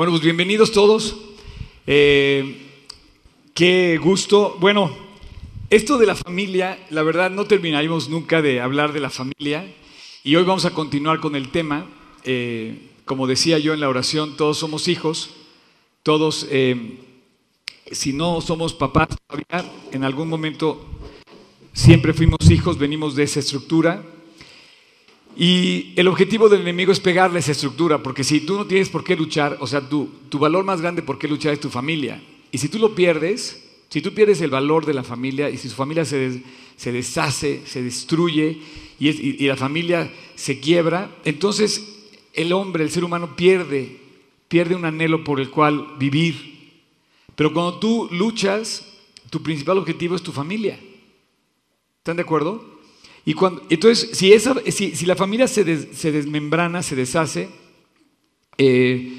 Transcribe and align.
Bueno, 0.00 0.12
pues 0.12 0.22
bienvenidos 0.22 0.72
todos. 0.72 1.14
Eh, 1.86 2.56
qué 3.52 4.00
gusto. 4.02 4.56
Bueno, 4.58 4.96
esto 5.68 5.98
de 5.98 6.06
la 6.06 6.14
familia, 6.14 6.78
la 6.88 7.02
verdad 7.02 7.30
no 7.30 7.44
terminaremos 7.44 8.08
nunca 8.08 8.40
de 8.40 8.62
hablar 8.62 8.94
de 8.94 9.00
la 9.00 9.10
familia 9.10 9.70
y 10.24 10.36
hoy 10.36 10.44
vamos 10.44 10.64
a 10.64 10.70
continuar 10.70 11.20
con 11.20 11.36
el 11.36 11.50
tema. 11.50 11.86
Eh, 12.24 12.92
como 13.04 13.26
decía 13.26 13.58
yo 13.58 13.74
en 13.74 13.80
la 13.80 13.90
oración, 13.90 14.38
todos 14.38 14.56
somos 14.56 14.88
hijos, 14.88 15.32
todos, 16.02 16.46
eh, 16.50 16.96
si 17.92 18.14
no 18.14 18.40
somos 18.40 18.72
papás 18.72 19.08
todavía, 19.26 19.70
en 19.92 20.02
algún 20.02 20.30
momento 20.30 20.82
siempre 21.74 22.14
fuimos 22.14 22.50
hijos, 22.50 22.78
venimos 22.78 23.16
de 23.16 23.24
esa 23.24 23.40
estructura. 23.40 24.02
Y 25.36 25.92
el 25.96 26.08
objetivo 26.08 26.48
del 26.48 26.62
enemigo 26.62 26.92
es 26.92 27.00
pegarle 27.00 27.38
esa 27.38 27.52
estructura, 27.52 28.02
porque 28.02 28.24
si 28.24 28.40
tú 28.40 28.56
no 28.56 28.66
tienes 28.66 28.88
por 28.88 29.04
qué 29.04 29.16
luchar, 29.16 29.56
o 29.60 29.66
sea, 29.66 29.80
tu, 29.88 30.08
tu 30.28 30.38
valor 30.38 30.64
más 30.64 30.80
grande 30.80 31.02
por 31.02 31.18
qué 31.18 31.28
luchar 31.28 31.52
es 31.52 31.60
tu 31.60 31.70
familia. 31.70 32.20
Y 32.52 32.58
si 32.58 32.68
tú 32.68 32.78
lo 32.78 32.94
pierdes, 32.94 33.64
si 33.88 34.00
tú 34.00 34.12
pierdes 34.12 34.40
el 34.40 34.50
valor 34.50 34.86
de 34.86 34.94
la 34.94 35.04
familia 35.04 35.50
y 35.50 35.56
si 35.56 35.68
su 35.68 35.76
familia 35.76 36.04
se, 36.04 36.42
se 36.76 36.92
deshace, 36.92 37.62
se 37.66 37.82
destruye 37.82 38.58
y, 38.98 39.08
y, 39.08 39.46
la 39.46 39.56
familia 39.56 40.12
se 40.34 40.60
quiebra, 40.60 41.10
entonces 41.24 42.08
el 42.32 42.52
hombre, 42.52 42.84
el 42.84 42.90
ser 42.90 43.04
humano 43.04 43.36
pierde, 43.36 43.98
pierde 44.48 44.74
un 44.74 44.84
anhelo 44.84 45.24
por 45.24 45.40
el 45.40 45.50
cual 45.50 45.96
vivir. 45.98 46.82
Pero 47.34 47.52
cuando 47.52 47.78
tú 47.78 48.08
luchas, 48.12 48.84
tu 49.30 49.42
principal 49.42 49.78
objetivo 49.78 50.16
es 50.16 50.22
tu 50.22 50.32
familia. 50.32 50.78
¿Están 51.98 52.16
de 52.16 52.22
acuerdo? 52.22 52.79
Y 53.24 53.34
cuando, 53.34 53.62
entonces, 53.70 54.16
si, 54.16 54.32
esa, 54.32 54.54
si, 54.70 54.94
si 54.96 55.06
la 55.06 55.16
familia 55.16 55.46
se, 55.46 55.64
des, 55.64 55.88
se, 55.92 56.10
desmembrana, 56.12 56.82
se 56.82 56.96
deshace, 56.96 57.48
eh, 58.58 59.12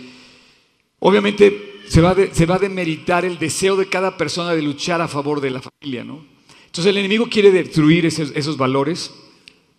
obviamente 0.99 1.81
se 1.87 2.01
va, 2.01 2.15
de, 2.15 2.33
se 2.33 2.45
va, 2.45 2.55
a 2.55 2.59
demeritar 2.59 3.25
el 3.25 3.37
deseo 3.37 3.75
de 3.75 3.87
cada 3.87 4.17
persona 4.17 4.53
de 4.53 4.61
luchar 4.61 5.01
a 5.01 5.07
favor 5.07 5.41
de 5.41 5.51
la 5.51 5.61
familia, 5.61 6.03
¿no? 6.03 6.25
Entonces 6.65 6.89
el 6.89 6.97
enemigo 6.97 7.27
quiere 7.29 7.51
destruir 7.51 8.05
esos, 8.05 8.31
esos 8.35 8.57
valores, 8.57 9.11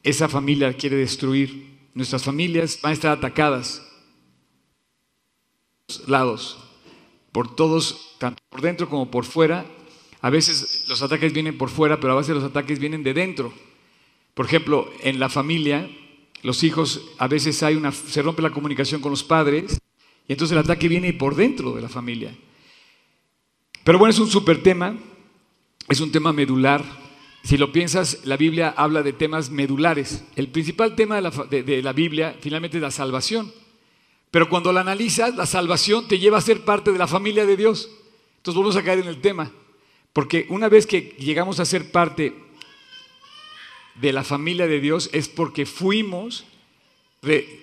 esa 0.03 0.29
familia 0.29 0.73
quiere 0.75 0.97
destruir, 0.97 1.73
nuestras 1.95 2.23
familias 2.23 2.79
van 2.83 2.91
a 2.91 2.95
estar 2.95 3.17
atacadas 3.17 3.83
lados, 6.07 6.59
por 7.33 7.55
todos, 7.55 8.17
tanto 8.19 8.43
por 8.49 8.61
dentro 8.61 8.89
como 8.89 9.11
por 9.11 9.25
fuera. 9.25 9.65
A 10.21 10.31
veces 10.31 10.85
los 10.89 11.03
ataques 11.03 11.33
vienen 11.33 11.59
por 11.59 11.71
fuera, 11.71 11.99
pero 11.99 12.13
a 12.13 12.17
veces 12.17 12.35
los 12.35 12.45
ataques 12.45 12.79
vienen 12.79 13.03
de 13.03 13.15
dentro. 13.15 13.53
Por 14.35 14.47
ejemplo, 14.47 14.91
en 15.03 15.19
la 15.19 15.29
familia, 15.29 15.89
los 16.43 16.65
hijos, 16.65 17.03
a 17.19 17.29
veces 17.29 17.63
hay 17.63 17.77
una, 17.77 17.93
se 17.93 18.23
rompe 18.23 18.43
la 18.43 18.51
comunicación 18.51 19.01
con 19.01 19.11
los 19.11 19.23
padres 19.23 19.81
y 20.27 20.33
entonces 20.33 20.53
el 20.53 20.63
ataque 20.63 20.89
viene 20.89 21.13
por 21.13 21.35
dentro 21.35 21.73
de 21.73 21.83
la 21.83 21.89
familia. 21.89 22.35
Pero 23.85 23.99
bueno, 23.99 24.11
es 24.11 24.19
un 24.19 24.31
súper 24.31 24.63
tema, 24.63 24.97
es 25.89 26.01
un 26.01 26.13
tema 26.13 26.33
medular. 26.33 26.85
Si 27.43 27.59
lo 27.59 27.73
piensas, 27.73 28.21
la 28.25 28.37
Biblia 28.37 28.73
habla 28.77 29.03
de 29.03 29.13
temas 29.13 29.51
medulares. 29.51 30.25
El 30.37 30.49
principal 30.49 30.95
tema 30.95 31.17
de 31.17 31.23
la, 31.23 31.31
de, 31.31 31.83
la 31.83 31.93
Biblia 31.93 32.37
finalmente 32.41 32.79
es 32.79 32.83
la 32.83 32.93
salvación. 32.93 33.53
Pero 34.31 34.49
cuando 34.49 34.73
la 34.73 34.81
analizas, 34.81 35.37
la 35.37 35.47
salvación 35.47 36.09
te 36.09 36.19
lleva 36.19 36.39
a 36.39 36.43
ser 36.43 36.65
parte 36.65 36.93
de 36.93 36.99
la 36.99 37.09
familia 37.09 37.45
de 37.45 37.57
Dios. 37.57 37.91
Entonces 38.39 38.59
vamos 38.59 38.77
a 38.77 38.83
caer 38.83 39.01
en 39.01 39.09
el 39.09 39.21
tema. 39.21 39.51
Porque 40.13 40.47
una 40.49 40.69
vez 40.69 40.87
que 40.87 41.17
llegamos 41.19 41.61
a 41.61 41.65
ser 41.65 41.91
parte 41.91 42.42
de 43.95 44.13
la 44.13 44.25
familia 44.25 44.67
de 44.67 44.81
Dios 44.81 45.11
es 45.13 45.29
porque 45.29 45.67
fuimos 45.67 46.45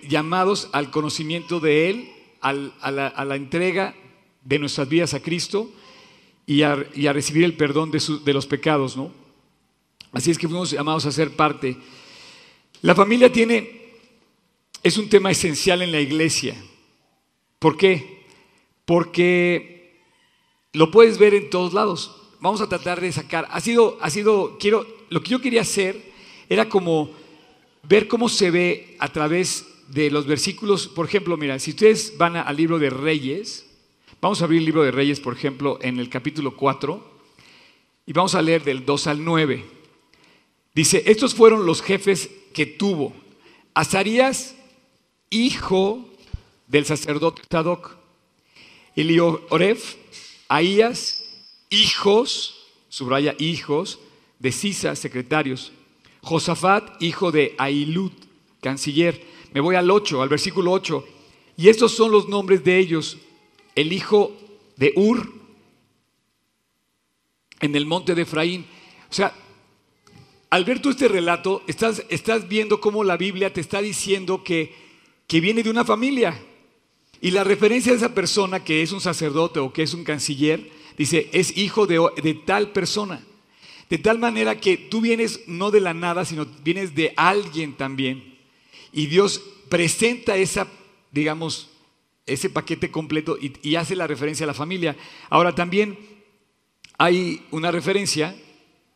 llamados 0.08 0.68
al 0.72 0.90
conocimiento 0.90 1.60
de 1.60 1.90
Él, 1.90 2.12
a, 2.40 2.52
la, 2.52 3.36
entrega 3.36 3.94
de 4.44 4.58
nuestras 4.58 4.88
vidas 4.88 5.12
a 5.12 5.20
Cristo 5.20 5.70
y 6.46 6.62
a, 6.62 6.74
recibir 7.12 7.44
el 7.44 7.54
perdón 7.54 7.90
de, 7.90 8.02
de, 8.24 8.32
los 8.32 8.46
pecados, 8.46 8.96
¿no? 8.96 9.12
Así 10.12 10.30
es 10.30 10.38
que 10.38 10.48
fuimos 10.48 10.70
llamados 10.70 11.06
a 11.06 11.12
ser 11.12 11.36
parte. 11.36 11.76
La 12.82 12.94
familia 12.94 13.30
tiene, 13.30 13.92
es 14.82 14.96
un 14.96 15.08
tema 15.08 15.30
esencial 15.30 15.82
en 15.82 15.92
la 15.92 16.00
iglesia. 16.00 16.56
¿Por 17.58 17.76
qué? 17.76 18.24
Porque 18.86 20.00
lo 20.72 20.90
puedes 20.90 21.18
ver 21.18 21.34
en 21.34 21.50
todos 21.50 21.74
lados. 21.74 22.16
Vamos 22.40 22.62
a 22.62 22.68
tratar 22.68 23.00
de 23.00 23.12
sacar, 23.12 23.46
ha 23.50 23.60
sido, 23.60 23.98
ha 24.00 24.08
sido, 24.08 24.56
quiero, 24.58 24.86
lo 25.10 25.22
que 25.22 25.30
yo 25.30 25.40
quería 25.42 25.60
hacer 25.60 26.09
era 26.50 26.68
como 26.68 27.10
ver 27.84 28.08
cómo 28.08 28.28
se 28.28 28.50
ve 28.50 28.96
a 28.98 29.08
través 29.08 29.64
de 29.88 30.10
los 30.10 30.26
versículos. 30.26 30.88
Por 30.88 31.06
ejemplo, 31.06 31.36
mira, 31.36 31.58
si 31.60 31.70
ustedes 31.70 32.18
van 32.18 32.36
al 32.36 32.56
libro 32.56 32.78
de 32.80 32.90
Reyes, 32.90 33.66
vamos 34.20 34.42
a 34.42 34.44
abrir 34.44 34.58
el 34.58 34.66
libro 34.66 34.82
de 34.82 34.90
Reyes, 34.90 35.20
por 35.20 35.32
ejemplo, 35.32 35.78
en 35.80 36.00
el 36.00 36.08
capítulo 36.08 36.56
4, 36.56 37.08
y 38.04 38.12
vamos 38.12 38.34
a 38.34 38.42
leer 38.42 38.64
del 38.64 38.84
2 38.84 39.06
al 39.06 39.24
9. 39.24 39.64
Dice, 40.74 41.04
estos 41.06 41.34
fueron 41.34 41.64
los 41.64 41.82
jefes 41.82 42.28
que 42.52 42.66
tuvo. 42.66 43.14
Azarías, 43.72 44.56
hijo 45.30 46.04
del 46.66 46.84
sacerdote 46.84 47.42
Sadoc. 47.48 47.96
Elioref, 48.96 49.94
Ahías, 50.48 51.22
hijos, 51.68 52.66
subraya 52.88 53.36
hijos, 53.38 54.00
de 54.40 54.50
Sisa, 54.50 54.96
secretarios. 54.96 55.72
Josafat, 56.22 57.02
hijo 57.02 57.32
de 57.32 57.54
Ailud, 57.58 58.12
canciller. 58.60 59.24
Me 59.52 59.60
voy 59.60 59.76
al 59.76 59.90
8, 59.90 60.22
al 60.22 60.28
versículo 60.28 60.72
8. 60.72 61.04
Y 61.56 61.68
estos 61.68 61.92
son 61.92 62.12
los 62.12 62.28
nombres 62.28 62.64
de 62.64 62.78
ellos. 62.78 63.18
El 63.74 63.92
hijo 63.92 64.32
de 64.76 64.92
Ur, 64.96 65.32
en 67.60 67.76
el 67.76 67.86
monte 67.86 68.14
de 68.14 68.22
Efraín. 68.22 68.66
O 69.10 69.12
sea, 69.12 69.34
al 70.50 70.64
ver 70.64 70.82
tú 70.82 70.90
este 70.90 71.08
relato, 71.08 71.62
estás, 71.66 72.04
estás 72.08 72.48
viendo 72.48 72.80
cómo 72.80 73.04
la 73.04 73.16
Biblia 73.16 73.52
te 73.52 73.60
está 73.60 73.80
diciendo 73.80 74.42
que, 74.42 74.74
que 75.26 75.40
viene 75.40 75.62
de 75.62 75.70
una 75.70 75.84
familia. 75.84 76.40
Y 77.20 77.30
la 77.30 77.44
referencia 77.44 77.92
de 77.92 77.98
esa 77.98 78.14
persona 78.14 78.64
que 78.64 78.82
es 78.82 78.92
un 78.92 79.00
sacerdote 79.00 79.60
o 79.60 79.72
que 79.72 79.82
es 79.82 79.94
un 79.94 80.04
canciller, 80.04 80.70
dice, 80.96 81.28
es 81.32 81.56
hijo 81.56 81.86
de, 81.86 82.00
de 82.22 82.34
tal 82.34 82.72
persona. 82.72 83.24
De 83.90 83.98
tal 83.98 84.20
manera 84.20 84.60
que 84.60 84.76
tú 84.76 85.00
vienes 85.00 85.40
no 85.48 85.72
de 85.72 85.80
la 85.80 85.92
nada, 85.92 86.24
sino 86.24 86.46
vienes 86.62 86.94
de 86.94 87.12
alguien 87.16 87.74
también. 87.74 88.38
Y 88.92 89.06
Dios 89.06 89.42
presenta 89.68 90.36
esa, 90.36 90.68
digamos, 91.10 91.70
ese 92.24 92.50
paquete 92.50 92.92
completo 92.92 93.36
y, 93.36 93.52
y, 93.62 93.74
hace 93.74 93.96
la 93.96 94.06
referencia 94.06 94.44
a 94.44 94.46
la 94.46 94.54
familia. 94.54 94.96
Ahora 95.28 95.54
también 95.54 95.98
hay 96.98 97.42
una 97.50 97.72
referencia 97.72 98.36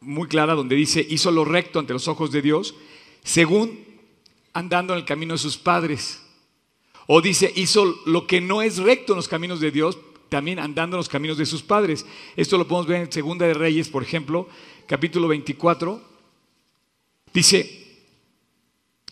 muy 0.01 0.29
clara 0.29 0.55
donde 0.55 0.77
dice, 0.77 1.05
hizo 1.09 1.33
lo 1.33 1.45
recto 1.45 1.81
ante 1.81 1.93
los 1.93 2.07
ojos 2.07 2.31
de 2.31 2.43
Dios, 2.43 2.77
según 3.25 3.85
andando 4.53 4.93
en 4.93 5.01
el 5.01 5.05
camino 5.05 5.35
de 5.35 5.39
sus 5.39 5.57
padres. 5.57 6.23
O 7.07 7.21
dice, 7.21 7.53
hizo 7.57 7.99
lo 8.07 8.27
que 8.27 8.41
no 8.41 8.63
es 8.63 8.79
recto 8.79 9.13
en 9.13 9.17
los 9.17 9.29
caminos 9.29 9.59
de 9.61 9.71
Dios, 9.71 9.99
también 10.29 10.59
andando 10.59 10.97
en 10.97 10.99
los 10.99 11.09
caminos 11.09 11.39
de 11.39 11.47
sus 11.47 11.63
padres. 11.63 12.07
Esto 12.37 12.59
lo 12.59 12.67
podemos 12.67 12.87
ver 12.87 13.03
en 13.03 13.13
Segunda 13.13 13.47
de 13.47 13.55
Reyes, 13.55 13.89
por 13.89 14.03
ejemplo, 14.03 14.49
capítulo 14.87 15.29
24, 15.29 16.01
dice, 17.33 17.85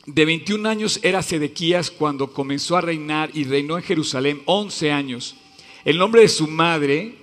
de 0.07 0.25
21 0.25 0.69
años 0.69 1.01
era 1.03 1.23
Sedequías 1.23 1.91
cuando 1.91 2.33
comenzó 2.33 2.77
a 2.77 2.81
reinar 2.81 3.31
y 3.35 3.45
reinó 3.45 3.77
en 3.77 3.85
Jerusalén 3.85 4.43
11 4.47 4.93
años. 4.93 5.37
El 5.85 5.99
nombre 5.99 6.23
de 6.23 6.29
su 6.29 6.49
madre, 6.49 7.15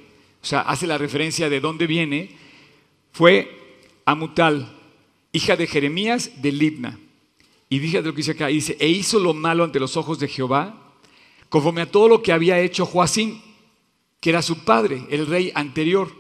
o 0.42 0.46
sea, 0.46 0.62
hace 0.62 0.88
la 0.88 0.98
referencia 0.98 1.50
de 1.50 1.59
dónde 1.59 1.88
viene, 1.88 2.36
fue 3.12 3.56
Amutal, 4.06 4.76
hija 5.32 5.56
de 5.56 5.68
Jeremías 5.68 6.42
de 6.42 6.52
Libna. 6.52 7.00
Y 7.70 7.80
fíjate 7.80 8.08
lo 8.08 8.14
que 8.14 8.18
dice 8.18 8.32
acá, 8.32 8.48
dice, 8.48 8.78
e 8.80 8.88
hizo 8.88 9.20
lo 9.20 9.34
malo 9.34 9.64
ante 9.64 9.80
los 9.80 9.96
ojos 9.96 10.18
de 10.20 10.28
Jehová, 10.28 10.96
conforme 11.50 11.82
a 11.82 11.92
todo 11.92 12.08
lo 12.08 12.24
que 12.24 12.32
había 12.32 12.59
hecho 12.59 12.86
Joacín, 12.86 13.41
que 14.20 14.32
era 14.32 14.41
su 14.41 14.64
padre, 14.64 15.06
el 15.09 15.28
rey 15.28 15.52
anterior. 15.53 16.19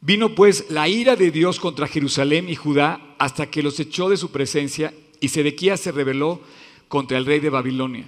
Vino 0.00 0.34
pues 0.34 0.66
la 0.70 0.88
ira 0.88 1.16
de 1.16 1.30
Dios 1.30 1.58
contra 1.58 1.88
Jerusalén 1.88 2.48
y 2.48 2.54
Judá 2.54 3.14
hasta 3.18 3.50
que 3.50 3.62
los 3.62 3.80
echó 3.80 4.08
de 4.08 4.16
su 4.16 4.30
presencia 4.30 4.94
y 5.20 5.28
Sedequías 5.28 5.80
se 5.80 5.92
rebeló 5.92 6.40
contra 6.88 7.18
el 7.18 7.26
rey 7.26 7.40
de 7.40 7.50
Babilonia. 7.50 8.06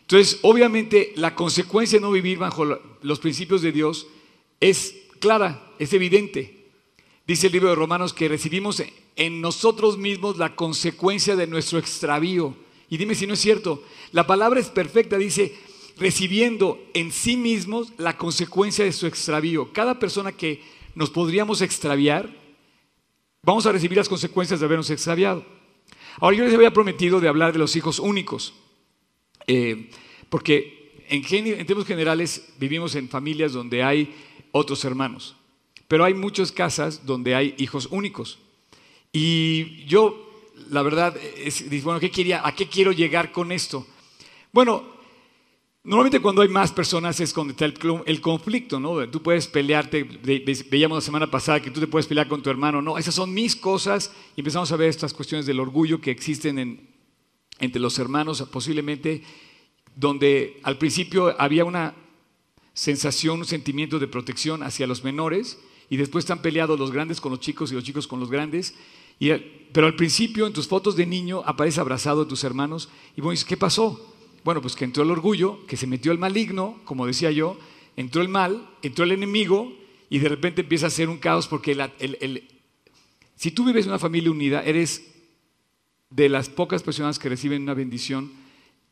Entonces, 0.00 0.38
obviamente, 0.42 1.12
la 1.16 1.34
consecuencia 1.34 1.98
de 1.98 2.02
no 2.02 2.10
vivir 2.10 2.38
bajo 2.38 2.64
los 3.00 3.20
principios 3.20 3.62
de 3.62 3.72
Dios 3.72 4.06
es 4.60 4.94
clara, 5.18 5.72
es 5.78 5.92
evidente. 5.92 6.66
Dice 7.26 7.46
el 7.46 7.54
libro 7.54 7.70
de 7.70 7.74
Romanos 7.74 8.12
que 8.12 8.28
recibimos 8.28 8.82
en 9.16 9.40
nosotros 9.40 9.96
mismos 9.96 10.36
la 10.36 10.54
consecuencia 10.54 11.36
de 11.36 11.46
nuestro 11.46 11.78
extravío. 11.78 12.54
Y 12.90 12.98
dime 12.98 13.14
si 13.14 13.26
no 13.26 13.32
es 13.32 13.40
cierto. 13.40 13.82
La 14.12 14.26
palabra 14.26 14.60
es 14.60 14.68
perfecta, 14.68 15.16
dice, 15.16 15.54
recibiendo 15.96 16.78
en 16.92 17.10
sí 17.10 17.36
mismos 17.36 17.92
la 17.96 18.18
consecuencia 18.18 18.84
de 18.84 18.92
su 18.92 19.06
extravío. 19.06 19.72
Cada 19.72 19.98
persona 19.98 20.32
que 20.32 20.60
nos 20.94 21.10
podríamos 21.10 21.60
extraviar, 21.60 22.28
vamos 23.42 23.66
a 23.66 23.72
recibir 23.72 23.98
las 23.98 24.08
consecuencias 24.08 24.60
de 24.60 24.66
habernos 24.66 24.90
extraviado. 24.90 25.44
Ahora 26.20 26.36
yo 26.36 26.44
les 26.44 26.54
había 26.54 26.72
prometido 26.72 27.20
de 27.20 27.28
hablar 27.28 27.52
de 27.52 27.58
los 27.58 27.74
hijos 27.76 27.98
únicos, 27.98 28.54
eh, 29.46 29.90
porque 30.28 31.04
en, 31.08 31.22
términos 31.22 31.86
generales 31.86 32.52
vivimos 32.58 32.94
en 32.94 33.08
familias 33.08 33.52
donde 33.52 33.82
hay 33.82 34.14
otros 34.52 34.84
hermanos, 34.84 35.36
pero 35.88 36.04
hay 36.04 36.14
muchas 36.14 36.52
casas 36.52 37.04
donde 37.04 37.34
hay 37.34 37.54
hijos 37.58 37.88
únicos. 37.90 38.38
Y 39.12 39.84
yo, 39.86 40.30
la 40.70 40.82
verdad, 40.82 41.16
es, 41.36 41.68
bueno, 41.82 42.00
¿qué 42.00 42.10
quería, 42.10 42.46
¿a 42.46 42.54
qué 42.54 42.68
quiero 42.68 42.92
llegar 42.92 43.32
con 43.32 43.52
esto? 43.52 43.86
Bueno, 44.52 44.93
normalmente 45.84 46.20
cuando 46.20 46.40
hay 46.40 46.48
más 46.48 46.72
personas 46.72 47.20
es 47.20 47.32
cuando 47.32 47.50
está 47.50 47.66
el, 47.66 48.20
conflicto, 48.22 48.80
¿no? 48.80 49.06
Tú 49.10 49.22
puedes 49.22 49.46
pelearte, 49.46 50.02
veíamos 50.70 50.96
la 50.96 51.02
semana 51.02 51.30
pasada 51.30 51.60
que 51.60 51.70
tú 51.70 51.78
te 51.78 51.86
puedes 51.86 52.06
pelear 52.06 52.26
con 52.26 52.42
tu 52.42 52.48
hermano, 52.48 52.80
no, 52.80 52.96
esas 52.96 53.14
son 53.14 53.32
mis 53.32 53.54
cosas 53.54 54.10
y 54.34 54.40
empezamos 54.40 54.72
a 54.72 54.76
ver 54.76 54.88
estas 54.88 55.12
cuestiones 55.12 55.44
del 55.44 55.60
orgullo 55.60 56.00
que 56.00 56.10
existen 56.10 56.88
entre 57.60 57.80
los 57.80 57.98
hermanos, 57.98 58.42
posiblemente 58.50 59.22
donde 59.94 60.58
al 60.62 60.78
principio 60.78 61.38
había 61.38 61.66
una 61.66 61.94
sensación, 62.72 63.40
un 63.40 63.44
sentimiento 63.44 63.98
de 63.98 64.08
protección 64.08 64.62
hacia 64.62 64.86
los 64.86 65.04
menores 65.04 65.58
y 65.90 65.98
después 65.98 66.24
están 66.24 66.40
peleados 66.40 66.78
los 66.78 66.92
grandes 66.92 67.20
con 67.20 67.30
los 67.30 67.40
chicos 67.40 67.70
y 67.70 67.74
los 67.74 67.84
chicos 67.84 68.08
con 68.08 68.20
los 68.20 68.30
grandes. 68.30 68.74
pero 69.72 69.86
al 69.86 69.96
principio 69.96 70.46
en 70.46 70.54
tus 70.54 70.66
fotos 70.66 70.96
de 70.96 71.04
niño 71.04 71.42
aparece 71.44 71.78
abrazado 71.78 72.24
de 72.24 72.28
tus 72.30 72.42
hermanos 72.42 72.88
y 73.16 73.20
vos 73.20 73.32
dices, 73.32 73.44
¿qué 73.44 73.58
pasó? 73.58 74.13
Bueno, 74.44 74.60
pues 74.60 74.76
que 74.76 74.84
entró 74.84 75.02
el 75.02 75.10
orgullo, 75.10 75.66
que 75.66 75.78
se 75.78 75.86
metió 75.86 76.12
el 76.12 76.18
maligno, 76.18 76.78
como 76.84 77.06
decía 77.06 77.30
yo, 77.30 77.58
entró 77.96 78.20
el 78.20 78.28
mal, 78.28 78.68
entró 78.82 79.04
el 79.04 79.12
enemigo 79.12 79.72
y 80.10 80.18
de 80.18 80.28
repente 80.28 80.60
empieza 80.60 80.86
a 80.86 80.90
ser 80.90 81.08
un 81.08 81.16
caos 81.18 81.48
porque 81.48 81.74
si 83.36 83.50
tú 83.50 83.64
vives 83.64 83.86
en 83.86 83.92
una 83.92 83.98
familia 83.98 84.30
unida, 84.30 84.62
eres 84.62 85.10
de 86.10 86.28
las 86.28 86.50
pocas 86.50 86.82
personas 86.82 87.18
que 87.18 87.30
reciben 87.30 87.62
una 87.62 87.74
bendición 87.74 88.32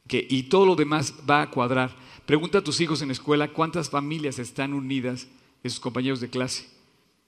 y 0.09 0.45
todo 0.45 0.67
lo 0.67 0.75
demás 0.75 1.15
va 1.29 1.43
a 1.43 1.51
cuadrar. 1.51 1.95
Pregunta 2.25 2.59
a 2.59 2.65
tus 2.65 2.81
hijos 2.81 3.03
en 3.03 3.09
la 3.09 3.13
escuela 3.13 3.53
cuántas 3.53 3.91
familias 3.91 4.39
están 4.39 4.73
unidas 4.73 5.29
de 5.63 5.71
sus 5.71 5.81
compañeros 5.81 6.21
de 6.21 6.31
clase. 6.31 6.67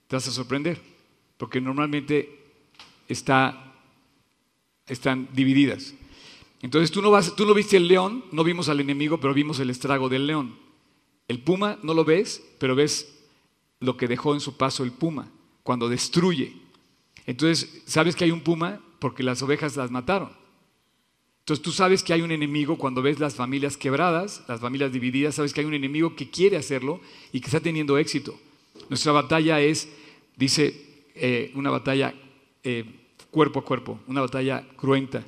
Te 0.07 0.15
vas 0.15 0.27
a 0.27 0.31
sorprender, 0.31 0.81
porque 1.37 1.61
normalmente 1.61 2.39
está, 3.07 3.75
están 4.87 5.29
divididas. 5.33 5.93
Entonces 6.65 6.89
tú 6.89 7.03
no, 7.03 7.11
vas, 7.11 7.35
tú 7.35 7.45
no 7.45 7.53
viste 7.53 7.77
el 7.77 7.87
león, 7.87 8.25
no 8.31 8.43
vimos 8.43 8.69
al 8.69 8.79
enemigo, 8.79 9.19
pero 9.19 9.35
vimos 9.35 9.59
el 9.59 9.69
estrago 9.69 10.09
del 10.09 10.25
león. 10.25 10.57
El 11.27 11.43
puma 11.43 11.77
no 11.83 11.93
lo 11.93 12.03
ves, 12.03 12.43
pero 12.57 12.73
ves 12.73 13.19
lo 13.79 13.97
que 13.97 14.07
dejó 14.07 14.33
en 14.33 14.39
su 14.39 14.57
paso 14.57 14.83
el 14.83 14.91
puma, 14.91 15.31
cuando 15.61 15.89
destruye. 15.89 16.53
Entonces, 17.27 17.83
¿sabes 17.85 18.15
que 18.15 18.23
hay 18.23 18.31
un 18.31 18.41
puma? 18.41 18.81
Porque 18.97 19.21
las 19.21 19.43
ovejas 19.43 19.77
las 19.77 19.91
mataron. 19.91 20.31
Entonces 21.41 21.61
tú 21.61 21.71
sabes 21.71 22.01
que 22.01 22.13
hay 22.13 22.23
un 22.23 22.31
enemigo 22.31 22.79
cuando 22.79 23.03
ves 23.03 23.19
las 23.19 23.35
familias 23.35 23.77
quebradas, 23.77 24.43
las 24.47 24.59
familias 24.59 24.91
divididas, 24.91 25.35
sabes 25.35 25.53
que 25.53 25.59
hay 25.59 25.67
un 25.67 25.75
enemigo 25.75 26.15
que 26.15 26.31
quiere 26.31 26.57
hacerlo 26.57 26.99
y 27.31 27.41
que 27.41 27.45
está 27.45 27.59
teniendo 27.59 27.99
éxito. 27.99 28.39
Nuestra 28.89 29.11
batalla 29.11 29.61
es, 29.61 29.87
dice, 30.35 31.05
eh, 31.13 31.51
una 31.53 31.69
batalla 31.69 32.15
eh, 32.63 32.85
cuerpo 33.29 33.59
a 33.59 33.65
cuerpo, 33.65 33.99
una 34.07 34.21
batalla 34.21 34.67
cruenta. 34.75 35.23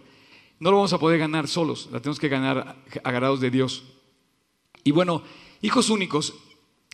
No 0.60 0.72
lo 0.72 0.78
vamos 0.78 0.94
a 0.94 1.00
poder 1.00 1.20
ganar 1.20 1.48
solos, 1.48 1.90
la 1.92 2.00
tenemos 2.00 2.20
que 2.20 2.30
ganar 2.30 2.78
agarrados 3.04 3.40
de 3.40 3.52
Dios. 3.52 3.84
Y 4.84 4.92
bueno, 4.92 5.24
hijos 5.62 5.90
únicos. 5.90 6.34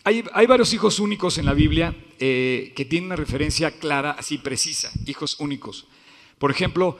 Hay, 0.05 0.21
varios 0.47 0.73
hijos 0.73 0.99
únicos 0.99 1.37
en 1.37 1.45
la 1.45 1.53
Biblia 1.53 1.95
eh, 2.19 2.73
que 2.75 2.83
tienen 2.83 3.07
una 3.07 3.15
referencia 3.15 3.71
clara, 3.71 4.11
así 4.11 4.37
precisa, 4.37 4.91
hijos 5.05 5.39
únicos. 5.39 5.87
Por 6.37 6.51
ejemplo, 6.51 6.97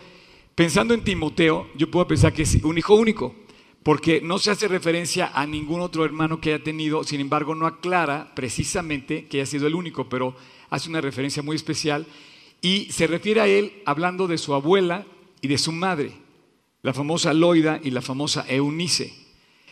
Pensando 0.55 0.93
en 0.93 1.03
Timoteo, 1.03 1.67
yo 1.75 1.89
puedo 1.89 2.07
pensar 2.07 2.31
que 2.31 2.43
es 2.43 2.63
un 2.63 2.77
hijo 2.77 2.93
único, 2.93 3.33
porque 3.81 4.21
no 4.21 4.37
se 4.37 4.51
hace 4.51 4.67
referencia 4.67 5.31
a 5.33 5.47
ningún 5.47 5.81
otro 5.81 6.05
hermano 6.05 6.39
que 6.39 6.53
haya 6.53 6.63
tenido, 6.63 7.03
sin 7.03 7.21
embargo 7.21 7.55
no 7.55 7.65
aclara 7.65 8.33
precisamente 8.35 9.25
que 9.25 9.37
haya 9.37 9.47
sido 9.47 9.65
el 9.65 9.73
único, 9.73 10.09
pero 10.09 10.35
hace 10.69 10.89
una 10.89 11.01
referencia 11.01 11.41
muy 11.41 11.55
especial 11.55 12.05
y 12.61 12.87
se 12.91 13.07
refiere 13.07 13.41
a 13.41 13.47
él 13.47 13.81
hablando 13.87 14.27
de 14.27 14.37
su 14.37 14.53
abuela 14.53 15.07
y 15.41 15.47
de 15.47 15.57
su 15.57 15.71
madre, 15.71 16.13
la 16.83 16.93
famosa 16.93 17.33
Loida 17.33 17.79
y 17.83 17.89
la 17.89 18.01
famosa 18.01 18.45
Eunice. 18.47 19.13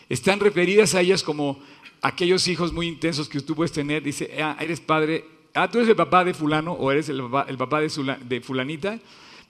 Están 0.09 0.39
referidas 0.39 0.95
a 0.95 1.01
ellas 1.01 1.21
como 1.21 1.59
aquellos 2.01 2.47
hijos 2.47 2.73
muy 2.73 2.87
intensos 2.87 3.29
que 3.29 3.39
tú 3.41 3.55
puedes 3.55 3.71
tener. 3.71 4.01
Dice, 4.01 4.35
ah, 4.41 4.57
eres 4.59 4.79
padre, 4.79 5.25
ah, 5.53 5.69
tú 5.69 5.77
eres 5.77 5.89
el 5.89 5.95
papá 5.95 6.23
de 6.23 6.33
fulano 6.33 6.73
o 6.73 6.91
eres 6.91 7.09
el 7.09 7.21
papá, 7.57 7.79
de 7.81 8.41
fulanita 8.41 8.99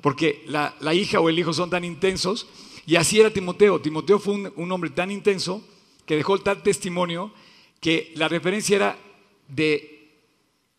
porque 0.01 0.43
la, 0.47 0.93
hija 0.93 1.19
o 1.19 1.29
el 1.29 1.39
hijo 1.39 1.53
son 1.53 1.69
tan 1.69 1.83
intensos. 1.83 2.47
Y 2.85 2.95
así 2.95 3.19
era 3.19 3.31
Timoteo. 3.31 3.79
Timoteo 3.79 4.19
fue 4.19 4.51
un, 4.55 4.71
hombre 4.71 4.89
tan 4.89 5.11
intenso 5.11 5.63
que 6.05 6.15
dejó 6.15 6.39
tal 6.39 6.63
testimonio 6.63 7.31
que 7.79 8.11
la 8.15 8.27
referencia 8.27 8.75
era 8.75 8.97
de 9.47 10.09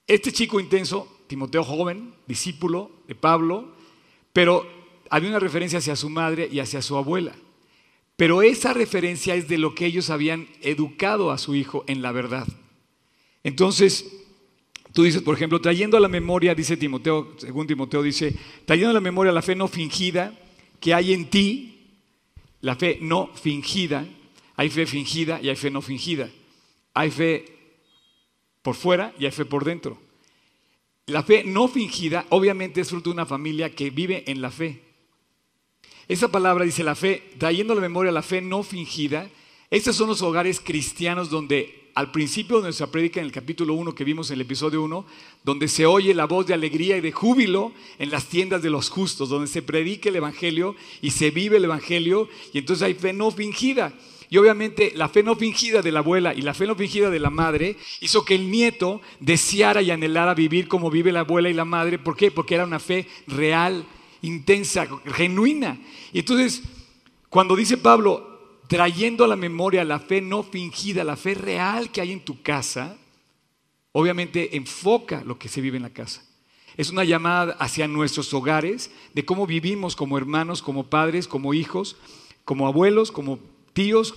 este 0.06 0.32
chico 0.32 0.58
intenso, 0.60 1.20
Timoteo 1.28 1.64
joven, 1.64 2.12
discípulo 2.26 2.90
de 3.06 3.14
Pablo, 3.14 3.72
pero 4.32 4.66
había 5.12 5.28
una 5.28 5.38
referencia 5.38 5.78
hacia 5.78 5.94
su 5.94 6.08
madre 6.08 6.48
y 6.50 6.58
hacia 6.58 6.80
su 6.80 6.96
abuela. 6.96 7.32
Pero 8.16 8.42
esa 8.42 8.72
referencia 8.72 9.34
es 9.34 9.46
de 9.46 9.58
lo 9.58 9.74
que 9.74 9.84
ellos 9.84 10.08
habían 10.08 10.48
educado 10.62 11.30
a 11.30 11.36
su 11.36 11.54
hijo 11.54 11.84
en 11.86 12.00
la 12.00 12.12
verdad. 12.12 12.48
Entonces, 13.44 14.06
Tú 14.92 15.04
dices, 15.04 15.22
por 15.22 15.34
ejemplo, 15.34 15.58
trayendo 15.58 15.96
a 15.96 16.00
la 16.00 16.08
memoria, 16.08 16.54
dice 16.54 16.76
Timoteo, 16.76 17.34
según 17.38 17.66
Timoteo 17.66 18.02
dice, 18.02 18.36
trayendo 18.66 18.90
a 18.90 18.92
la 18.92 19.00
memoria 19.00 19.32
la 19.32 19.40
fe 19.40 19.54
no 19.54 19.66
fingida 19.66 20.38
que 20.80 20.92
hay 20.92 21.14
en 21.14 21.30
ti, 21.30 21.96
la 22.60 22.76
fe 22.76 22.98
no 23.00 23.30
fingida, 23.32 24.06
hay 24.54 24.68
fe 24.68 24.84
fingida 24.84 25.40
y 25.40 25.48
hay 25.48 25.56
fe 25.56 25.70
no 25.70 25.80
fingida. 25.80 26.28
Hay 26.92 27.10
fe 27.10 27.46
por 28.60 28.74
fuera 28.74 29.14
y 29.18 29.24
hay 29.24 29.30
fe 29.30 29.46
por 29.46 29.64
dentro. 29.64 29.98
La 31.06 31.22
fe 31.22 31.42
no 31.42 31.68
fingida 31.68 32.26
obviamente 32.28 32.82
es 32.82 32.90
fruto 32.90 33.08
de 33.08 33.14
una 33.14 33.24
familia 33.24 33.74
que 33.74 33.88
vive 33.88 34.24
en 34.30 34.42
la 34.42 34.50
fe. 34.50 34.91
Esa 36.08 36.28
palabra 36.28 36.64
dice 36.64 36.82
la 36.82 36.94
fe, 36.94 37.30
trayendo 37.38 37.72
a 37.72 37.76
la 37.76 37.82
memoria 37.82 38.12
la 38.12 38.22
fe 38.22 38.40
no 38.40 38.62
fingida, 38.62 39.28
estos 39.70 39.96
son 39.96 40.08
los 40.08 40.20
hogares 40.22 40.60
cristianos 40.60 41.30
donde 41.30 41.82
al 41.94 42.10
principio 42.10 42.56
de 42.56 42.64
nuestra 42.64 42.86
prédica 42.86 43.20
en 43.20 43.26
el 43.26 43.32
capítulo 43.32 43.74
1 43.74 43.94
que 43.94 44.04
vimos 44.04 44.30
en 44.30 44.34
el 44.34 44.42
episodio 44.42 44.82
1, 44.82 45.04
donde 45.44 45.68
se 45.68 45.86
oye 45.86 46.14
la 46.14 46.26
voz 46.26 46.46
de 46.46 46.54
alegría 46.54 46.96
y 46.96 47.00
de 47.00 47.12
júbilo 47.12 47.72
en 47.98 48.10
las 48.10 48.26
tiendas 48.26 48.62
de 48.62 48.70
los 48.70 48.88
justos, 48.88 49.28
donde 49.28 49.46
se 49.46 49.62
predica 49.62 50.08
el 50.08 50.16
Evangelio 50.16 50.74
y 51.00 51.10
se 51.10 51.30
vive 51.30 51.58
el 51.58 51.64
Evangelio, 51.64 52.28
y 52.52 52.58
entonces 52.58 52.82
hay 52.82 52.94
fe 52.94 53.12
no 53.12 53.30
fingida. 53.30 53.92
Y 54.30 54.38
obviamente 54.38 54.92
la 54.96 55.10
fe 55.10 55.22
no 55.22 55.36
fingida 55.36 55.82
de 55.82 55.92
la 55.92 55.98
abuela 55.98 56.32
y 56.32 56.40
la 56.40 56.54
fe 56.54 56.66
no 56.66 56.74
fingida 56.74 57.10
de 57.10 57.20
la 57.20 57.28
madre 57.28 57.76
hizo 58.00 58.24
que 58.24 58.34
el 58.34 58.50
nieto 58.50 59.02
deseara 59.20 59.82
y 59.82 59.90
anhelara 59.90 60.32
vivir 60.32 60.68
como 60.68 60.90
vive 60.90 61.12
la 61.12 61.20
abuela 61.20 61.50
y 61.50 61.54
la 61.54 61.66
madre. 61.66 61.98
¿Por 61.98 62.16
qué? 62.16 62.30
Porque 62.30 62.54
era 62.54 62.64
una 62.64 62.78
fe 62.78 63.06
real, 63.26 63.84
intensa, 64.22 64.86
genuina. 65.14 65.78
Y 66.12 66.20
entonces, 66.20 66.62
cuando 67.28 67.54
dice 67.54 67.76
Pablo, 67.76 68.60
trayendo 68.68 69.24
a 69.24 69.28
la 69.28 69.36
memoria 69.36 69.84
la 69.84 69.98
fe 69.98 70.20
no 70.20 70.42
fingida, 70.42 71.04
la 71.04 71.16
fe 71.16 71.34
real 71.34 71.90
que 71.90 72.00
hay 72.00 72.12
en 72.12 72.24
tu 72.24 72.42
casa, 72.42 72.96
obviamente 73.92 74.56
enfoca 74.56 75.22
lo 75.24 75.38
que 75.38 75.48
se 75.48 75.60
vive 75.60 75.76
en 75.76 75.82
la 75.82 75.90
casa. 75.90 76.24
Es 76.76 76.90
una 76.90 77.04
llamada 77.04 77.54
hacia 77.58 77.86
nuestros 77.86 78.32
hogares 78.32 78.90
de 79.12 79.24
cómo 79.24 79.46
vivimos 79.46 79.94
como 79.94 80.16
hermanos, 80.16 80.62
como 80.62 80.88
padres, 80.88 81.28
como 81.28 81.52
hijos, 81.52 81.96
como 82.44 82.66
abuelos, 82.66 83.12
como 83.12 83.38
tíos, 83.74 84.14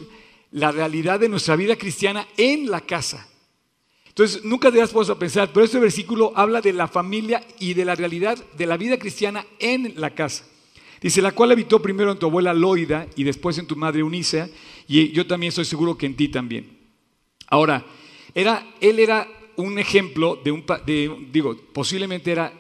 la 0.52 0.72
realidad 0.72 1.20
de 1.20 1.28
nuestra 1.28 1.58
vida 1.58 1.76
cristiana 1.76 2.28
en 2.38 2.72
la 2.72 2.82
casa. 2.82 3.28
Entonces, 4.16 4.46
nunca 4.46 4.72
te 4.72 4.78
das 4.78 4.94
puesto 4.94 5.12
a 5.12 5.20
pensar, 5.20 5.52
pero 5.52 5.66
este 5.66 5.78
versículo 5.78 6.32
habla 6.38 6.62
de 6.62 6.72
la 6.72 6.88
familia 6.88 7.46
y 7.60 7.74
de 7.74 7.84
la 7.84 7.96
realidad 7.96 8.42
de 8.58 8.66
la 8.66 8.78
vida 8.78 8.98
cristiana 8.98 9.46
en 9.60 9.94
la 9.98 10.12
casa. 10.12 10.46
Dice, 11.02 11.22
la 11.22 11.34
cual 11.34 11.52
habitó 11.52 11.82
primero 11.82 12.14
en 12.14 12.18
tu 12.18 12.26
abuela 12.26 12.54
Loida 12.54 13.08
y 13.18 13.26
después 13.26 13.58
en 13.58 13.68
tu 13.68 13.76
madre 13.76 14.04
Unisa, 14.04 14.50
y 14.88 15.12
yo 15.12 15.28
también 15.28 15.50
estoy 15.50 15.66
seguro 15.66 15.98
que 15.98 16.06
en 16.06 16.16
ti 16.16 16.30
también. 16.30 16.80
Ahora, 17.48 17.86
era, 18.34 18.66
él 18.80 19.00
era 19.00 19.28
un 19.58 19.78
ejemplo 19.80 20.40
de 20.42 20.52
un, 20.54 20.64
de, 20.86 21.28
digo, 21.34 21.58
posiblemente 21.74 22.32
era, 22.32 22.54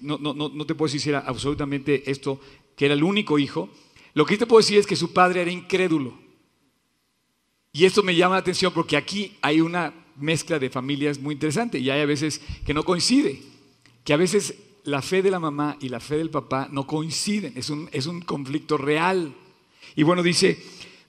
no, 0.00 0.16
no, 0.16 0.32
no 0.32 0.64
te 0.64 0.74
puedo 0.74 0.88
decir 0.88 1.02
si 1.02 1.10
era 1.10 1.20
absolutamente 1.26 2.10
esto, 2.10 2.40
que 2.74 2.86
era 2.86 2.94
el 2.94 3.04
único 3.04 3.38
hijo. 3.38 3.68
Lo 4.14 4.24
que 4.24 4.38
te 4.38 4.46
puedo 4.46 4.60
decir 4.60 4.78
es 4.78 4.86
que 4.86 4.96
su 4.96 5.12
padre 5.12 5.42
era 5.42 5.50
incrédulo. 5.50 6.14
Y 7.70 7.84
esto 7.84 8.02
me 8.02 8.16
llama 8.16 8.36
la 8.36 8.40
atención 8.40 8.72
porque 8.72 8.96
aquí 8.96 9.36
hay 9.42 9.60
una 9.60 10.01
mezcla 10.22 10.58
de 10.58 10.70
familias 10.70 11.18
muy 11.18 11.34
interesante 11.34 11.78
y 11.78 11.90
hay 11.90 12.00
a 12.00 12.06
veces 12.06 12.40
que 12.64 12.74
no 12.74 12.84
coincide, 12.84 13.42
que 14.04 14.12
a 14.12 14.16
veces 14.16 14.54
la 14.84 15.02
fe 15.02 15.22
de 15.22 15.30
la 15.30 15.38
mamá 15.38 15.76
y 15.80 15.88
la 15.88 16.00
fe 16.00 16.16
del 16.16 16.30
papá 16.30 16.68
no 16.70 16.86
coinciden, 16.86 17.52
es 17.56 17.70
un, 17.70 17.88
es 17.92 18.06
un 18.06 18.20
conflicto 18.20 18.76
real. 18.76 19.34
Y 19.94 20.02
bueno, 20.02 20.22
dice, 20.22 20.62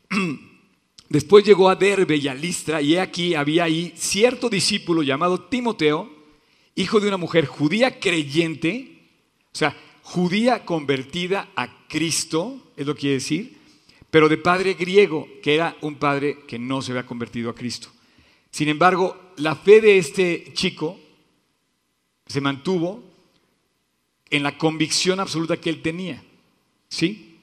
después 1.10 1.44
llegó 1.44 1.70
a 1.70 1.76
Derbe 1.76 2.18
y 2.18 2.28
a 2.28 2.36
Listra, 2.36 2.82
y 2.82 2.98
aquí 2.98 3.34
había 3.36 3.66
ahí 3.66 3.94
cierto 3.96 4.50
discípulo 4.50 5.04
llamado 5.04 5.42
Timoteo, 5.42 6.12
hijo 6.76 7.00
de 7.00 7.08
una 7.08 7.18
mujer 7.18 7.46
judía 7.46 8.00
creyente, 8.00 9.10
o 9.54 9.58
sea, 9.58 9.76
judía 10.02 10.66
convertida 10.66 11.50
a 11.56 11.88
Cristo, 11.88 12.72
es 12.76 12.86
lo 12.86 12.96
que 12.96 13.02
quiere 13.02 13.16
decir, 13.16 13.58
pero 14.10 14.30
de 14.30 14.38
padre 14.38 14.76
griego, 14.76 15.28
que 15.42 15.56
era 15.56 15.76
un 15.82 15.96
padre 15.96 16.40
que 16.48 16.60
no 16.60 16.82
se 16.82 16.92
había 16.92 17.06
convertido 17.06 17.50
a 17.50 17.56
Cristo. 17.56 17.90
Sin 18.54 18.70
embargo, 18.70 19.34
la 19.38 19.56
fe 19.56 19.82
de 19.82 19.98
este 19.98 20.54
chico 20.54 21.00
se 22.28 22.40
mantuvo 22.40 23.04
en 24.30 24.44
la 24.44 24.60
convicción 24.60 25.20
absoluta 25.20 25.58
que 25.58 25.72
él 25.72 25.82
tenía. 25.82 26.24
¿Sí? 26.88 27.40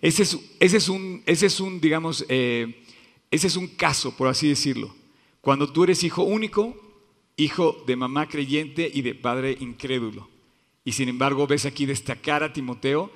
Ese 0.00 0.24
es, 0.24 0.36
ese 0.58 0.78
es, 0.78 0.88
un, 0.88 1.22
ese 1.26 1.46
es 1.46 1.60
un, 1.60 1.80
digamos, 1.80 2.26
eh, 2.28 2.84
ese 3.30 3.46
es 3.46 3.54
un 3.54 3.68
caso, 3.68 4.16
por 4.16 4.26
así 4.26 4.48
decirlo. 4.48 4.92
Cuando 5.40 5.72
tú 5.72 5.84
eres 5.84 6.02
hijo 6.02 6.24
único, 6.24 6.76
hijo 7.36 7.84
de 7.86 7.94
mamá 7.94 8.26
creyente 8.26 8.90
y 8.92 9.02
de 9.02 9.14
padre 9.14 9.56
incrédulo. 9.60 10.28
Y 10.84 10.90
sin 10.90 11.08
embargo 11.08 11.46
ves 11.46 11.66
aquí 11.66 11.86
destacar 11.86 12.42
a 12.42 12.52
Timoteo 12.52 13.12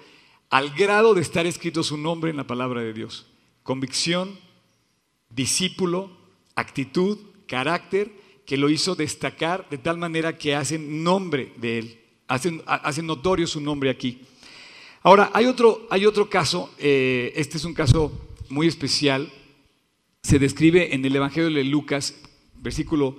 al 0.49 0.71
grado 0.71 1.15
de 1.15 1.23
estar 1.23 1.45
escrito 1.45 1.83
su 1.83 1.97
nombre 1.97 2.31
en 2.31 2.37
la 2.37 2.47
palabra 2.47 2.83
de 2.83 2.93
Dios. 2.93 3.27
Convicción, 3.65 4.39
discípulo, 5.29 6.22
actitud, 6.55 7.19
carácter, 7.47 8.11
que 8.47 8.57
lo 8.57 8.69
hizo 8.71 8.95
destacar 8.95 9.69
de 9.71 9.79
tal 9.79 9.99
manera 9.99 10.37
que 10.37 10.55
hacen 10.55 11.03
nombre 11.03 11.53
de 11.57 11.79
él, 11.79 12.01
hacen, 12.29 12.63
hacen 12.67 13.07
notorio 13.07 13.47
su 13.47 13.61
nombre 13.61 13.91
aquí. 13.91 14.21
Ahora, 15.03 15.31
hay 15.33 15.47
otro, 15.47 15.87
hay 15.91 16.07
otro 16.07 16.29
caso, 16.29 16.73
eh, 16.79 17.33
este 17.37 17.57
es 17.57 17.65
un 17.65 17.75
caso 17.75 18.13
muy 18.49 18.67
especial, 18.67 19.33
se 20.23 20.39
describe 20.39 20.95
en 20.95 21.05
el 21.05 21.17
Evangelio 21.17 21.51
de 21.51 21.65
Lucas, 21.65 22.15
versículo, 22.55 23.17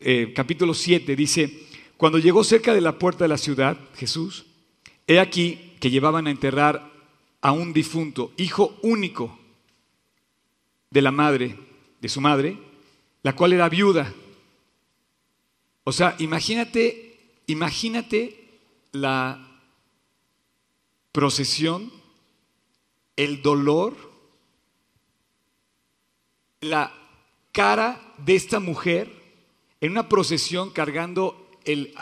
eh, 0.00 0.32
capítulo 0.34 0.74
7, 0.74 1.14
dice, 1.14 1.66
cuando 1.96 2.18
llegó 2.18 2.42
cerca 2.42 2.74
de 2.74 2.80
la 2.80 2.98
puerta 2.98 3.24
de 3.24 3.28
la 3.28 3.38
ciudad, 3.38 3.78
Jesús, 3.96 4.46
he 5.06 5.20
aquí 5.20 5.74
que 5.80 5.90
llevaban 5.90 6.26
a 6.26 6.30
enterrar 6.30 6.90
a 7.40 7.52
un 7.52 7.72
difunto, 7.72 8.32
hijo 8.36 8.76
único 8.82 9.38
de 10.90 11.02
la 11.02 11.12
madre, 11.12 11.56
de 12.00 12.08
su 12.08 12.20
madre, 12.20 12.58
la 13.22 13.34
cual 13.34 13.52
era 13.52 13.68
viuda. 13.68 14.12
O 15.84 15.92
sea, 15.92 16.16
imagínate, 16.18 17.18
imagínate 17.46 18.60
la 18.92 19.60
procesión, 21.12 21.92
el 23.16 23.42
dolor, 23.42 23.96
la 26.60 26.92
cara 27.52 28.14
de 28.18 28.34
esta 28.34 28.60
mujer 28.60 29.10
en 29.80 29.92
una 29.92 30.08
procesión 30.08 30.70
cargando 30.70 31.50
el 31.64 31.94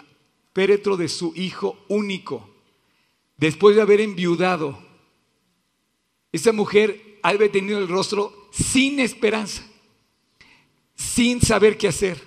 péretro 0.52 0.96
de 0.96 1.08
su 1.08 1.32
hijo 1.36 1.78
único 1.88 2.54
después 3.36 3.76
de 3.76 3.82
haber 3.82 4.00
enviudado, 4.00 4.78
esa 6.32 6.52
mujer 6.52 7.18
había 7.22 7.50
tenido 7.50 7.78
el 7.78 7.88
rostro 7.88 8.48
sin 8.52 9.00
esperanza, 9.00 9.66
sin 10.94 11.40
saber 11.40 11.76
qué 11.76 11.88
hacer. 11.88 12.20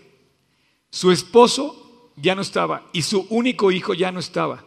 Su 0.90 1.12
esposo 1.12 2.12
ya 2.16 2.36
no 2.36 2.42
estaba 2.42 2.90
y 2.94 3.02
su 3.02 3.28
único 3.30 3.72
hijo 3.72 3.94
ya 3.94 4.12
no 4.12 4.20
estaba. 4.20 4.64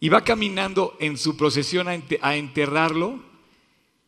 Y 0.00 0.08
va 0.08 0.24
caminando 0.24 0.96
en 0.98 1.16
su 1.16 1.36
procesión 1.36 1.86
a 1.88 2.36
enterrarlo 2.36 3.20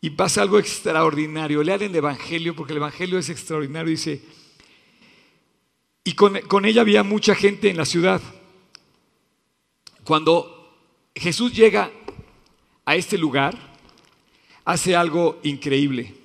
y 0.00 0.10
pasa 0.10 0.42
algo 0.42 0.58
extraordinario. 0.58 1.62
Lean 1.62 1.82
el 1.82 1.94
Evangelio 1.94 2.54
porque 2.54 2.72
el 2.72 2.78
Evangelio 2.78 3.18
es 3.18 3.30
extraordinario. 3.30 3.90
Dice, 3.90 4.22
y 6.02 6.12
con, 6.14 6.40
con 6.42 6.64
ella 6.64 6.82
había 6.82 7.02
mucha 7.02 7.34
gente 7.34 7.70
en 7.70 7.76
la 7.76 7.86
ciudad. 7.86 8.20
Cuando 10.04 10.76
Jesús 11.14 11.54
llega 11.54 11.90
a 12.84 12.96
este 12.96 13.16
lugar, 13.16 13.56
hace 14.64 14.94
algo 14.94 15.38
increíble. 15.42 16.23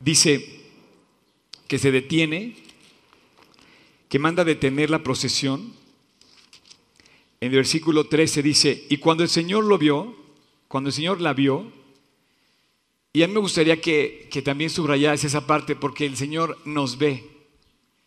Dice 0.00 0.60
que 1.68 1.78
se 1.78 1.90
detiene, 1.90 2.56
que 4.08 4.18
manda 4.18 4.44
detener 4.44 4.90
la 4.90 5.02
procesión. 5.02 5.72
En 7.40 7.50
el 7.50 7.56
versículo 7.56 8.06
13 8.08 8.42
dice, 8.42 8.86
y 8.88 8.98
cuando 8.98 9.22
el 9.22 9.28
Señor 9.28 9.64
lo 9.64 9.78
vio, 9.78 10.16
cuando 10.68 10.88
el 10.88 10.94
Señor 10.94 11.20
la 11.20 11.32
vio, 11.32 11.72
y 13.12 13.22
a 13.22 13.28
mí 13.28 13.34
me 13.34 13.40
gustaría 13.40 13.80
que, 13.80 14.28
que 14.30 14.42
también 14.42 14.68
subrayas 14.70 15.24
esa 15.24 15.46
parte 15.46 15.74
porque 15.74 16.04
el 16.04 16.16
Señor 16.16 16.58
nos 16.64 16.98
ve, 16.98 17.24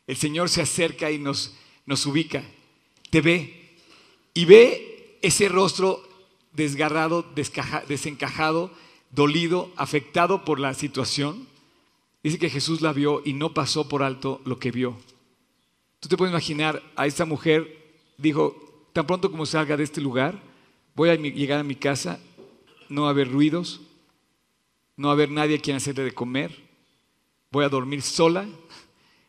el 0.05 0.15
Señor 0.15 0.49
se 0.49 0.61
acerca 0.61 1.11
y 1.11 1.17
nos, 1.17 1.55
nos 1.85 2.05
ubica, 2.05 2.43
te 3.09 3.21
ve, 3.21 3.77
y 4.33 4.45
ve 4.45 5.17
ese 5.21 5.49
rostro 5.49 6.07
desgarrado, 6.53 7.25
desencajado, 7.87 8.71
dolido, 9.11 9.71
afectado 9.75 10.45
por 10.45 10.59
la 10.59 10.73
situación. 10.73 11.47
Dice 12.23 12.37
que 12.37 12.49
Jesús 12.49 12.81
la 12.81 12.93
vio 12.93 13.21
y 13.23 13.33
no 13.33 13.53
pasó 13.53 13.87
por 13.87 14.03
alto 14.03 14.41
lo 14.45 14.59
que 14.59 14.71
vio. 14.71 14.97
Tú 15.99 16.09
te 16.09 16.17
puedes 16.17 16.31
imaginar 16.31 16.81
a 16.95 17.07
esta 17.07 17.25
mujer, 17.25 17.99
dijo, 18.17 18.89
tan 18.93 19.05
pronto 19.05 19.31
como 19.31 19.45
salga 19.45 19.77
de 19.77 19.83
este 19.83 20.01
lugar, 20.01 20.41
voy 20.95 21.09
a 21.09 21.15
llegar 21.15 21.59
a 21.59 21.63
mi 21.63 21.75
casa, 21.75 22.19
no 22.89 23.03
va 23.03 23.07
a 23.09 23.11
haber 23.11 23.31
ruidos, 23.31 23.81
no 24.97 25.07
va 25.07 25.13
a 25.13 25.15
haber 25.15 25.31
nadie 25.31 25.57
a 25.57 25.61
quien 25.61 25.77
hacerle 25.77 26.03
de 26.03 26.11
comer, 26.11 26.55
voy 27.51 27.65
a 27.65 27.69
dormir 27.69 28.01
sola, 28.01 28.47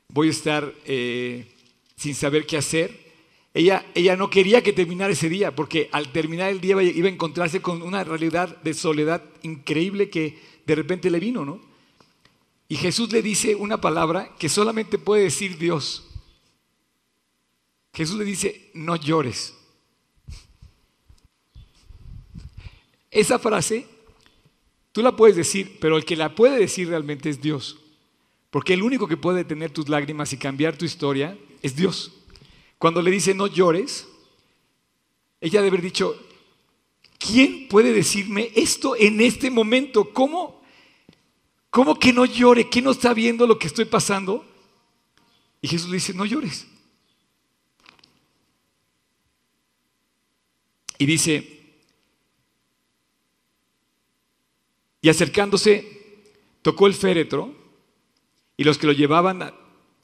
voy 0.09 0.29
a 0.29 0.31
estar 0.33 0.73
eh, 0.85 1.53
sin 1.97 2.15
saber 2.15 2.47
qué 2.47 2.57
hacer 2.57 3.11
ella, 3.53 3.85
ella 3.95 4.15
no 4.15 4.31
quería 4.31 4.63
que 4.63 4.73
terminara 4.73 5.13
ese 5.13 5.29
día, 5.29 5.55
porque 5.55 5.89
al 5.91 6.13
terminar 6.13 6.51
el 6.51 6.61
día 6.61 6.81
iba 6.83 7.09
a 7.09 7.13
encontrarse 7.13 7.61
con 7.61 7.83
una 7.83 8.05
realidad 8.05 8.57
de 8.63 8.75
soledad 8.75 9.25
increíble 9.43 10.09
que 10.09 10.39
de 10.67 10.75
repente 10.77 11.11
le 11.11 11.19
vino, 11.19 11.45
¿no? 11.45 11.61
Y 12.71 12.77
Jesús 12.77 13.11
le 13.11 13.21
dice 13.21 13.57
una 13.57 13.81
palabra 13.81 14.33
que 14.39 14.49
solamente 14.49 14.97
puede 14.97 15.25
decir 15.25 15.59
Dios. 15.59 16.05
Jesús 17.93 18.17
le 18.17 18.25
dice, 18.25 18.71
no 18.75 18.95
llores. 18.95 19.57
Esa 23.11 23.41
frase 23.41 23.89
tú 24.93 25.03
la 25.03 25.17
puedes 25.17 25.35
decir, 25.35 25.79
pero 25.81 25.97
el 25.97 26.05
que 26.05 26.15
la 26.15 26.37
puede 26.37 26.61
decir 26.61 26.89
realmente 26.89 27.29
es 27.29 27.41
Dios. 27.41 27.77
Porque 28.51 28.75
el 28.75 28.85
único 28.85 29.09
que 29.09 29.17
puede 29.17 29.39
detener 29.39 29.73
tus 29.73 29.89
lágrimas 29.89 30.33
y 30.33 30.37
cambiar 30.37 30.79
tu 30.79 30.85
historia 30.85 31.37
es 31.63 31.75
Dios. 31.75 32.13
Cuando 32.79 33.03
le 33.03 33.11
dice 33.11 33.35
no 33.35 33.49
llores, 33.49 34.07
ella 35.41 35.61
debe 35.61 35.71
haber 35.71 35.83
dicho, 35.83 36.15
¿quién 37.19 37.67
puede 37.67 37.93
decirme 37.93 38.53
esto 38.55 38.95
en 38.95 39.21
este 39.21 39.51
momento? 39.51 40.13
¿Cómo? 40.13 40.60
¿Cómo 41.71 41.95
que 41.95 42.13
no 42.13 42.25
llore? 42.25 42.69
¿Quién 42.69 42.85
no 42.85 42.91
está 42.91 43.15
viendo 43.15 43.47
lo 43.47 43.59
que 43.59 43.69
estoy 43.69 43.85
pasando? 43.85 44.45
Y 45.63 45.69
Jesús 45.69 45.89
le 45.89 45.95
dice, 45.95 46.13
no 46.13 46.25
llores. 46.25 46.67
Y 50.99 51.07
dice, 51.07 51.61
y 55.01 55.09
acercándose, 55.09 56.27
tocó 56.61 56.87
el 56.87 56.95
féretro 56.95 57.55
y 58.57 58.65
los 58.65 58.77
que 58.77 58.87
lo 58.87 58.93
llevaban 58.93 59.55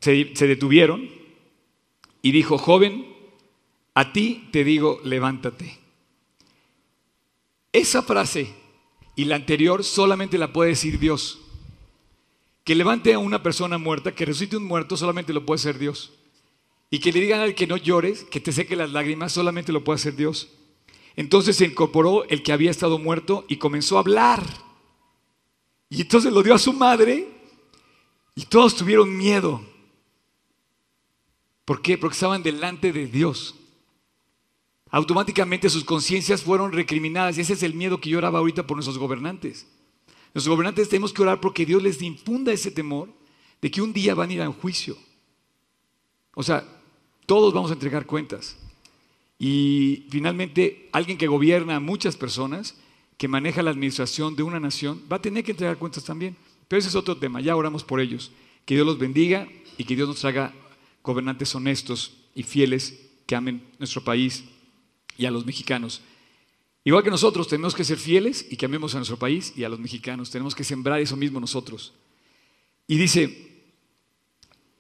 se, 0.01 0.35
se 0.35 0.47
detuvieron 0.47 1.11
y 2.23 2.33
dijo, 2.33 2.57
joven, 2.57 3.15
a 3.93 4.13
ti 4.13 4.49
te 4.53 4.65
digo, 4.65 5.01
levántate. 5.05 5.79
Esa 7.73 8.03
frase 8.03 8.55
y 9.17 9.25
la 9.27 9.37
anterior 9.37 9.85
solamente 9.85 10.39
la 10.39 10.53
puede 10.53 10.71
decir 10.71 10.99
Dios. 10.99 11.46
Que 12.67 12.75
levante 12.75 13.15
a 13.15 13.21
una 13.21 13.45
persona 13.45 13.79
muerta, 13.79 14.13
que 14.13 14.25
resucite 14.25 14.57
un 14.57 14.65
muerto, 14.65 14.97
solamente 14.97 15.33
lo 15.33 15.47
puede 15.47 15.61
hacer 15.61 15.79
Dios. 15.79 16.13
Y 16.91 16.99
que 16.99 17.13
le 17.13 17.21
digan 17.21 17.39
al 17.39 17.55
que 17.55 17.69
no 17.69 17.77
llores, 17.77 18.25
que 18.25 18.41
te 18.41 18.51
seque 18.51 18.75
las 18.75 18.91
lágrimas, 18.91 19.31
solamente 19.31 19.71
lo 19.71 19.85
puede 19.85 20.01
hacer 20.01 20.17
Dios. 20.17 20.49
Entonces 21.15 21.55
se 21.55 21.65
incorporó 21.65 22.25
el 22.25 22.43
que 22.43 22.53
había 22.53 22.73
estado 22.73 22.99
muerto 22.99 23.45
y 23.47 23.59
comenzó 23.59 23.97
a 23.97 24.01
hablar. 24.01 24.43
Y 25.89 26.01
entonces 26.01 26.33
lo 26.33 26.43
dio 26.43 26.55
a 26.55 26.59
su 26.59 26.73
madre 26.73 27.29
y 28.35 28.47
todos 28.47 28.75
tuvieron 28.75 29.17
miedo. 29.17 29.65
¿Por 31.65 31.81
qué? 31.81 31.97
Porque 31.97 32.15
estaban 32.15 32.43
delante 32.43 32.93
de 32.93 33.07
Dios. 33.07 33.55
Automáticamente 34.91 35.71
sus 35.71 35.85
conciencias 35.85 36.43
fueron 36.43 36.73
recriminadas 36.73 37.39
y 37.39 37.43
ese 37.43 37.53
es 37.53 37.63
el 37.63 37.75
miedo 37.75 38.01
que 38.01 38.11
yo 38.11 38.19
oraba 38.19 38.41
ahorita 38.41 38.67
por 38.67 38.77
nuestros 38.77 38.99
gobernantes. 38.99 39.69
Nuestros 40.37 40.53
gobernantes 40.53 40.91
tenemos 40.91 41.15
que 41.15 41.23
orar 41.23 41.41
porque 41.41 41.65
Dios 41.65 41.83
les 41.83 42.03
infunda 42.03 42.53
ese 42.53 42.71
temor 42.71 43.09
de 43.63 43.71
que 43.71 43.81
un 43.81 43.95
día 43.95 44.15
van 44.15 44.29
a 44.29 44.33
ir 44.35 44.43
a 44.43 44.49
un 44.51 44.55
juicio. 44.55 44.95
O 46.35 46.43
sea, 46.43 46.63
todos 47.25 47.55
vamos 47.55 47.71
a 47.71 47.73
entregar 47.73 48.05
cuentas. 48.05 48.55
Y 49.39 50.05
finalmente, 50.11 50.91
alguien 50.93 51.17
que 51.17 51.27
gobierna 51.27 51.77
a 51.77 51.81
muchas 51.81 52.19
personas, 52.19 52.77
que 53.17 53.29
maneja 53.29 53.63
la 53.63 53.71
administración 53.71 54.37
de 54.37 54.43
una 54.43 54.61
nación, 54.61 55.03
va 55.11 55.17
a 55.17 55.23
tener 55.23 55.43
que 55.43 55.53
entregar 55.53 55.79
cuentas 55.79 56.05
también. 56.05 56.37
Pero 56.69 56.81
ese 56.81 56.91
es 56.91 56.97
otro 56.97 57.17
tema, 57.17 57.41
ya 57.41 57.57
oramos 57.57 57.83
por 57.83 57.99
ellos. 57.99 58.31
Que 58.67 58.75
Dios 58.75 58.87
los 58.87 58.99
bendiga 58.99 59.49
y 59.79 59.85
que 59.85 59.97
Dios 59.97 60.07
nos 60.07 60.23
haga 60.27 60.53
gobernantes 61.03 61.55
honestos 61.55 62.15
y 62.35 62.43
fieles 62.43 63.01
que 63.25 63.37
amen 63.37 63.63
nuestro 63.79 64.05
país 64.05 64.45
y 65.17 65.25
a 65.25 65.31
los 65.31 65.47
mexicanos. 65.47 66.03
Igual 66.87 67.03
que 67.03 67.11
nosotros 67.11 67.49
tenemos 67.49 67.75
que 67.75 67.83
ser 67.83 67.99
fieles 67.99 68.47
y 68.49 68.57
que 68.57 68.67
amemos 68.67 68.95
a 68.95 68.99
nuestro 68.99 69.19
país 69.19 69.53
y 69.57 69.65
a 69.65 69.69
los 69.69 69.81
mexicanos. 69.81 70.31
Tenemos 70.31 70.55
que 70.55 70.63
sembrar 70.63 71.01
eso 71.01 71.17
mismo 71.17 71.41
nosotros. 71.41 71.93
Y 72.87 72.97
dice, 72.97 73.65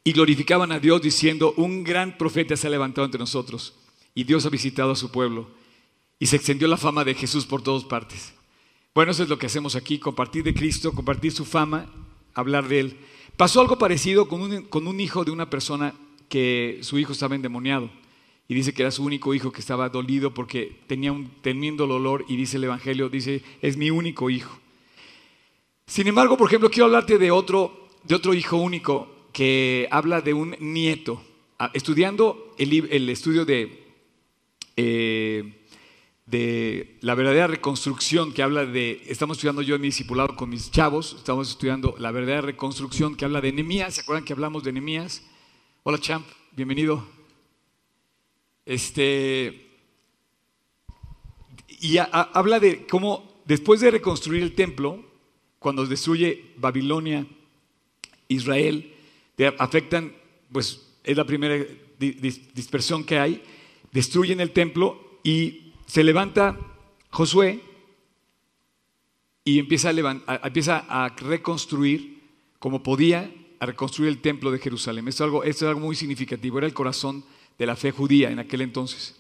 y 0.04 0.12
glorificaban 0.12 0.70
a 0.70 0.78
Dios 0.78 1.02
diciendo, 1.02 1.52
un 1.56 1.82
gran 1.82 2.16
profeta 2.16 2.56
se 2.56 2.68
ha 2.68 2.70
levantado 2.70 3.06
entre 3.06 3.18
nosotros 3.18 3.75
y 4.14 4.22
Dios 4.22 4.46
ha 4.46 4.50
visitado 4.50 4.92
a 4.92 4.96
su 4.96 5.10
pueblo 5.10 5.50
y 6.20 6.26
se 6.26 6.36
extendió 6.36 6.68
la 6.68 6.76
fama 6.76 7.02
de 7.02 7.12
Jesús 7.12 7.44
por 7.44 7.60
todas 7.60 7.82
partes. 7.82 8.32
Bueno, 8.94 9.10
eso 9.10 9.25
es 9.25 9.28
lo 9.28 9.36
que 9.36 9.46
hacemos 9.46 9.75
aquí, 9.75 9.98
compartir 9.98 10.44
de 10.44 10.54
Cristo, 10.54 10.92
compartir 10.92 11.32
su 11.32 11.44
fama, 11.44 11.92
hablar 12.34 12.68
de 12.68 12.78
Él. 12.78 12.96
Pasó 13.36 13.60
algo 13.60 13.78
parecido 13.78 14.28
con 14.28 14.42
un, 14.42 14.62
con 14.66 14.86
un 14.86 15.00
hijo 15.00 15.25
de 15.25 15.32
una 15.32 15.50
persona 15.50 15.92
que 16.28 16.78
su 16.82 17.00
hijo 17.00 17.10
estaba 17.10 17.34
endemoniado 17.34 17.90
y 18.49 18.55
dice 18.55 18.73
que 18.73 18.83
era 18.83 18.91
su 18.91 19.05
único 19.05 19.35
hijo 19.35 19.53
que 19.53 19.61
estaba 19.61 19.88
dolido 19.88 20.33
porque 20.33 20.81
tenía 20.87 21.12
un 21.12 21.31
tremendo 21.41 21.87
dolor 21.87 22.25
y 22.29 22.37
dice 22.37 22.59
el 22.59 22.65
Evangelio, 22.65 23.09
dice, 23.09 23.43
es 23.61 23.76
mi 23.76 23.91
único 23.91 24.31
hijo. 24.31 24.59
Sin 25.87 26.07
embargo, 26.07 26.37
por 26.37 26.49
ejemplo, 26.49 26.71
quiero 26.71 26.87
hablarte 26.87 27.19
de 27.19 27.31
otro, 27.31 27.88
de 28.05 28.15
otro 28.15 28.35
hijo 28.35 28.57
único 28.57 29.09
que 29.33 29.88
habla 29.91 30.21
de 30.21 30.35
un 30.35 30.57
nieto. 30.61 31.23
Ah, 31.59 31.71
estudiando 31.75 32.55
el, 32.59 33.09
estudio 33.09 33.45
de, 33.45 33.85
eh, 34.76 35.67
de 36.26 36.99
la 37.00 37.15
verdadera 37.15 37.47
reconstrucción 37.47 38.33
que 38.33 38.43
habla 38.43 38.67
de, 38.67 39.03
estamos 39.07 39.38
estudiando 39.38 39.62
yo 39.62 39.76
en 39.76 39.81
mi 39.81 39.88
discipulado 39.88 40.37
con 40.37 40.50
mis 40.50 40.71
chavos, 40.71 41.15
estamos 41.19 41.49
estudiando 41.49 41.95
la 41.99 42.11
verdadera 42.11 42.43
reconstrucción 42.43 43.17
que 43.17 43.25
habla 43.25 43.41
de 43.41 43.53
Nehemías, 43.53 43.95
¿se 43.95 44.00
acuerdan 44.03 44.25
que 44.25 44.33
hablamos 44.33 44.65
de 44.65 44.73
Nehemías? 44.73 45.23
Hola 45.83 45.99
champ, 45.99 46.26
bienvenido. 46.53 47.15
Este, 48.66 49.68
y 51.80 51.99
habla 51.99 52.58
de 52.58 52.85
cómo 52.87 53.42
después 53.44 53.80
de 53.80 53.92
reconstruir 53.92 54.42
el 54.42 54.54
templo, 54.54 55.04
cuando 55.61 55.87
destruye 55.87 56.52
Babilonia, 56.56 57.26
Israel, 58.28 58.92
afectan, 59.58 60.12
pues 60.52 60.82
es 61.04 61.16
la 61.16 61.25
primera 61.25 61.64
dispersión 61.99 63.04
que 63.04 63.18
hay, 63.18 63.42
destruyen 63.92 64.40
el 64.40 64.50
templo 64.50 65.20
y 65.23 65.73
se 65.87 66.02
levanta 66.02 66.58
Josué 67.11 67.61
y 69.44 69.61
empieza 69.61 69.90
a, 69.90 70.40
empieza 70.44 70.85
a 70.88 71.08
reconstruir 71.11 72.20
como 72.58 72.82
podía, 72.82 73.32
a 73.61 73.66
reconstruir 73.66 74.08
el 74.08 74.20
templo 74.20 74.50
de 74.50 74.58
Jerusalén. 74.58 75.06
Esto 75.06 75.23
es, 75.23 75.26
algo, 75.26 75.44
esto 75.44 75.64
es 75.64 75.68
algo 75.68 75.80
muy 75.80 75.94
significativo, 75.94 76.58
era 76.58 76.66
el 76.66 76.75
corazón 76.75 77.25
de 77.58 77.66
la 77.66 77.76
fe 77.76 77.90
judía 77.90 78.30
en 78.30 78.38
aquel 78.38 78.60
entonces. 78.60 79.16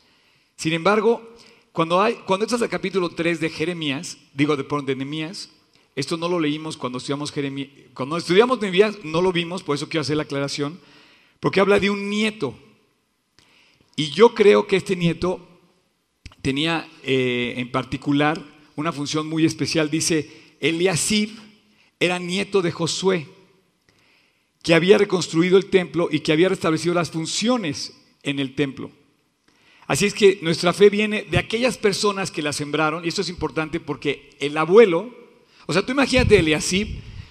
Sin 0.56 0.72
embargo, 0.72 1.34
cuando, 1.72 2.00
hay, 2.00 2.18
estás 2.40 2.62
al 2.62 2.68
capítulo 2.68 3.10
3 3.10 3.40
de 3.40 3.50
Jeremías, 3.50 4.18
digo 4.34 4.56
de, 4.56 4.64
de 4.64 4.96
Nehemías, 4.96 5.50
esto 5.94 6.16
no 6.16 6.28
lo 6.28 6.40
leímos 6.40 6.76
cuando 6.76 6.98
estudiamos 6.98 7.32
Jeremías, 7.32 7.68
cuando 7.94 8.16
estudiamos 8.16 8.60
Nehemías 8.60 8.96
no 9.04 9.20
lo 9.20 9.32
vimos, 9.32 9.62
por 9.62 9.76
eso 9.76 9.88
quiero 9.88 10.02
hacer 10.02 10.16
la 10.16 10.24
aclaración, 10.24 10.80
porque 11.40 11.60
habla 11.60 11.78
de 11.78 11.90
un 11.90 12.08
nieto. 12.08 12.54
Y 13.94 14.10
yo 14.10 14.34
creo 14.34 14.66
que 14.66 14.76
este 14.76 14.96
nieto 14.96 15.46
tenía 16.42 16.88
eh, 17.02 17.54
en 17.56 17.70
particular 17.70 18.42
una 18.76 18.92
función 18.92 19.26
muy 19.26 19.44
especial. 19.46 19.90
Dice, 19.90 20.54
Eliasib 20.60 21.30
era 21.98 22.18
nieto 22.18 22.62
de 22.62 22.72
Josué, 22.72 23.26
que 24.62 24.74
había 24.74 24.98
reconstruido 24.98 25.56
el 25.56 25.66
templo 25.66 26.08
y 26.10 26.20
que 26.20 26.32
había 26.32 26.48
restablecido 26.48 26.94
las 26.94 27.10
funciones 27.10 27.94
en 28.26 28.38
el 28.38 28.54
templo. 28.54 28.90
Así 29.86 30.04
es 30.04 30.12
que 30.12 30.40
nuestra 30.42 30.72
fe 30.72 30.90
viene 30.90 31.22
de 31.22 31.38
aquellas 31.38 31.78
personas 31.78 32.30
que 32.30 32.42
la 32.42 32.52
sembraron, 32.52 33.04
y 33.04 33.08
esto 33.08 33.22
es 33.22 33.28
importante 33.28 33.80
porque 33.80 34.36
el 34.40 34.58
abuelo, 34.58 35.14
o 35.66 35.72
sea, 35.72 35.86
tú 35.86 35.92
imagínate 35.92 36.38
Eliasib 36.38 36.88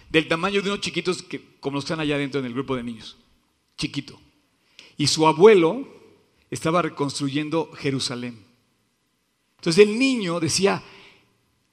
del 0.10 0.28
tamaño 0.28 0.62
de 0.62 0.70
unos 0.70 0.82
chiquitos 0.82 1.22
que, 1.22 1.42
como 1.60 1.80
están 1.80 2.00
allá 2.00 2.18
dentro 2.18 2.40
en 2.40 2.46
el 2.48 2.54
grupo 2.54 2.76
de 2.76 2.84
niños, 2.84 3.18
chiquito. 3.78 4.20
Y 4.98 5.08
su 5.08 5.28
abuelo 5.28 5.86
estaba 6.50 6.82
reconstruyendo 6.82 7.70
Jerusalén. 7.74 8.46
Entonces 9.58 9.86
el 9.86 10.00
niño 10.00 10.40
decía, 10.40 10.82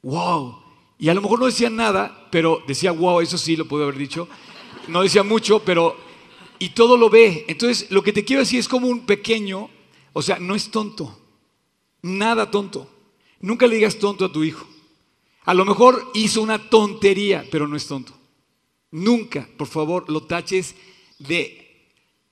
wow, 0.03 0.63
y 0.99 1.09
a 1.09 1.15
lo 1.15 1.23
mejor 1.23 1.39
no 1.39 1.47
decía 1.47 1.71
nada, 1.71 2.29
pero 2.33 2.63
decía, 2.67 2.91
wow, 2.91 3.21
eso 3.21 3.39
sí 3.39 3.55
lo 3.55 3.69
puedo 3.69 3.85
haber 3.85 3.97
dicho. 3.97 4.29
No 4.89 5.03
decía 5.03 5.23
mucho, 5.23 5.61
pero 5.61 5.97
y 6.63 6.69
todo 6.69 6.97
lo 6.97 7.11
ve. 7.11 7.45
Entonces, 7.49 7.91
lo 7.91 8.05
que 8.05 8.13
te 8.13 8.25
quiero 8.25 8.39
decir 8.39 8.61
es 8.61 8.69
como 8.69 8.87
un 8.87 9.05
pequeño, 9.05 9.69
o 10.13 10.23
sea, 10.23 10.39
no 10.39 10.55
es 10.55 10.71
tonto, 10.71 11.19
nada 12.03 12.53
tonto. 12.53 12.89
Nunca 13.41 13.67
le 13.67 13.75
digas 13.75 13.99
tonto 13.99 14.27
a 14.27 14.33
tu 14.33 14.45
hijo. 14.45 14.65
A 15.45 15.55
lo 15.55 15.65
mejor 15.65 16.13
hizo 16.15 16.41
una 16.41 16.71
tontería, 16.71 17.45
pero 17.51 17.67
no 17.67 17.75
es 17.75 17.89
tonto. 17.89 18.13
Nunca, 18.93 19.49
por 19.57 19.67
favor, 19.67 20.09
lo 20.09 20.23
taches 20.23 20.77
de, 21.19 21.89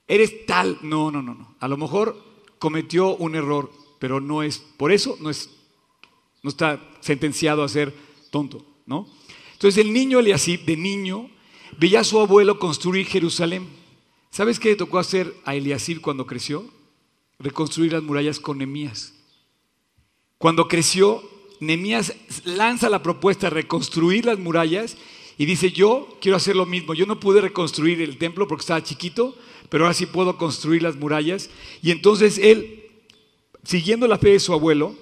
eres 0.07 0.47
tal. 0.47 0.79
No, 0.83 1.11
no, 1.11 1.23
no, 1.23 1.35
no. 1.35 1.57
A 1.59 1.67
lo 1.67 1.77
mejor 1.77 2.17
cometió 2.61 3.17
un 3.17 3.35
error, 3.35 3.73
pero 3.99 4.21
no 4.21 4.45
es, 4.45 4.59
por 4.59 4.93
eso 4.93 5.19
no 5.21 5.31
es, 5.31 5.51
no 6.45 6.51
está 6.51 6.81
sentenciado 7.01 7.65
a 7.65 7.69
ser 7.69 7.93
tonto, 8.31 8.65
¿no? 8.87 9.09
Entonces 9.55 9.85
el 9.85 9.93
niño 9.93 10.21
Eliasib, 10.21 10.65
de 10.67 10.77
niño, 10.77 11.29
veía 11.79 11.99
a 11.99 12.05
su 12.05 12.21
abuelo 12.21 12.61
construir 12.61 13.07
Jerusalén. 13.07 13.80
¿Sabes 14.31 14.61
qué 14.61 14.71
le 14.71 14.77
tocó 14.77 14.99
hacer 14.99 15.35
a 15.45 15.57
Eliasib 15.57 16.01
cuando 16.01 16.27
creció? 16.27 16.65
Reconstruir 17.39 17.93
las 17.93 18.03
murallas 18.03 18.39
con 18.39 18.59
Nemías. 18.59 19.15
Cuando 20.39 20.69
creció, 20.69 21.23
Nemías 21.59 22.15
lanza 22.45 22.89
la 22.89 23.03
propuesta 23.03 23.49
de 23.49 23.51
reconstruir 23.51 24.25
las 24.25 24.39
murallas 24.39 24.97
y 25.37 25.47
dice, 25.47 25.73
yo 25.73 26.17
quiero 26.21 26.37
hacer 26.37 26.55
lo 26.55 26.65
mismo. 26.65 26.95
Yo 26.95 27.07
no 27.07 27.19
pude 27.19 27.41
reconstruir 27.41 28.01
el 28.01 28.19
templo 28.19 28.47
porque 28.47 28.63
estaba 28.63 28.83
chiquito, 28.83 29.37
pero 29.69 29.85
ahora 29.85 29.95
sí 29.95 30.07
puedo 30.07 30.39
construir 30.39 30.83
las 30.83 30.97
murallas. 30.97 31.51
Y 31.83 31.91
entonces 31.91 32.39
él, 32.39 32.89
siguiendo 33.65 34.07
la 34.07 34.19
fe 34.19 34.31
de 34.31 34.41
su 34.41 34.53
abuelo, 34.53 34.95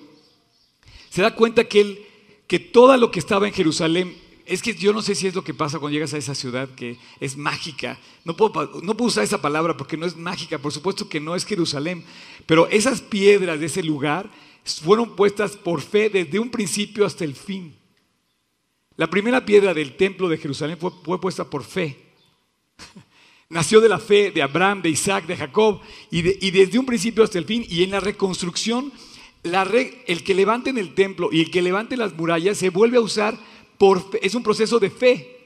se 1.10 1.22
da 1.22 1.34
cuenta 1.34 1.64
que, 1.64 1.80
él, 1.80 2.06
que 2.46 2.58
todo 2.58 2.96
lo 2.96 3.10
que 3.10 3.18
estaba 3.18 3.46
en 3.46 3.52
Jerusalén 3.52 4.16
es 4.48 4.62
que 4.62 4.74
yo 4.74 4.92
no 4.94 5.02
sé 5.02 5.14
si 5.14 5.26
es 5.26 5.34
lo 5.34 5.44
que 5.44 5.52
pasa 5.52 5.78
cuando 5.78 5.94
llegas 5.94 6.14
a 6.14 6.18
esa 6.18 6.34
ciudad 6.34 6.70
que 6.70 6.96
es 7.20 7.37
mágica. 7.37 7.98
No 8.24 8.34
puedo, 8.34 8.80
usar 9.00 9.22
esa 9.22 9.42
palabra 9.42 9.76
porque 9.76 9.98
no 9.98 10.06
es 10.06 10.16
mágica, 10.16 10.58
por 10.58 10.72
supuesto 10.72 11.08
que 11.08 11.20
no 11.20 11.37
es 11.37 11.44
Jerusalén, 11.44 12.02
pero 12.46 12.66
esas 12.68 13.02
piedras 13.02 13.61
de 13.61 13.66
ese 13.66 13.82
lugar 13.82 14.30
fueron 14.64 15.14
puestas 15.16 15.56
por 15.56 15.82
fe 15.82 16.08
desde 16.08 16.38
un 16.38 16.50
principio 16.50 17.04
hasta 17.04 17.24
el 17.24 17.34
fin. 17.34 17.76
La 18.96 19.08
primera 19.08 19.44
piedra 19.44 19.74
del 19.74 19.96
templo 19.96 20.28
de 20.28 20.38
Jerusalén 20.38 20.78
fue, 20.78 21.20
puesta 21.20 21.48
por 21.48 21.62
fe. 21.62 21.96
Nació 23.50 23.80
de 23.80 23.88
la 23.88 23.98
fe 23.98 24.30
de 24.30 24.42
Abraham, 24.42 24.80
de 24.82 24.90
Isaac, 24.90 25.26
de 25.26 25.37
Jacob, 25.37 25.80
y, 26.11 26.22
desde 26.22 26.78
un 26.78 26.87
principio 26.87 27.22
hasta 27.22 27.38
el 27.38 27.44
fin, 27.44 27.64
y 27.68 27.82
en 27.82 27.90
la 27.90 28.00
reconstrucción, 28.00 28.92
el 29.42 30.24
que 30.24 30.34
levante 30.34 30.70
en 30.70 30.78
el 30.78 30.94
templo 30.94 31.28
y 31.32 31.40
el 31.40 31.50
que 31.50 31.62
levante 31.62 31.96
las 31.96 32.14
murallas 32.14 32.58
se 32.58 32.70
vuelve 32.70 32.96
a 32.96 33.02
usar 33.02 33.38
es 34.20 34.34
un 34.34 34.42
proceso 34.42 34.78
de 34.78 34.90
fe. 34.90 35.38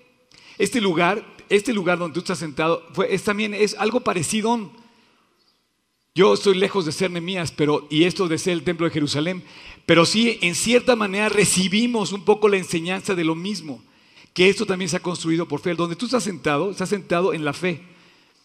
Este 0.58 0.80
lugar, 0.80 1.24
este 1.48 1.72
lugar 1.72 1.98
donde 1.98 2.14
tú 2.14 2.20
estás 2.20 2.38
sentado, 2.38 2.82
es 3.08 3.22
también 3.22 3.54
es 3.54 3.74
algo 3.78 4.00
parecido. 4.00 4.70
Yo 6.14 6.34
estoy 6.34 6.56
lejos 6.56 6.84
de 6.84 6.92
ser 6.92 7.10
Nemías, 7.10 7.52
pero 7.52 7.86
y 7.90 8.04
esto 8.04 8.28
de 8.28 8.38
ser 8.38 8.52
el 8.52 8.64
templo 8.64 8.86
de 8.86 8.92
Jerusalén, 8.92 9.42
pero 9.86 10.04
sí 10.04 10.38
en 10.42 10.54
cierta 10.54 10.94
manera 10.94 11.30
recibimos 11.30 12.12
un 12.12 12.24
poco 12.24 12.48
la 12.48 12.58
enseñanza 12.58 13.14
de 13.14 13.24
lo 13.24 13.34
mismo, 13.34 13.82
que 14.34 14.50
esto 14.50 14.66
también 14.66 14.90
se 14.90 14.96
ha 14.96 15.00
construido 15.00 15.48
por 15.48 15.60
fe. 15.60 15.74
Donde 15.74 15.96
tú 15.96 16.04
estás 16.06 16.24
sentado, 16.24 16.70
estás 16.70 16.90
sentado 16.90 17.32
en 17.32 17.44
la 17.44 17.54
fe. 17.54 17.80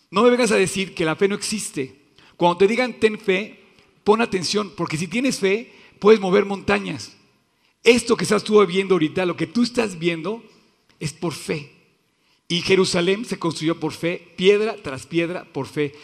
No 0.10 0.24
me 0.24 0.30
vengas 0.30 0.52
a 0.52 0.56
decir 0.56 0.96
que 0.96 1.04
la 1.04 1.18
fe 1.18 1.28
no 1.28 1.36
existe. 1.36 2.08
Cuando 2.38 2.58
te 2.58 2.68
digan 2.68 2.94
ten 3.00 3.20
fe, 3.20 3.60
pon 4.06 4.22
atención, 4.22 4.72
porque 4.76 4.96
si 4.96 5.08
tienes 5.08 5.40
fe, 5.40 5.74
puedes 6.00 6.22
mover 6.22 6.46
montañas. 6.46 7.17
Esto 7.88 8.18
que 8.18 8.26
estás 8.26 8.44
tú 8.44 8.64
viendo 8.66 8.96
ahorita, 8.96 9.26
lo 9.26 9.38
que 9.38 9.48
tú 9.48 9.64
estás 9.64 9.98
viendo, 9.98 10.44
es 11.00 11.14
por 11.14 11.34
fe. 11.34 11.72
Y 12.50 12.60
Jerusalén 12.60 13.24
se 13.24 13.40
construyó 13.40 13.80
por 13.80 13.94
fe, 13.94 14.34
piedra 14.36 14.76
tras 14.84 15.06
piedra 15.06 15.46
por 15.54 15.68
fe. 15.68 15.96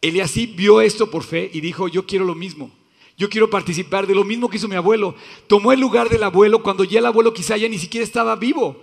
Eliasí 0.00 0.46
vio 0.46 0.80
esto 0.80 1.12
por 1.12 1.22
fe 1.22 1.48
y 1.54 1.60
dijo, 1.60 1.86
yo 1.86 2.06
quiero 2.06 2.24
lo 2.24 2.34
mismo. 2.34 2.72
Yo 3.16 3.28
quiero 3.28 3.48
participar 3.48 4.08
de 4.08 4.16
lo 4.16 4.24
mismo 4.24 4.50
que 4.50 4.56
hizo 4.56 4.66
mi 4.66 4.74
abuelo. 4.74 5.14
Tomó 5.46 5.70
el 5.70 5.78
lugar 5.78 6.08
del 6.08 6.24
abuelo 6.24 6.60
cuando 6.60 6.82
ya 6.82 6.98
el 6.98 7.06
abuelo 7.06 7.32
quizá 7.32 7.56
ya 7.56 7.68
ni 7.68 7.78
siquiera 7.78 8.04
estaba 8.04 8.34
vivo. 8.34 8.82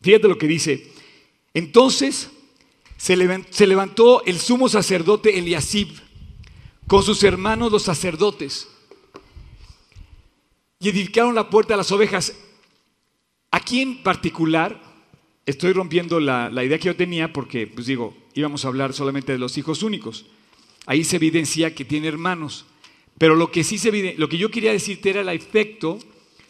Fíjate 0.00 0.28
lo 0.28 0.38
que 0.38 0.46
dice. 0.46 0.92
Entonces 1.54 2.30
se 2.96 3.16
levantó 3.66 4.24
el 4.26 4.38
sumo 4.38 4.68
sacerdote 4.68 5.40
Eliasib 5.40 5.88
con 6.86 7.02
sus 7.02 7.24
hermanos 7.24 7.72
los 7.72 7.82
sacerdotes 7.82 8.68
y 10.80 10.88
edificaron 10.88 11.34
la 11.34 11.50
puerta 11.50 11.74
a 11.74 11.76
las 11.76 11.90
ovejas. 11.92 12.34
Aquí 13.50 13.80
en 13.80 14.02
particular, 14.02 14.80
estoy 15.46 15.72
rompiendo 15.72 16.20
la, 16.20 16.50
idea 16.64 16.78
que 16.78 16.86
yo 16.86 16.96
tenía 16.96 17.32
porque, 17.32 17.66
pues 17.66 17.86
digo, 17.86 18.16
íbamos 18.34 18.64
a 18.64 18.68
hablar 18.68 18.92
solamente 18.92 19.32
de 19.32 19.38
los 19.38 19.58
hijos 19.58 19.82
únicos. 19.82 20.26
Ahí 20.86 21.04
se 21.04 21.16
evidencia 21.16 21.74
que 21.74 21.84
tiene 21.84 22.08
hermanos. 22.08 22.66
Pero 23.18 23.34
lo 23.34 23.50
que 23.50 23.64
sí 23.64 23.78
se 23.78 24.14
lo 24.16 24.28
que 24.28 24.38
yo 24.38 24.50
quería 24.50 24.72
decirte 24.72 25.10
era 25.10 25.22
el 25.22 25.28
efecto 25.30 25.98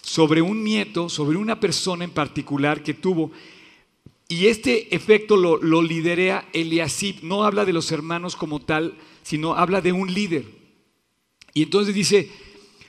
sobre 0.03 0.43
un 0.43 0.63
nieto, 0.63 1.09
sobre 1.09 1.39
una 1.39 1.61
persona 1.61 2.05
en 2.05 2.11
particular 2.11 2.83
que 2.83 2.95
tuvo. 2.95 3.33
Y 4.29 4.47
este 4.49 4.95
efecto 4.95 5.37
lo, 5.37 5.57
lo 5.57 5.81
liderea 5.81 6.47
Eliasib. 6.53 7.23
No 7.23 7.45
habla 7.45 7.65
de 7.65 7.73
los 7.73 7.91
hermanos 7.91 8.37
como 8.37 8.61
tal, 8.61 8.99
sino 9.23 9.55
habla 9.55 9.81
de 9.81 9.93
un 9.93 10.13
líder. 10.13 10.45
Y 11.55 11.63
entonces 11.63 11.95
dice, 11.95 12.31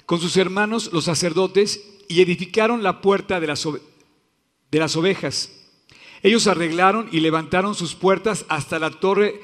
con 0.09 0.19
sus 0.19 0.37
hermanos 0.37 0.91
los 0.91 1.05
sacerdotes, 1.05 1.87
y 2.07 2.23
edificaron 2.23 2.81
la 2.81 2.99
puerta 2.99 3.39
de 3.39 3.45
las, 3.45 3.63
de 3.63 4.79
las 4.79 4.95
ovejas. 4.95 5.51
Ellos 6.23 6.47
arreglaron 6.47 7.07
y 7.11 7.19
levantaron 7.19 7.75
sus 7.75 7.93
puertas 7.93 8.43
hasta 8.49 8.79
la 8.79 8.89
torre 8.89 9.39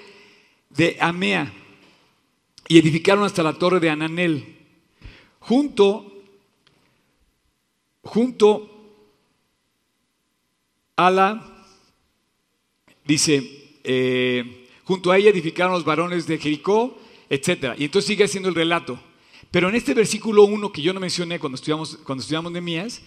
de 0.72 0.98
Amea 1.00 1.54
y 2.68 2.80
edificaron 2.80 3.26
hasta 3.26 3.44
la 3.44 3.54
torre 3.54 3.80
de 3.80 3.92
Ananel. 3.92 4.58
Junto, 5.38 6.12
junto 8.02 8.96
a 10.96 11.12
la, 11.12 11.68
dice, 13.06 13.78
eh, 13.84 14.68
junto 14.84 15.12
a 15.12 15.20
ella 15.20 15.30
edificaron 15.30 15.74
los 15.74 15.86
varones 15.86 16.26
de 16.26 16.40
Jericó, 16.40 16.98
etc. 17.30 17.76
Y 17.78 17.84
entonces 17.84 18.08
sigue 18.08 18.24
haciendo 18.24 18.50
el 18.50 18.56
relato. 18.56 19.00
Pero 19.56 19.70
en 19.70 19.76
este 19.76 19.94
versículo 19.94 20.44
1 20.44 20.74
que 20.74 20.82
yo 20.82 20.94
no 20.94 21.00
mencioné 21.00 21.40
cuando 21.40 21.56
estudiamos, 21.56 21.98
cuando 22.04 22.22
estudiamos 22.22 22.52
Nehemías, 22.52 23.02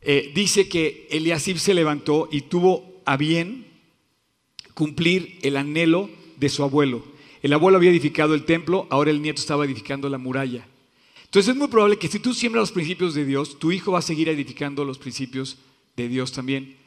eh, 0.00 0.32
dice 0.34 0.68
que 0.68 1.06
Eliasib 1.12 1.58
se 1.58 1.74
levantó 1.74 2.28
y 2.32 2.40
tuvo 2.40 3.00
a 3.04 3.16
bien 3.16 3.68
cumplir 4.74 5.38
el 5.42 5.56
anhelo 5.56 6.10
de 6.38 6.48
su 6.48 6.64
abuelo. 6.64 7.04
El 7.40 7.52
abuelo 7.52 7.78
había 7.78 7.92
edificado 7.92 8.34
el 8.34 8.44
templo, 8.44 8.88
ahora 8.90 9.12
el 9.12 9.22
nieto 9.22 9.40
estaba 9.40 9.64
edificando 9.64 10.08
la 10.08 10.18
muralla. 10.18 10.66
Entonces 11.26 11.50
es 11.50 11.56
muy 11.56 11.68
probable 11.68 11.98
que 11.98 12.08
si 12.08 12.18
tú 12.18 12.34
siembras 12.34 12.62
los 12.62 12.72
principios 12.72 13.14
de 13.14 13.24
Dios, 13.24 13.60
tu 13.60 13.70
hijo 13.70 13.92
va 13.92 14.00
a 14.00 14.02
seguir 14.02 14.28
edificando 14.28 14.84
los 14.84 14.98
principios 14.98 15.58
de 15.96 16.08
Dios 16.08 16.32
también. 16.32 16.78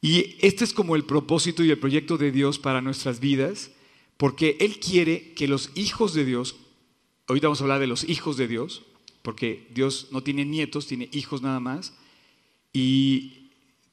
Y 0.00 0.36
este 0.38 0.62
es 0.62 0.72
como 0.72 0.94
el 0.94 1.02
propósito 1.02 1.64
y 1.64 1.70
el 1.72 1.80
proyecto 1.80 2.16
de 2.16 2.30
Dios 2.30 2.60
para 2.60 2.80
nuestras 2.80 3.18
vidas, 3.18 3.72
porque 4.16 4.56
Él 4.60 4.78
quiere 4.78 5.32
que 5.32 5.48
los 5.48 5.72
hijos 5.74 6.14
de 6.14 6.24
Dios, 6.24 6.54
ahorita 7.32 7.46
vamos 7.46 7.60
a 7.60 7.64
hablar 7.64 7.80
de 7.80 7.86
los 7.86 8.04
hijos 8.04 8.36
de 8.36 8.46
Dios, 8.46 8.82
porque 9.22 9.66
Dios 9.74 10.08
no 10.10 10.22
tiene 10.22 10.44
nietos, 10.44 10.86
tiene 10.86 11.08
hijos 11.12 11.40
nada 11.40 11.60
más, 11.60 11.94
y 12.74 13.48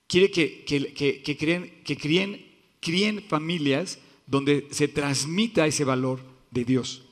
quiere 0.07 0.29
que, 0.29 0.65
que, 0.65 1.37
creen, 1.37 1.81
que 1.85 1.97
críen, 1.97 2.45
críen 2.81 3.23
familias 3.23 3.99
donde 4.27 4.67
se 4.71 4.89
transmita 4.89 5.65
ese 5.67 5.85
valor 5.85 6.19
de 6.51 6.65
Dios. 6.65 7.03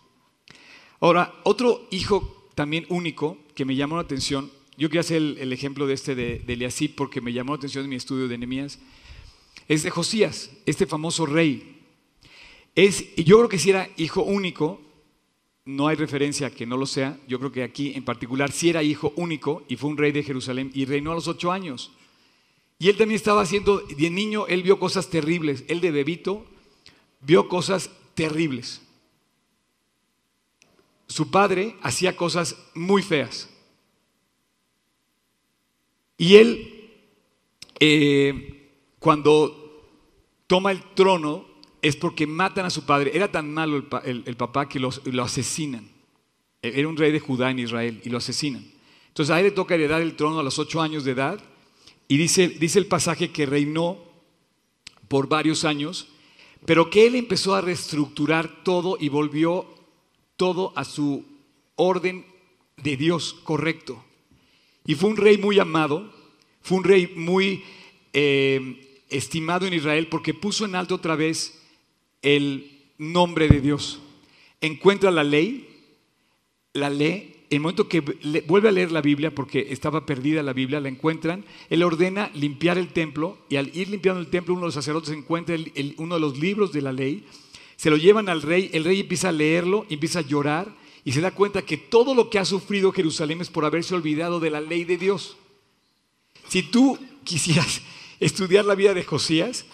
Ahora, 0.99 1.33
otro 1.43 1.87
hijo 1.91 2.49
también 2.55 2.85
único 2.89 3.37
que 3.55 3.63
me 3.63 3.75
llamó 3.75 3.95
la 3.95 4.01
atención, 4.01 4.51
yo 4.77 4.89
quería 4.89 5.01
hacer 5.01 5.17
el, 5.17 5.53
ejemplo 5.53 5.87
de 5.87 5.93
este 5.93 6.13
de, 6.13 6.39
de 6.39 6.89
porque 6.95 7.21
me 7.21 7.31
llamó 7.31 7.53
la 7.53 7.57
atención 7.57 7.85
en 7.85 7.89
mi 7.89 7.95
estudio 7.95 8.27
de 8.27 8.37
Nehemías, 8.37 8.79
es 9.69 9.83
de 9.83 9.91
Josías, 9.91 10.51
este 10.65 10.85
famoso 10.85 11.25
rey. 11.25 11.81
Es, 12.75 13.15
yo 13.15 13.37
creo 13.37 13.49
que 13.49 13.59
si 13.59 13.69
era 13.69 13.89
hijo 13.95 14.23
único, 14.23 14.81
no 15.67 15.89
hay 15.89 15.97
referencia 15.97 16.49
que 16.49 16.65
no 16.65 16.77
lo 16.77 16.85
sea, 16.85 17.19
yo 17.27 17.39
creo 17.39 17.51
que 17.51 17.61
aquí 17.61 17.91
en 17.93 18.05
particular 18.05 18.51
si 18.53 18.69
era 18.69 18.83
hijo 18.83 19.11
único 19.17 19.63
y 19.67 19.75
fue 19.75 19.89
un 19.89 19.97
rey 19.97 20.13
de 20.13 20.23
Jerusalén 20.23 20.71
y 20.73 20.85
reinó 20.85 21.11
a 21.11 21.15
los 21.15 21.27
ocho 21.27 21.51
años. 21.51 21.91
Y 22.79 22.87
él 22.87 22.97
también 22.97 23.17
estaba 23.17 23.41
haciendo, 23.41 23.79
de 23.79 24.09
niño 24.09 24.47
él 24.47 24.63
vio 24.63 24.79
cosas 24.79 25.09
terribles, 25.09 25.65
él 25.67 25.81
de 25.81 25.91
bebito 25.91 26.45
vio 27.21 27.49
cosas 27.49 27.89
terribles. 28.15 28.81
Su 31.07 31.31
padre 31.31 31.75
hacía 31.81 32.15
cosas 32.15 32.55
muy 32.73 33.01
feas. 33.01 33.49
Y 36.17 36.35
él, 36.35 36.91
eh, 37.79 38.71
cuando 38.99 39.85
toma 40.47 40.71
el 40.71 40.81
trono, 40.93 41.46
es 41.81 41.95
porque 41.95 42.27
matan 42.27 42.65
a 42.65 42.69
su 42.69 42.85
padre. 42.85 43.11
Era 43.13 43.31
tan 43.31 43.53
malo 43.53 43.83
el, 44.03 44.35
papá 44.35 44.67
que 44.67 44.79
lo 44.79 45.23
asesinan. 45.23 45.87
E-, 46.61 46.79
era 46.79 46.87
un 46.87 46.97
rey 46.97 47.11
de 47.11 47.19
Judá 47.19 47.51
en 47.51 47.59
Israel 47.59 48.01
y 48.03 48.09
lo 48.09 48.17
asesinan. 48.17 48.65
Entonces 49.07 49.33
a 49.33 49.39
él 49.39 49.47
le 49.47 49.51
toca 49.51 49.75
heredar 49.75 50.01
el 50.01 50.15
trono 50.15 50.39
a 50.39 50.43
los 50.43 50.59
ocho 50.59 50.81
años 50.81 51.03
de 51.03 51.11
edad. 51.11 51.39
Y 52.07 52.17
dice, 52.17 52.47
dice 52.47 52.79
el 52.79 52.85
pasaje 52.85 53.31
que 53.31 53.45
reinó 53.45 53.97
por 55.07 55.27
varios 55.27 55.65
años 55.65 56.07
pero 56.65 56.89
que 56.89 57.07
él 57.07 57.15
empezó 57.15 57.55
a 57.55 57.61
reestructurar 57.61 58.63
todo 58.63 58.97
y 58.99 59.09
volvió 59.09 59.65
todo 60.35 60.73
a 60.75 60.83
su 60.83 61.25
orden 61.75 62.25
de 62.75 62.97
Dios 62.97 63.33
correcto. 63.43 64.03
Y 64.85 64.95
fue 64.95 65.09
un 65.09 65.17
rey 65.17 65.37
muy 65.37 65.59
amado, 65.59 66.13
fue 66.61 66.79
un 66.79 66.83
rey 66.83 67.13
muy 67.15 67.63
eh, 68.11 69.03
estimado 69.09 69.65
en 69.65 69.73
Israel 69.73 70.07
porque 70.07 70.33
puso 70.33 70.65
en 70.65 70.75
alto 70.75 70.95
otra 70.95 71.15
vez 71.15 71.56
el 72.21 72.71
nombre 72.97 73.47
de 73.47 73.61
Dios. 73.61 73.99
Encuentra 74.61 75.11
la 75.11 75.23
ley, 75.23 75.67
la 76.73 76.89
ley 76.89 77.37
el 77.49 77.59
momento 77.61 77.87
que 77.87 78.01
vuelve 78.45 78.69
a 78.69 78.73
leer 78.73 78.91
la 78.91 79.01
Biblia, 79.01 79.33
porque 79.33 79.67
estaba 79.69 80.05
perdida 80.05 80.43
la 80.43 80.53
Biblia, 80.53 80.79
la 80.79 80.89
encuentran, 80.89 81.45
él 81.69 81.83
ordena 81.83 82.29
limpiar 82.33 82.77
el 82.77 82.89
templo 82.89 83.37
y 83.49 83.55
al 83.55 83.75
ir 83.75 83.89
limpiando 83.89 84.19
el 84.19 84.27
templo 84.27 84.53
uno 84.53 84.63
de 84.63 84.67
los 84.67 84.73
sacerdotes 84.73 85.13
encuentra 85.13 85.55
uno 85.97 86.15
de 86.15 86.21
los 86.21 86.37
libros 86.37 86.73
de 86.73 86.81
la 86.81 86.91
ley, 86.91 87.25
se 87.77 87.89
lo 87.89 87.97
llevan 87.97 88.27
al 88.27 88.41
rey, 88.41 88.69
el 88.73 88.83
rey 88.83 88.99
empieza 89.01 89.29
a 89.29 89.31
leerlo, 89.31 89.85
empieza 89.89 90.19
a 90.19 90.23
llorar 90.23 90.75
y 91.05 91.13
se 91.13 91.21
da 91.21 91.31
cuenta 91.31 91.61
que 91.61 91.77
todo 91.77 92.13
lo 92.13 92.29
que 92.29 92.39
ha 92.39 92.45
sufrido 92.45 92.91
Jerusalén 92.91 93.39
es 93.39 93.49
por 93.49 93.63
haberse 93.63 93.95
olvidado 93.95 94.39
de 94.39 94.49
la 94.49 94.59
ley 94.59 94.83
de 94.83 94.97
Dios. 94.97 95.37
Si 96.49 96.63
tú 96.63 96.97
quisieras 97.23 97.81
estudiar 98.19 98.65
la 98.65 98.75
vida 98.75 98.93
de 98.93 99.03
Josías, 99.03 99.65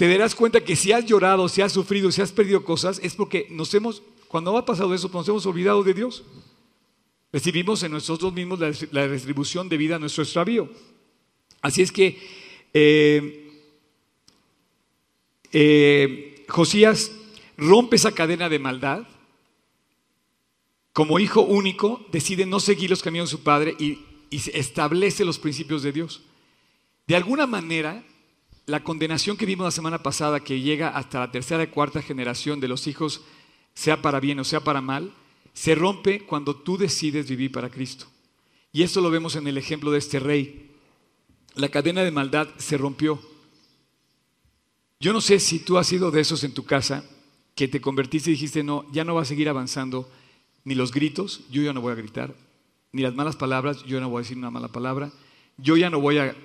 te 0.00 0.08
darás 0.08 0.34
cuenta 0.34 0.64
que 0.64 0.76
si 0.76 0.92
has 0.92 1.04
llorado, 1.04 1.46
si 1.46 1.60
has 1.60 1.72
sufrido, 1.72 2.10
si 2.10 2.22
has 2.22 2.32
perdido 2.32 2.64
cosas, 2.64 2.98
es 3.02 3.14
porque 3.14 3.46
nos 3.50 3.74
hemos, 3.74 4.02
cuando 4.28 4.56
ha 4.56 4.64
pasado 4.64 4.94
eso, 4.94 5.10
nos 5.12 5.28
hemos 5.28 5.44
olvidado 5.44 5.82
de 5.82 5.92
Dios. 5.92 6.24
Recibimos 7.30 7.82
en 7.82 7.92
nosotros 7.92 8.32
mismos 8.32 8.60
la, 8.92 9.06
retribución 9.06 9.68
debida 9.68 9.96
a 9.96 9.98
nuestro 9.98 10.22
extravío. 10.22 10.70
Así 11.60 11.82
es 11.82 11.92
que 11.92 12.18
eh, 12.72 13.52
eh, 15.52 16.46
Josías 16.48 17.12
rompe 17.58 17.96
esa 17.96 18.12
cadena 18.12 18.48
de 18.48 18.58
maldad. 18.58 19.06
Como 20.94 21.18
hijo 21.18 21.42
único, 21.42 22.06
decide 22.10 22.46
no 22.46 22.58
seguir 22.58 22.88
los 22.88 23.02
caminos 23.02 23.30
de 23.30 23.36
su 23.36 23.42
padre 23.42 23.76
y, 23.78 23.98
y 24.30 24.40
establece 24.54 25.26
los 25.26 25.38
principios 25.38 25.82
de 25.82 25.92
Dios. 25.92 26.22
De 27.06 27.16
alguna 27.16 27.46
manera, 27.46 28.02
la 28.66 28.82
condenación 28.84 29.36
que 29.36 29.46
vimos 29.46 29.64
la 29.64 29.70
semana 29.70 30.02
pasada, 30.02 30.40
que 30.40 30.60
llega 30.60 30.90
hasta 30.90 31.20
la 31.20 31.32
tercera 31.32 31.62
y 31.62 31.68
cuarta 31.68 32.02
generación 32.02 32.60
de 32.60 32.68
los 32.68 32.86
hijos, 32.86 33.22
sea 33.74 34.00
para 34.02 34.20
bien 34.20 34.38
o 34.38 34.44
sea 34.44 34.60
para 34.60 34.80
mal, 34.80 35.12
se 35.52 35.74
rompe 35.74 36.24
cuando 36.26 36.54
tú 36.54 36.76
decides 36.76 37.28
vivir 37.28 37.52
para 37.52 37.70
Cristo. 37.70 38.06
Y 38.72 38.82
esto 38.82 39.00
lo 39.00 39.10
vemos 39.10 39.36
en 39.36 39.46
el 39.48 39.58
ejemplo 39.58 39.90
de 39.90 39.98
este 39.98 40.20
rey. 40.20 40.70
La 41.54 41.68
cadena 41.68 42.02
de 42.02 42.10
maldad 42.10 42.48
se 42.58 42.78
rompió. 42.78 43.20
Yo 45.00 45.12
no 45.12 45.20
sé 45.20 45.40
si 45.40 45.58
tú 45.58 45.78
has 45.78 45.86
sido 45.86 46.10
de 46.10 46.20
esos 46.20 46.44
en 46.44 46.54
tu 46.54 46.64
casa 46.64 47.04
que 47.54 47.68
te 47.68 47.80
convertiste 47.80 48.30
y 48.30 48.34
dijiste, 48.34 48.62
no, 48.62 48.86
ya 48.92 49.04
no 49.04 49.14
va 49.14 49.22
a 49.22 49.26
seguir 49.26 49.48
avanzando 49.48 50.08
ni 50.64 50.74
los 50.74 50.92
gritos, 50.92 51.42
yo 51.50 51.62
ya 51.62 51.72
no 51.72 51.80
voy 51.80 51.92
a 51.92 51.96
gritar, 51.96 52.34
ni 52.92 53.02
las 53.02 53.14
malas 53.14 53.36
palabras, 53.36 53.82
yo 53.84 54.00
no 54.00 54.08
voy 54.08 54.20
a 54.20 54.22
decir 54.22 54.36
una 54.36 54.50
mala 54.50 54.68
palabra, 54.68 55.10
yo 55.56 55.76
ya 55.76 55.90
no 55.90 56.00
voy 56.00 56.18
a 56.18 56.36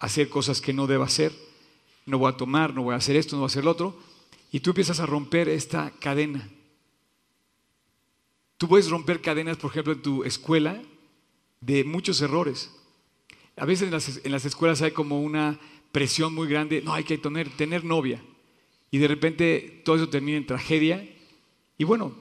hacer 0.00 0.28
cosas 0.28 0.60
que 0.60 0.72
no 0.72 0.86
debo 0.86 1.04
hacer, 1.04 1.32
no 2.06 2.18
voy 2.18 2.32
a 2.32 2.36
tomar, 2.36 2.74
no 2.74 2.82
voy 2.82 2.94
a 2.94 2.98
hacer 2.98 3.16
esto, 3.16 3.36
no 3.36 3.40
voy 3.40 3.46
a 3.46 3.52
hacer 3.52 3.64
lo 3.64 3.70
otro, 3.70 3.98
y 4.52 4.60
tú 4.60 4.70
empiezas 4.70 5.00
a 5.00 5.06
romper 5.06 5.48
esta 5.48 5.92
cadena. 6.00 6.48
Tú 8.56 8.68
puedes 8.68 8.90
romper 8.90 9.22
cadenas, 9.22 9.56
por 9.56 9.70
ejemplo, 9.70 9.92
en 9.92 10.02
tu 10.02 10.24
escuela 10.24 10.82
de 11.60 11.84
muchos 11.84 12.20
errores. 12.20 12.70
A 13.56 13.64
veces 13.64 13.86
en 14.24 14.32
las, 14.32 14.44
escuelas 14.44 14.82
hay 14.82 14.90
como 14.90 15.22
una 15.22 15.58
presión 15.92 16.34
muy 16.34 16.48
grande, 16.48 16.82
no, 16.82 16.92
hay 16.92 17.04
que 17.04 17.18
tener, 17.18 17.84
novia. 17.84 18.22
Y 18.90 18.98
de 18.98 19.08
repente 19.08 19.82
todo 19.84 19.96
eso 19.96 20.08
termina 20.08 20.36
en 20.36 20.46
tragedia. 20.46 21.08
Y 21.78 21.84
bueno, 21.84 22.14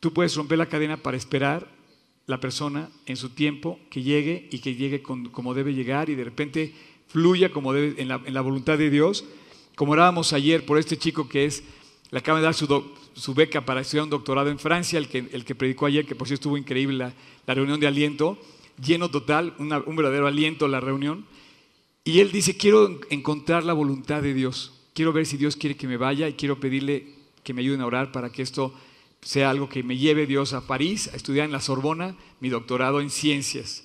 tú 0.00 0.12
puedes 0.12 0.34
romper 0.36 0.58
la 0.58 0.68
cadena 0.68 0.96
para 0.96 1.16
esperar 1.16 1.70
la 2.26 2.40
persona 2.40 2.90
en 3.06 3.16
su 3.16 3.30
tiempo 3.30 3.78
que 3.90 4.02
llegue 4.02 4.48
y 4.50 4.60
que 4.60 4.74
llegue 4.74 5.02
como 5.02 5.54
debe 5.54 5.74
llegar 5.74 6.08
y 6.08 6.14
de 6.14 6.24
repente 6.24 6.74
fluya 7.14 7.50
como 7.50 7.72
debe 7.72 8.02
en 8.02 8.08
la, 8.08 8.40
voluntad 8.40 8.76
de 8.76 8.90
Dios. 8.90 9.24
Como 9.76 9.92
orábamos 9.92 10.32
ayer 10.32 10.66
por 10.66 10.78
este 10.78 10.98
chico 10.98 11.28
que 11.28 11.44
es, 11.44 11.62
le 12.10 12.18
acaba 12.18 12.40
de 12.40 12.44
dar 12.44 12.54
su, 12.54 13.34
beca 13.34 13.64
para 13.64 13.82
estudiar 13.82 14.02
un 14.02 14.10
doctorado 14.10 14.50
en 14.50 14.58
Francia, 14.58 14.98
el 14.98 15.06
que, 15.06 15.28
el 15.30 15.44
que 15.44 15.54
predicó 15.54 15.86
ayer, 15.86 16.06
que 16.06 16.16
por 16.16 16.26
cierto 16.26 16.40
estuvo 16.40 16.56
increíble 16.56 17.12
la, 17.46 17.54
reunión 17.54 17.78
de 17.78 17.86
aliento, 17.86 18.36
lleno 18.84 19.10
total, 19.10 19.54
un 19.58 19.96
verdadero 19.96 20.26
aliento 20.26 20.66
la 20.66 20.80
reunión. 20.80 21.24
Y 22.02 22.18
él 22.18 22.32
dice, 22.32 22.56
quiero 22.56 22.98
encontrar 23.10 23.62
la 23.62 23.74
voluntad 23.74 24.20
de 24.20 24.34
Dios, 24.34 24.72
quiero 24.92 25.12
ver 25.12 25.24
si 25.24 25.36
Dios 25.36 25.54
quiere 25.54 25.76
que 25.76 25.86
me 25.86 25.96
vaya 25.96 26.28
y 26.28 26.32
quiero 26.32 26.58
pedirle 26.58 27.14
que 27.44 27.54
me 27.54 27.60
ayuden 27.60 27.80
a 27.80 27.86
orar 27.86 28.10
para 28.10 28.32
que 28.32 28.42
esto 28.42 28.74
sea 29.22 29.50
algo 29.50 29.68
que 29.68 29.84
me 29.84 29.96
lleve 29.96 30.26
Dios 30.26 30.52
a 30.52 30.66
París 30.66 31.08
a 31.12 31.16
estudiar 31.16 31.46
en 31.46 31.52
la 31.52 31.60
Sorbona 31.60 32.16
mi 32.40 32.48
doctorado 32.48 33.00
en 33.00 33.08
ciencias. 33.08 33.84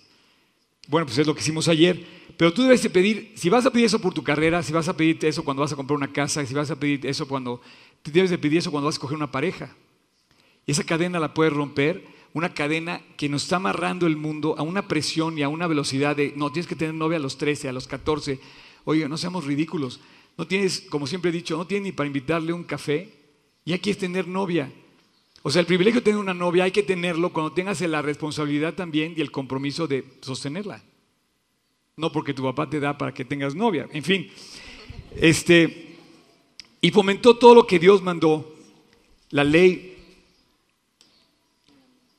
Bueno, 0.88 1.06
pues 1.06 1.20
es 1.20 1.28
lo 1.28 1.36
que 1.36 1.42
hicimos 1.42 1.68
ayer. 1.68 2.19
Pero 2.40 2.54
tú 2.54 2.64
debes 2.64 2.82
de 2.82 2.90
pedir, 2.90 3.34
si 3.36 3.50
vas 3.50 3.66
a 3.66 3.70
pedir 3.70 3.88
eso 3.88 4.00
por 4.00 4.14
tu 4.14 4.24
carrera, 4.24 4.64
si 4.64 4.72
vas 4.72 4.88
a 4.88 4.96
pedir 4.96 5.20
eso 5.26 5.44
cuando 5.44 5.60
vas 5.60 5.74
a 5.74 5.76
comprar 5.76 5.98
una 5.98 6.14
casa, 6.14 6.46
si 6.46 6.54
vas 6.54 6.72
a 6.72 6.80
pedir 6.80 7.06
eso 7.06 7.28
cuando, 7.28 7.60
tú 8.02 8.12
debes 8.12 8.30
de 8.30 8.38
pedir 8.38 8.60
eso 8.60 8.72
cuando 8.72 8.86
vas 8.86 8.96
a 8.96 8.96
escoger 8.96 9.18
una 9.18 9.30
pareja. 9.30 9.76
Y 10.66 10.72
esa 10.72 10.86
cadena 10.86 11.20
la 11.20 11.34
puedes 11.34 11.52
romper, 11.52 12.02
una 12.32 12.54
cadena 12.54 13.02
que 13.18 13.28
nos 13.28 13.44
está 13.44 13.58
amarrando 13.58 14.08
el 14.08 14.16
mundo 14.16 14.56
a 14.58 14.62
una 14.62 14.88
presión 14.88 15.38
y 15.38 15.44
a 15.44 15.50
una 15.50 15.68
velocidad 15.68 16.16
de, 16.16 16.32
no, 16.38 16.50
tienes 16.50 16.68
que 16.68 16.78
tener 16.78 16.94
novia 16.94 17.18
a 17.18 17.20
los 17.20 17.38
13, 17.38 17.68
a 17.68 17.74
los 17.74 17.90
14. 17.90 18.40
Oiga, 18.86 19.10
no 19.10 19.18
seamos 19.18 19.44
ridículos. 19.44 20.00
No 20.38 20.48
tienes, 20.48 20.80
como 20.90 21.08
siempre 21.08 21.32
he 21.32 21.34
dicho, 21.34 21.58
no 21.58 21.68
tienes 21.68 21.88
ni 21.88 21.92
para 21.92 22.08
invitarle 22.08 22.54
un 22.54 22.64
café. 22.64 23.10
Y 23.66 23.74
aquí 23.74 23.90
es 23.90 23.98
tener 23.98 24.30
novia. 24.30 24.72
O 25.42 25.52
sea, 25.52 25.60
el 25.60 25.66
privilegio 25.66 26.00
de 26.00 26.06
tener 26.06 26.22
una 26.22 26.34
novia 26.34 26.64
hay 26.64 26.72
que 26.72 26.84
tenerlo 26.84 27.34
cuando 27.34 27.52
tengas 27.52 27.82
la 27.82 28.02
responsabilidad 28.02 28.76
también 28.76 29.14
y 29.18 29.20
el 29.20 29.30
compromiso 29.30 29.88
de 29.88 30.06
sostenerla. 30.22 30.82
No 32.00 32.12
porque 32.12 32.34
tu 32.34 32.44
papá 32.44 32.70
te 32.70 32.80
da 32.80 32.98
para 32.98 33.14
que 33.14 33.26
tengas 33.26 33.56
novia. 33.56 33.88
En 33.92 34.04
fin, 34.04 34.30
este, 35.16 35.98
y 36.82 36.92
fomentó 36.92 37.38
todo 37.38 37.56
lo 37.56 37.68
que 37.68 37.78
Dios 37.78 38.02
mandó. 38.02 38.56
La 39.32 39.44
ley 39.44 39.98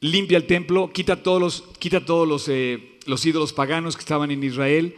limpia 0.00 0.36
el 0.36 0.46
templo, 0.46 0.92
quita 0.92 1.22
todos 1.22 1.40
los, 1.40 1.62
quita 1.78 2.04
todos 2.04 2.28
los, 2.28 2.48
eh, 2.48 2.98
los 3.06 3.24
ídolos 3.24 3.52
paganos 3.52 3.96
que 3.96 4.00
estaban 4.00 4.30
en 4.30 4.44
Israel, 4.44 4.94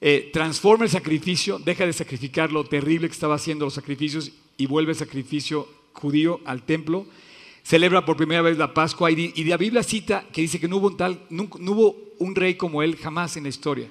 eh, 0.00 0.30
transforma 0.32 0.84
el 0.84 0.90
sacrificio, 0.90 1.58
deja 1.58 1.86
de 1.86 1.92
sacrificar 1.92 2.52
lo 2.52 2.64
terrible 2.64 3.08
que 3.08 3.14
estaba 3.14 3.34
haciendo 3.34 3.64
los 3.64 3.74
sacrificios 3.74 4.32
y 4.56 4.66
vuelve 4.66 4.92
el 4.92 4.98
sacrificio 4.98 5.66
judío 5.92 6.40
al 6.44 6.64
templo 6.64 7.06
celebra 7.68 8.06
por 8.06 8.16
primera 8.16 8.40
vez 8.40 8.56
la 8.56 8.72
Pascua 8.72 9.10
y, 9.10 9.30
y 9.36 9.44
la 9.44 9.58
Biblia 9.58 9.82
cita 9.82 10.24
que 10.32 10.40
dice 10.40 10.58
que 10.58 10.68
no 10.68 10.78
hubo, 10.78 10.86
un 10.86 10.96
tal, 10.96 11.20
no, 11.28 11.50
hubo 11.50 12.14
un 12.18 12.34
rey 12.34 12.54
como 12.54 12.82
él 12.82 12.96
jamás 12.96 13.36
en 13.36 13.42
la 13.42 13.50
historia. 13.50 13.90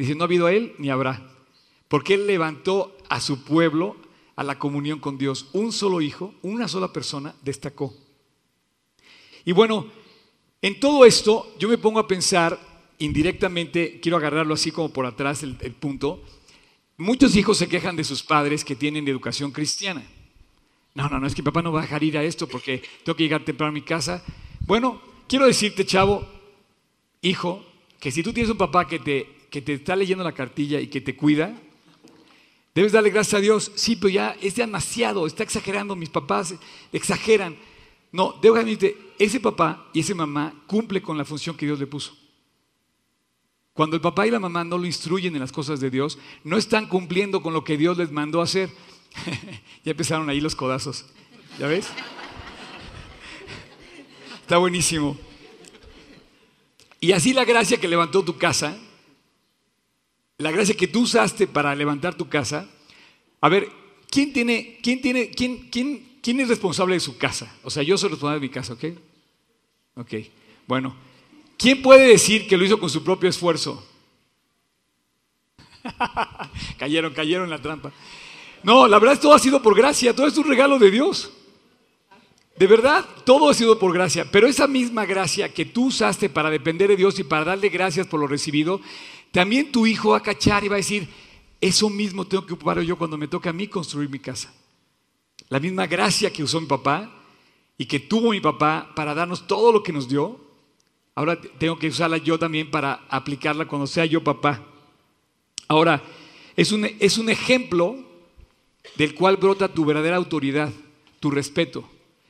Dice, 0.00 0.14
no 0.14 0.24
ha 0.24 0.26
habido 0.26 0.48
él 0.48 0.74
ni 0.78 0.88
habrá. 0.88 1.22
Porque 1.88 2.14
él 2.14 2.26
levantó 2.26 2.96
a 3.10 3.20
su 3.20 3.44
pueblo 3.44 3.96
a 4.34 4.42
la 4.42 4.58
comunión 4.58 4.98
con 4.98 5.18
Dios. 5.18 5.50
Un 5.52 5.72
solo 5.72 6.00
hijo, 6.00 6.32
una 6.40 6.68
sola 6.68 6.90
persona 6.90 7.34
destacó. 7.42 7.94
Y 9.44 9.52
bueno, 9.52 9.88
en 10.62 10.80
todo 10.80 11.04
esto 11.04 11.54
yo 11.58 11.68
me 11.68 11.76
pongo 11.76 12.00
a 12.00 12.08
pensar 12.08 12.58
indirectamente, 12.98 14.00
quiero 14.00 14.16
agarrarlo 14.16 14.54
así 14.54 14.70
como 14.70 14.90
por 14.90 15.04
atrás 15.04 15.42
el 15.42 15.56
punto, 15.74 16.22
muchos 16.96 17.36
hijos 17.36 17.58
se 17.58 17.68
quejan 17.68 17.96
de 17.96 18.04
sus 18.04 18.22
padres 18.22 18.64
que 18.64 18.76
tienen 18.76 19.06
educación 19.06 19.52
cristiana. 19.52 20.02
No, 20.94 21.10
no, 21.10 21.20
no, 21.20 21.26
es 21.26 21.34
que 21.34 21.42
papá 21.42 21.60
no 21.60 21.72
va 21.72 21.80
a 21.80 21.82
dejar 21.82 22.02
ir 22.02 22.16
a 22.16 22.24
esto 22.24 22.48
porque 22.48 22.82
tengo 23.04 23.16
que 23.16 23.24
llegar 23.24 23.44
temprano 23.44 23.68
a 23.68 23.74
mi 23.74 23.82
casa. 23.82 24.24
Bueno, 24.60 24.98
quiero 25.28 25.46
decirte, 25.46 25.84
chavo, 25.84 26.26
hijo, 27.20 27.62
que 27.98 28.10
si 28.10 28.22
tú 28.22 28.32
tienes 28.32 28.50
un 28.50 28.56
papá 28.56 28.86
que 28.86 28.98
te, 28.98 29.39
que 29.50 29.60
te 29.60 29.74
está 29.74 29.96
leyendo 29.96 30.24
la 30.24 30.32
cartilla 30.32 30.80
y 30.80 30.86
que 30.86 31.00
te 31.00 31.16
cuida, 31.16 31.54
debes 32.74 32.92
darle 32.92 33.10
gracias 33.10 33.34
a 33.34 33.40
Dios. 33.40 33.72
Sí, 33.74 33.96
pero 33.96 34.08
ya 34.08 34.36
es 34.40 34.54
demasiado, 34.54 35.26
está 35.26 35.42
exagerando, 35.42 35.96
mis 35.96 36.08
papás 36.08 36.54
exageran. 36.92 37.56
No, 38.12 38.34
debo 38.40 38.56
decirte, 38.56 38.96
ese 39.18 39.40
papá 39.40 39.88
y 39.92 40.00
esa 40.00 40.14
mamá 40.14 40.54
cumple 40.66 41.02
con 41.02 41.18
la 41.18 41.24
función 41.24 41.56
que 41.56 41.66
Dios 41.66 41.78
le 41.78 41.86
puso. 41.86 42.16
Cuando 43.72 43.96
el 43.96 44.02
papá 44.02 44.26
y 44.26 44.30
la 44.30 44.40
mamá 44.40 44.64
no 44.64 44.78
lo 44.78 44.86
instruyen 44.86 45.34
en 45.34 45.40
las 45.40 45.52
cosas 45.52 45.80
de 45.80 45.90
Dios, 45.90 46.18
no 46.44 46.56
están 46.56 46.86
cumpliendo 46.86 47.42
con 47.42 47.52
lo 47.54 47.64
que 47.64 47.76
Dios 47.76 47.96
les 47.96 48.10
mandó 48.10 48.42
hacer. 48.42 48.70
ya 49.84 49.92
empezaron 49.92 50.28
ahí 50.28 50.40
los 50.40 50.54
codazos. 50.54 51.06
¿Ya 51.58 51.66
ves? 51.66 51.88
Está 54.42 54.58
buenísimo. 54.58 55.16
Y 57.00 57.12
así 57.12 57.32
la 57.32 57.44
gracia 57.44 57.80
que 57.80 57.88
levantó 57.88 58.24
tu 58.24 58.36
casa, 58.36 58.76
la 60.40 60.50
gracia 60.50 60.74
que 60.74 60.88
tú 60.88 61.02
usaste 61.02 61.46
para 61.46 61.74
levantar 61.74 62.14
tu 62.14 62.28
casa, 62.28 62.66
a 63.40 63.48
ver, 63.48 63.68
¿quién 64.10 64.32
tiene, 64.32 64.78
quién 64.82 65.00
tiene, 65.02 65.30
quién, 65.30 65.68
quién, 65.70 66.18
quién 66.22 66.40
es 66.40 66.48
responsable 66.48 66.94
de 66.94 67.00
su 67.00 67.18
casa? 67.18 67.54
O 67.62 67.70
sea, 67.70 67.82
yo 67.82 67.98
soy 67.98 68.08
responsable 68.08 68.40
de 68.40 68.46
mi 68.48 68.52
casa, 68.52 68.72
¿ok? 68.72 68.84
Ok, 69.96 70.14
bueno. 70.66 70.94
¿Quién 71.58 71.82
puede 71.82 72.08
decir 72.08 72.48
que 72.48 72.56
lo 72.56 72.64
hizo 72.64 72.80
con 72.80 72.88
su 72.88 73.04
propio 73.04 73.28
esfuerzo? 73.28 73.86
cayeron, 76.78 77.12
cayeron 77.12 77.44
en 77.44 77.50
la 77.50 77.60
trampa. 77.60 77.92
No, 78.62 78.88
la 78.88 78.98
verdad 78.98 79.20
todo 79.20 79.34
ha 79.34 79.38
sido 79.38 79.60
por 79.60 79.76
gracia, 79.76 80.16
todo 80.16 80.26
es 80.26 80.38
un 80.38 80.48
regalo 80.48 80.78
de 80.78 80.90
Dios. 80.90 81.32
De 82.56 82.66
verdad, 82.66 83.06
todo 83.24 83.48
ha 83.48 83.54
sido 83.54 83.78
por 83.78 83.92
gracia, 83.92 84.26
pero 84.30 84.46
esa 84.46 84.66
misma 84.66 85.06
gracia 85.06 85.52
que 85.52 85.64
tú 85.64 85.86
usaste 85.86 86.28
para 86.28 86.50
depender 86.50 86.88
de 86.88 86.96
Dios 86.96 87.18
y 87.18 87.24
para 87.24 87.44
darle 87.44 87.70
gracias 87.70 88.06
por 88.06 88.20
lo 88.20 88.26
recibido, 88.26 88.80
también 89.32 89.70
tu 89.70 89.86
hijo 89.86 90.10
va 90.10 90.18
a 90.18 90.22
cachar 90.22 90.64
y 90.64 90.68
va 90.68 90.76
a 90.76 90.78
decir, 90.78 91.08
eso 91.60 91.90
mismo 91.90 92.26
tengo 92.26 92.46
que 92.46 92.54
ocupar 92.54 92.80
yo 92.80 92.96
cuando 92.96 93.18
me 93.18 93.28
toca 93.28 93.50
a 93.50 93.52
mí 93.52 93.68
construir 93.68 94.08
mi 94.08 94.18
casa. 94.18 94.52
La 95.48 95.60
misma 95.60 95.86
gracia 95.86 96.32
que 96.32 96.42
usó 96.42 96.60
mi 96.60 96.66
papá 96.66 97.10
y 97.76 97.86
que 97.86 98.00
tuvo 98.00 98.30
mi 98.30 98.40
papá 98.40 98.92
para 98.94 99.14
darnos 99.14 99.46
todo 99.46 99.72
lo 99.72 99.82
que 99.82 99.92
nos 99.92 100.08
dio, 100.08 100.40
ahora 101.14 101.40
tengo 101.40 101.78
que 101.78 101.88
usarla 101.88 102.18
yo 102.18 102.38
también 102.38 102.70
para 102.70 103.04
aplicarla 103.08 103.66
cuando 103.66 103.86
sea 103.86 104.06
yo 104.06 104.22
papá. 104.22 104.64
Ahora, 105.68 106.02
es 106.56 106.72
un, 106.72 106.84
es 106.98 107.18
un 107.18 107.30
ejemplo 107.30 107.96
del 108.96 109.14
cual 109.14 109.36
brota 109.36 109.72
tu 109.72 109.84
verdadera 109.84 110.16
autoridad, 110.16 110.72
tu 111.20 111.30
respeto. 111.30 111.88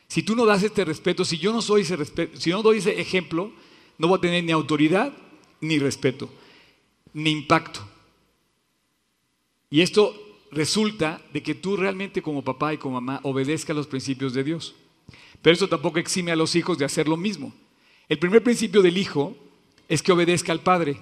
Si 0.09 0.23
tú 0.23 0.35
no 0.35 0.45
das 0.45 0.63
este 0.63 0.85
respeto, 0.85 1.25
si 1.25 1.39
yo 1.39 1.53
no 1.53 1.63
soy 1.63 1.83
ese 1.83 1.97
respeto, 1.97 2.39
si 2.39 2.51
no 2.51 2.63
doy 2.63 2.79
ese 2.79 3.01
ejemplo, 3.01 3.53
no 3.99 4.09
voy 4.09 4.19
a 4.19 4.21
tener 4.21 4.43
ni 4.43 4.53
autoridad, 4.53 5.13
ni 5.61 5.79
respeto, 5.79 6.29
ni 7.13 7.31
impacto. 7.31 7.81
Y 9.71 9.81
esto 9.83 10.15
resulta 10.51 11.21
de 11.33 11.43
que 11.43 11.55
tú 11.55 11.77
realmente 11.77 12.23
como 12.23 12.43
papá 12.43 12.75
y 12.75 12.79
como 12.79 13.01
mamá 13.01 13.21
obedezcas 13.23 13.77
los 13.77 13.87
principios 13.87 14.35
de 14.35 14.45
Dios. 14.45 14.75
Pero 15.43 15.55
eso 15.55 15.69
tampoco 15.69 15.99
exime 15.99 16.33
a 16.33 16.37
los 16.37 16.55
hijos 16.57 16.77
de 16.79 16.85
hacer 16.85 17.09
lo 17.09 17.17
mismo. 17.17 17.55
El 18.09 18.19
primer 18.19 18.43
principio 18.43 18.83
del 18.83 18.99
hijo 18.99 19.37
es 19.89 20.03
que 20.03 20.13
obedezca 20.13 20.53
al 20.53 20.61
padre. 20.61 21.01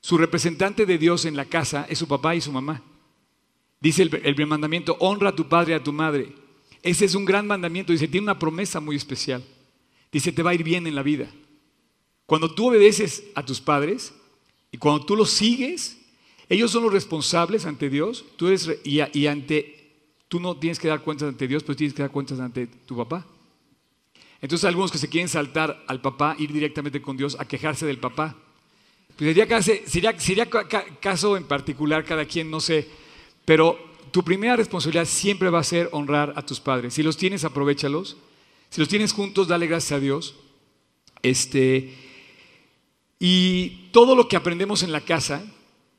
Su 0.00 0.18
representante 0.18 0.86
de 0.86 0.98
Dios 0.98 1.24
en 1.24 1.36
la 1.36 1.44
casa 1.44 1.86
es 1.88 1.98
su 1.98 2.08
papá 2.08 2.34
y 2.34 2.40
su 2.40 2.52
mamá. 2.52 2.82
Dice 3.80 4.02
el, 4.02 4.20
el 4.24 4.46
mandamiento, 4.46 4.96
honra 5.00 5.30
a 5.30 5.36
tu 5.36 5.48
padre 5.48 5.72
y 5.72 5.76
a 5.76 5.82
tu 5.82 5.92
madre. 5.92 6.32
Ese 6.82 7.04
es 7.04 7.14
un 7.14 7.24
gran 7.24 7.46
mandamiento. 7.46 7.92
Dice, 7.92 8.08
tiene 8.08 8.24
una 8.24 8.38
promesa 8.38 8.80
muy 8.80 8.96
especial. 8.96 9.44
Dice, 10.10 10.32
te 10.32 10.42
va 10.42 10.50
a 10.50 10.54
ir 10.54 10.62
bien 10.62 10.86
en 10.86 10.94
la 10.94 11.02
vida. 11.02 11.28
Cuando 12.26 12.54
tú 12.54 12.68
obedeces 12.68 13.24
a 13.34 13.44
tus 13.44 13.60
padres 13.60 14.14
y 14.72 14.78
cuando 14.78 15.04
tú 15.04 15.14
los 15.14 15.30
sigues, 15.30 15.98
ellos 16.48 16.70
son 16.70 16.82
los 16.82 16.92
responsables 16.92 17.66
ante 17.66 17.88
Dios. 17.88 18.24
Tú 18.36 18.48
eres, 18.48 18.68
y, 18.84 19.26
ante, 19.26 20.08
tú 20.28 20.40
no 20.40 20.56
tienes 20.56 20.78
que 20.78 20.88
dar 20.88 21.02
cuentas 21.02 21.28
ante 21.28 21.46
Dios, 21.46 21.62
pero 21.62 21.76
tienes 21.76 21.94
que 21.94 22.02
dar 22.02 22.10
cuentas 22.10 22.40
ante 22.40 22.66
tu 22.66 22.96
papá. 22.96 23.26
Entonces 24.40 24.64
algunos 24.64 24.90
que 24.90 24.98
se 24.98 25.08
quieren 25.08 25.28
saltar 25.28 25.84
al 25.86 26.00
papá, 26.00 26.34
ir 26.38 26.52
directamente 26.52 27.00
con 27.00 27.16
Dios 27.16 27.36
a 27.38 27.44
quejarse 27.44 27.86
del 27.86 27.98
papá. 27.98 28.36
Pues 29.16 29.36
sería, 29.36 29.62
sería, 29.62 30.18
sería 30.18 30.48
caso 31.00 31.36
en 31.36 31.44
particular, 31.44 32.04
cada 32.04 32.24
quien, 32.24 32.50
no 32.50 32.58
sé, 32.58 32.88
pero 33.44 33.78
tu 34.10 34.24
primera 34.24 34.56
responsabilidad 34.56 35.04
siempre 35.04 35.50
va 35.50 35.60
a 35.60 35.64
ser 35.64 35.88
honrar 35.92 36.32
a 36.34 36.44
tus 36.44 36.60
padres. 36.60 36.94
Si 36.94 37.02
los 37.02 37.16
tienes, 37.16 37.44
aprovechalos. 37.44 38.16
Si 38.70 38.80
los 38.80 38.88
tienes 38.88 39.12
juntos, 39.12 39.48
dale 39.48 39.66
gracias 39.66 39.92
a 39.92 40.00
Dios. 40.00 40.34
Este, 41.22 41.94
y 43.24 43.88
todo 43.92 44.16
lo 44.16 44.26
que 44.26 44.34
aprendemos 44.34 44.82
en 44.82 44.90
la 44.90 45.00
casa, 45.00 45.44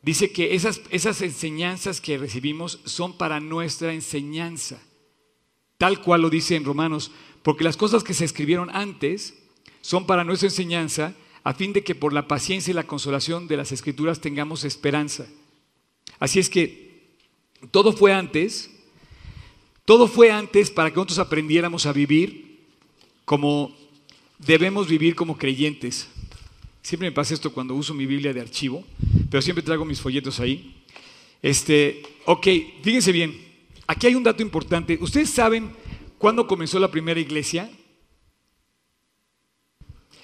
dice 0.02 0.34
que 0.34 0.56
esas, 0.56 1.22
enseñanzas 1.22 2.02
que 2.02 2.18
recibimos 2.18 2.82
son 2.84 3.18
para 3.18 3.40
nuestra 3.40 3.94
enseñanza. 3.94 4.78
Tal 5.78 6.02
cual 6.02 6.22
lo 6.22 6.30
dice 6.30 6.58
en 6.58 6.66
Romanos, 6.66 7.12
porque 7.42 7.64
las 7.64 7.78
cosas 7.78 8.04
que 8.04 8.14
se 8.14 8.26
escribieron 8.26 8.70
antes 8.76 9.36
son 9.80 10.06
para 10.06 10.26
nuestra 10.26 10.50
enseñanza, 10.50 11.16
a 11.46 11.54
fin 11.54 11.72
de 11.72 11.82
que 11.82 11.96
por 11.96 12.12
la 12.12 12.28
paciencia 12.28 12.72
y 12.72 12.76
la 12.76 12.88
consolación 12.88 13.48
de 13.48 13.56
las 13.56 13.72
escrituras 13.72 14.20
tengamos 14.20 14.66
esperanza. 14.66 15.26
Así 16.20 16.40
es 16.40 16.50
que 16.50 17.16
todo 17.72 17.94
fue 17.94 18.12
antes, 18.12 18.70
todo 19.86 20.10
fue 20.10 20.30
antes 20.30 20.72
para 20.72 20.90
que 20.90 20.98
nosotros 20.98 21.20
aprendiéramos 21.20 21.86
a 21.86 21.94
vivir 21.94 22.68
como 23.24 23.74
debemos 24.40 24.90
vivir 24.90 25.16
como 25.16 25.38
creyentes. 25.38 26.10
Siempre 26.84 27.08
me 27.10 27.16
pasa 27.16 27.34
esto 27.34 27.54
cuando 27.54 27.74
uso 27.76 27.94
mi 27.94 28.06
Biblia 28.06 28.34
de 28.34 28.42
archivo, 28.42 28.86
pero 29.32 29.42
siempre 29.42 29.64
traigo 29.64 29.86
mis 29.86 30.02
folletos 30.02 30.42
ahí. 30.42 30.84
Este, 31.42 32.04
ok, 32.26 32.46
fíjense 32.84 33.14
bien, 33.14 33.42
aquí 33.88 34.08
hay 34.08 34.16
un 34.16 34.24
dato 34.24 34.44
importante. 34.44 34.98
¿Ustedes 35.00 35.30
saben 35.30 35.72
cuándo 36.18 36.46
comenzó 36.46 36.80
la 36.80 36.92
primera 36.92 37.22
iglesia? 37.22 37.72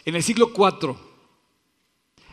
En 0.04 0.16
el 0.16 0.22
siglo 0.22 0.52
IV. 0.54 0.98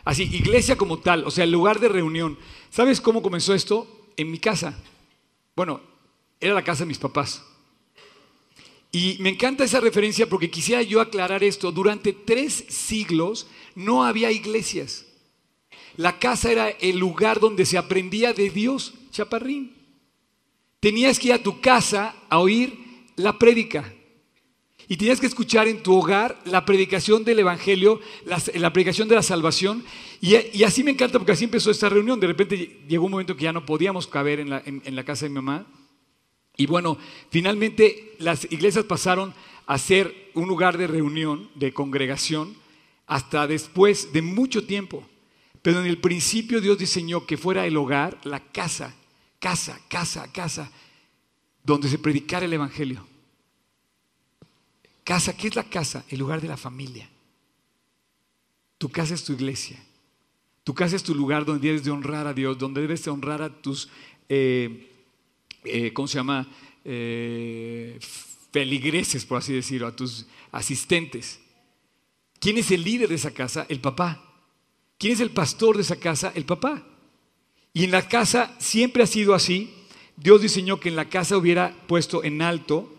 Así, 0.03 0.23
iglesia 0.23 0.75
como 0.75 0.99
tal, 0.99 1.25
o 1.25 1.31
sea, 1.31 1.45
el 1.45 1.51
lugar 1.51 1.79
de 1.79 1.87
reunión. 1.87 2.37
¿Sabes 2.69 2.99
cómo 2.99 3.21
comenzó 3.21 3.53
esto? 3.53 4.09
En 4.17 4.29
mi 4.29 4.39
casa. 4.39 4.77
Bueno, 5.55 5.79
era 6.41 6.53
la 6.53 6.63
casa 6.63 6.83
de 6.83 6.87
mis 6.87 6.97
papás. 6.97 7.43
Y 8.91 9.17
me 9.19 9.29
encanta 9.29 9.63
esa 9.63 9.79
referencia 9.79 10.27
porque 10.27 10.49
quisiera 10.49 10.81
yo 10.81 10.99
aclarar 10.99 11.43
esto. 11.43 11.71
Durante 11.71 12.11
tres 12.11 12.65
siglos 12.67 13.47
no 13.77 14.03
había 14.03 14.31
iglesias. 14.31 15.05
La 15.97 16.17
casa 16.17 16.51
era 16.51 16.69
el 16.69 16.97
lugar 16.97 17.39
donde 17.39 17.63
se 17.63 17.77
aprendía 17.77 18.33
de 18.33 18.49
Dios, 18.49 18.95
chaparrín. 19.11 19.71
Tenías 20.79 21.19
que 21.19 21.27
ir 21.27 21.33
a 21.33 21.43
tu 21.43 21.61
casa 21.61 22.15
a 22.27 22.39
oír 22.39 22.73
la 23.15 23.37
prédica. 23.37 23.93
Y 24.87 24.97
tenías 24.97 25.19
que 25.19 25.27
escuchar 25.27 25.67
en 25.67 25.83
tu 25.83 25.93
hogar 25.93 26.41
la 26.45 26.65
predicación 26.65 27.23
del 27.23 27.39
Evangelio, 27.39 28.01
la, 28.25 28.73
predicación 28.73 29.07
de 29.07 29.15
la 29.15 29.21
salvación. 29.21 29.83
Y, 30.21 30.63
así 30.63 30.83
me 30.83 30.91
encanta 30.91 31.19
porque 31.19 31.33
así 31.33 31.43
empezó 31.43 31.69
esta 31.69 31.89
reunión. 31.89 32.19
De 32.19 32.27
repente 32.27 32.79
llegó 32.87 33.05
un 33.05 33.11
momento 33.11 33.35
que 33.35 33.43
ya 33.43 33.53
no 33.53 33.65
podíamos 33.65 34.07
caber 34.07 34.39
en 34.39 34.49
la, 34.49 34.63
en 34.65 34.95
la 34.95 35.03
casa 35.03 35.25
de 35.25 35.29
mi 35.29 35.35
mamá. 35.35 35.67
Y 36.55 36.65
bueno, 36.65 36.97
finalmente 37.29 38.15
las 38.17 38.51
iglesias 38.51 38.85
pasaron 38.85 39.35
a 39.67 39.77
ser 39.77 40.31
un 40.33 40.47
lugar 40.47 40.79
de 40.79 40.87
reunión, 40.87 41.49
de 41.53 41.73
congregación, 41.73 42.55
hasta 43.07 43.47
después 43.47 44.13
de 44.13 44.21
mucho 44.21 44.65
tiempo. 44.65 45.03
Pero 45.61 45.79
en 45.79 45.87
el 45.87 45.99
principio 45.99 46.61
Dios 46.61 46.77
diseñó 46.77 47.25
que 47.25 47.37
fuera 47.37 47.65
el 47.65 47.75
hogar, 47.77 48.19
la 48.23 48.39
casa, 48.39 48.93
casa, 49.39 49.79
casa, 49.89 50.31
casa, 50.31 50.71
donde 51.63 51.89
se 51.89 51.97
predicara 51.97 52.45
el 52.45 52.53
Evangelio. 52.53 53.05
Casa, 55.03 55.35
¿qué 55.35 55.47
es 55.47 55.55
la 55.55 55.63
casa? 55.63 56.05
El 56.09 56.19
lugar 56.19 56.41
de 56.41 56.49
la 56.49 56.57
familia. 56.57 57.09
Tu 58.77 58.89
casa 58.89 59.13
es 59.13 59.23
tu 59.23 59.33
iglesia. 59.33 59.81
Tu 60.63 60.73
casa 60.73 60.97
es 60.97 61.03
tu 61.03 61.15
lugar 61.15 61.45
donde 61.45 61.65
debes 61.65 61.83
de 61.85 61.91
honrar 61.91 62.27
a 62.27 62.33
Dios, 62.33 62.57
donde 62.57 62.81
debes 62.81 63.03
de 63.05 63.11
honrar 63.11 63.41
a 63.41 63.49
tus, 63.49 63.89
eh, 64.27 64.91
eh, 65.63 65.93
¿cómo 65.93 66.09
se 66.09 66.17
llama? 66.17 66.45
Eh, 66.83 67.97
feligreses, 68.51 69.25
por 69.25 69.37
así 69.37 69.53
decirlo, 69.53 69.87
a 69.87 69.95
tus 69.95 70.25
asistentes. 70.51 71.39
¿Quién 72.39 72.57
es 72.57 72.71
el 72.71 72.83
líder 72.83 73.09
de 73.09 73.15
esa 73.15 73.31
casa? 73.31 73.65
El 73.69 73.81
papá. 73.81 74.23
¿Quién 74.97 75.13
es 75.13 75.19
el 75.19 75.31
pastor 75.31 75.75
de 75.75 75.83
esa 75.83 75.95
casa? 75.97 76.31
El 76.35 76.45
papá. 76.45 76.83
Y 77.73 77.83
en 77.83 77.91
la 77.91 78.07
casa 78.07 78.55
siempre 78.59 79.03
ha 79.03 79.07
sido 79.07 79.33
así. 79.33 79.73
Dios 80.15 80.41
diseñó 80.41 80.79
que 80.79 80.89
en 80.89 80.95
la 80.95 81.09
casa 81.09 81.37
hubiera 81.37 81.75
puesto 81.87 82.23
en 82.23 82.41
alto 82.41 82.93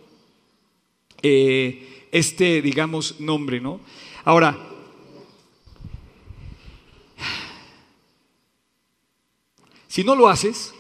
este, 1.23 2.63
digamos, 2.63 3.21
nombre, 3.21 3.61
¿no? 3.61 3.81
Ahora, 4.25 4.57
si 9.89 10.05
no 10.05 10.15
lo 10.15 10.29
haces, 10.29 10.73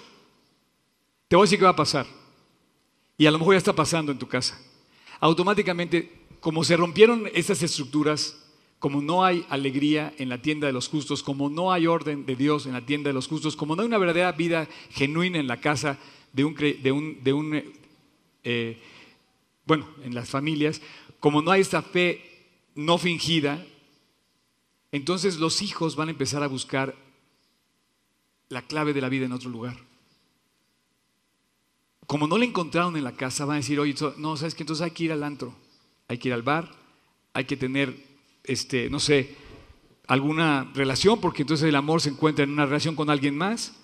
te 1.26 1.36
voy 1.36 1.44
a 1.44 1.46
decir 1.46 1.58
qué 1.58 1.64
va 1.64 1.70
a 1.70 1.76
pasar. 1.76 2.06
Y 3.16 3.26
a 3.26 3.30
lo 3.30 3.38
mejor 3.38 3.54
ya 3.54 3.58
está 3.58 3.72
pasando 3.72 4.12
en 4.12 4.18
tu 4.18 4.28
casa. 4.28 4.60
Automáticamente, 5.20 6.26
como 6.40 6.62
se 6.62 6.76
rompieron 6.76 7.28
esas 7.34 7.62
estructuras, 7.62 8.36
como 8.78 9.02
no 9.02 9.24
hay 9.24 9.44
alegría 9.48 10.14
en 10.18 10.28
la 10.28 10.40
tienda 10.40 10.66
de 10.66 10.72
los 10.72 10.88
justos, 10.88 11.22
como 11.22 11.50
no 11.50 11.72
hay 11.72 11.86
orden 11.86 12.26
de 12.26 12.36
Dios 12.36 12.66
en 12.66 12.72
la 12.72 12.86
tienda 12.86 13.08
de 13.08 13.14
los 13.14 13.26
justos, 13.26 13.56
como 13.56 13.74
no 13.74 13.82
hay 13.82 13.88
una 13.88 13.98
verdadera 13.98 14.32
vida 14.32 14.68
genuina 14.90 15.38
en 15.38 15.48
la 15.48 15.60
casa 15.60 15.98
de 16.32 16.44
un, 16.44 16.54
de 16.54 17.72
eh, 18.44 18.80
bueno, 19.66 19.86
en 20.04 20.14
las 20.14 20.28
familias, 20.30 20.80
como 21.20 21.42
no 21.42 21.50
hay 21.50 21.60
esta 21.60 21.82
fe 21.82 22.24
no 22.74 22.96
fingida, 22.96 23.66
entonces 24.92 25.38
los 25.38 25.62
hijos 25.62 25.96
van 25.96 26.08
a 26.08 26.12
empezar 26.12 26.42
a 26.42 26.46
buscar 26.46 26.94
la 28.48 28.62
clave 28.62 28.92
de 28.92 29.00
la 29.00 29.08
vida 29.08 29.26
en 29.26 29.32
otro 29.32 29.50
lugar. 29.50 29.76
Como 32.06 32.26
no 32.26 32.38
la 32.38 32.46
encontraron 32.46 32.96
en 32.96 33.04
la 33.04 33.16
casa, 33.16 33.44
van 33.44 33.56
a 33.56 33.60
decir, 33.60 33.78
oye, 33.78 33.94
no, 34.16 34.36
¿sabes 34.36 34.54
qué? 34.54 34.62
Entonces 34.62 34.84
hay 34.84 34.92
que 34.92 35.04
ir 35.04 35.12
al 35.12 35.22
antro, 35.22 35.54
hay 36.06 36.16
que 36.16 36.28
ir 36.28 36.34
al 36.34 36.42
bar, 36.42 36.70
hay 37.34 37.44
que 37.44 37.56
tener, 37.56 37.94
este, 38.48 38.90
no 38.90 38.98
sé, 38.98 39.36
alguna 40.06 40.70
relación, 40.74 41.20
porque 41.20 41.42
entonces 41.42 41.68
el 41.68 41.76
amor 41.76 42.00
se 42.00 42.08
encuentra 42.08 42.44
en 42.44 42.50
una 42.50 42.66
relación 42.66 42.96
con 42.96 43.10
alguien 43.10 43.36
más. 43.36 43.74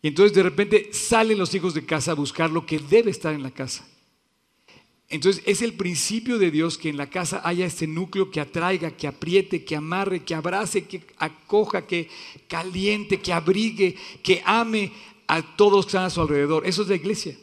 Y 0.00 0.08
entonces 0.08 0.34
de 0.34 0.42
repente 0.42 0.90
salen 0.92 1.38
los 1.38 1.54
hijos 1.54 1.74
de 1.74 1.84
casa 1.84 2.12
a 2.12 2.14
buscar 2.14 2.50
lo 2.50 2.64
que 2.64 2.78
debe 2.78 3.10
estar 3.10 3.34
en 3.34 3.42
la 3.42 3.50
casa. 3.50 3.86
Entonces 5.08 5.42
es 5.46 5.62
el 5.62 5.74
principio 5.74 6.38
de 6.38 6.50
Dios 6.50 6.78
que 6.78 6.88
en 6.88 6.96
la 6.96 7.10
casa 7.10 7.42
haya 7.44 7.66
este 7.66 7.86
núcleo 7.86 8.30
que 8.30 8.40
atraiga, 8.40 8.90
que 8.92 9.06
apriete, 9.06 9.64
que 9.64 9.76
amarre, 9.76 10.24
que 10.24 10.34
abrace, 10.34 10.84
que 10.86 11.04
acoja, 11.18 11.86
que 11.86 12.08
caliente, 12.48 13.20
que 13.20 13.32
abrigue, 13.32 13.96
que 14.22 14.42
ame 14.44 14.92
a 15.26 15.42
todos 15.56 15.72
los 15.72 15.86
que 15.86 15.90
están 15.90 16.04
a 16.04 16.10
su 16.10 16.20
alrededor. 16.20 16.66
Eso 16.66 16.82
es 16.82 16.88
la 16.88 16.94
iglesia. 16.94 17.36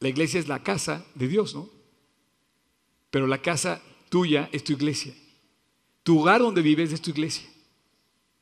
La 0.00 0.08
iglesia 0.08 0.40
es 0.40 0.48
la 0.48 0.62
casa 0.62 1.04
de 1.14 1.28
Dios, 1.28 1.54
¿no? 1.54 1.68
Pero 3.10 3.26
la 3.26 3.40
casa 3.40 3.82
tuya 4.08 4.48
es 4.52 4.64
tu 4.64 4.72
iglesia. 4.72 5.14
Tu 6.02 6.20
hogar 6.20 6.40
donde 6.40 6.62
vives 6.62 6.92
es 6.92 7.00
tu 7.00 7.10
iglesia. 7.10 7.48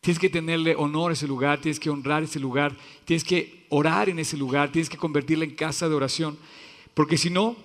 Tienes 0.01 0.21
que 0.21 0.29
tenerle 0.29 0.77
honor 0.77 1.11
a 1.11 1.15
ese 1.15 1.27
lugar, 1.27 1.61
tienes 1.61 1.81
que 1.81 1.91
honrar 1.91 2.23
ese 2.23 2.39
lugar, 2.39 2.77
tienes 3.05 3.25
que 3.25 3.67
orar 3.71 4.09
en 4.09 4.19
ese 4.19 4.37
lugar, 4.37 4.71
tienes 4.71 4.89
que 4.89 4.97
convertirla 4.97 5.45
en 5.45 5.57
casa 5.57 5.89
de 5.89 5.95
oración. 5.95 6.39
Porque 6.95 7.19
si 7.19 7.29
no, 7.29 7.57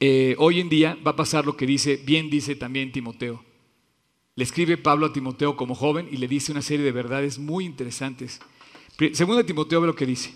eh, 0.00 0.34
hoy 0.38 0.60
en 0.60 0.68
día 0.68 0.98
va 1.06 1.10
a 1.12 1.16
pasar 1.16 1.44
lo 1.44 1.56
que 1.56 1.66
dice, 1.66 1.96
bien 1.96 2.30
dice 2.30 2.56
también 2.56 2.92
Timoteo. 2.92 3.44
Le 4.36 4.44
escribe 4.44 4.76
Pablo 4.76 5.06
a 5.06 5.12
Timoteo 5.12 5.56
como 5.56 5.74
joven 5.74 6.08
y 6.10 6.16
le 6.16 6.26
dice 6.26 6.50
una 6.50 6.62
serie 6.62 6.84
de 6.84 6.92
verdades 6.92 7.38
muy 7.38 7.64
interesantes. 7.64 8.40
Segundo 9.12 9.38
de 9.38 9.44
Timoteo 9.44 9.80
ve 9.80 9.86
lo 9.86 9.94
que 9.94 10.06
dice. 10.06 10.34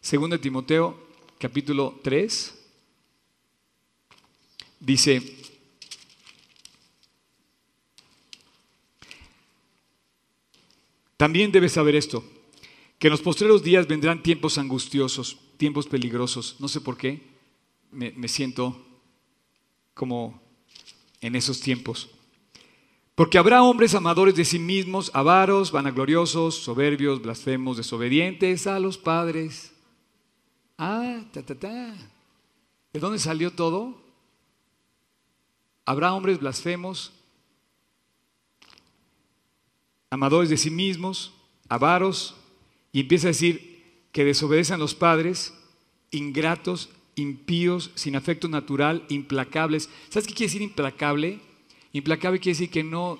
Segundo 0.00 0.36
de 0.36 0.42
Timoteo, 0.42 0.96
capítulo 1.38 1.98
3, 2.04 2.54
dice, 4.80 5.35
también 11.16 11.52
debes 11.52 11.72
saber 11.72 11.94
esto, 11.94 12.24
que 12.98 13.08
en 13.08 13.12
los 13.12 13.22
postreros 13.22 13.62
días 13.62 13.86
vendrán 13.86 14.22
tiempos 14.22 14.58
angustiosos 14.58 15.38
tiempos 15.56 15.86
peligrosos. 15.86 16.56
No 16.58 16.68
sé 16.68 16.80
por 16.80 16.96
qué, 16.96 17.22
me, 17.90 18.28
siento 18.28 18.84
como 19.94 20.40
en 21.20 21.34
esos 21.34 21.60
tiempos. 21.60 22.10
Porque 23.14 23.38
habrá 23.38 23.62
hombres 23.62 23.94
amadores 23.94 24.34
de 24.34 24.44
sí 24.44 24.58
mismos, 24.58 25.10
avaros, 25.14 25.72
vanagloriosos, 25.72 26.54
soberbios, 26.54 27.22
blasfemos, 27.22 27.78
desobedientes 27.78 28.66
a 28.66 28.78
los 28.78 28.98
padres. 28.98 29.72
Ah, 30.76 31.22
ta, 31.32 31.42
ta, 31.42 31.54
ta. 31.54 31.96
¿De 32.92 33.00
dónde 33.00 33.18
salió 33.18 33.50
todo? 33.52 34.02
Habrá 35.86 36.12
hombres 36.12 36.38
blasfemos, 36.38 37.12
amadores 40.10 40.50
de 40.50 40.56
sí 40.56 40.70
mismos, 40.70 41.32
avaros, 41.68 42.36
y 42.92 43.00
empieza 43.00 43.28
a 43.28 43.34
decir, 43.34 43.76
que 44.12 44.24
desobedecen 44.24 44.76
a 44.76 44.78
los 44.78 44.94
padres, 44.94 45.52
ingratos, 46.10 46.88
impíos, 47.16 47.90
sin 47.94 48.16
afecto 48.16 48.48
natural, 48.48 49.04
implacables. 49.08 49.90
¿Sabes 50.08 50.26
qué 50.26 50.34
quiere 50.34 50.48
decir 50.48 50.62
implacable? 50.62 51.40
Implacable 51.92 52.40
quiere 52.40 52.54
decir 52.54 52.70
que 52.70 52.82
no, 52.82 53.18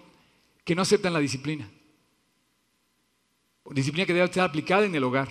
que 0.65 0.75
no 0.75 0.83
aceptan 0.83 1.13
la 1.13 1.19
disciplina. 1.19 1.69
Disciplina 3.71 4.07
que 4.07 4.15
debe 4.15 4.25
estar 4.25 4.49
aplicada 4.49 4.87
en 4.87 4.95
el 4.95 5.05
hogar. 5.05 5.29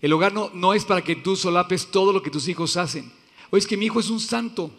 El 0.00 0.12
hogar 0.12 0.32
no, 0.32 0.50
no 0.52 0.74
es 0.74 0.84
para 0.84 1.02
que 1.02 1.14
tú 1.14 1.36
solapes 1.36 1.90
todo 1.90 2.12
lo 2.12 2.22
que 2.22 2.30
tus 2.30 2.48
hijos 2.48 2.76
hacen. 2.76 3.10
O 3.50 3.56
es 3.56 3.66
que 3.66 3.76
mi 3.76 3.86
hijo 3.86 4.00
es 4.00 4.10
un 4.10 4.18
santo. 4.18 4.70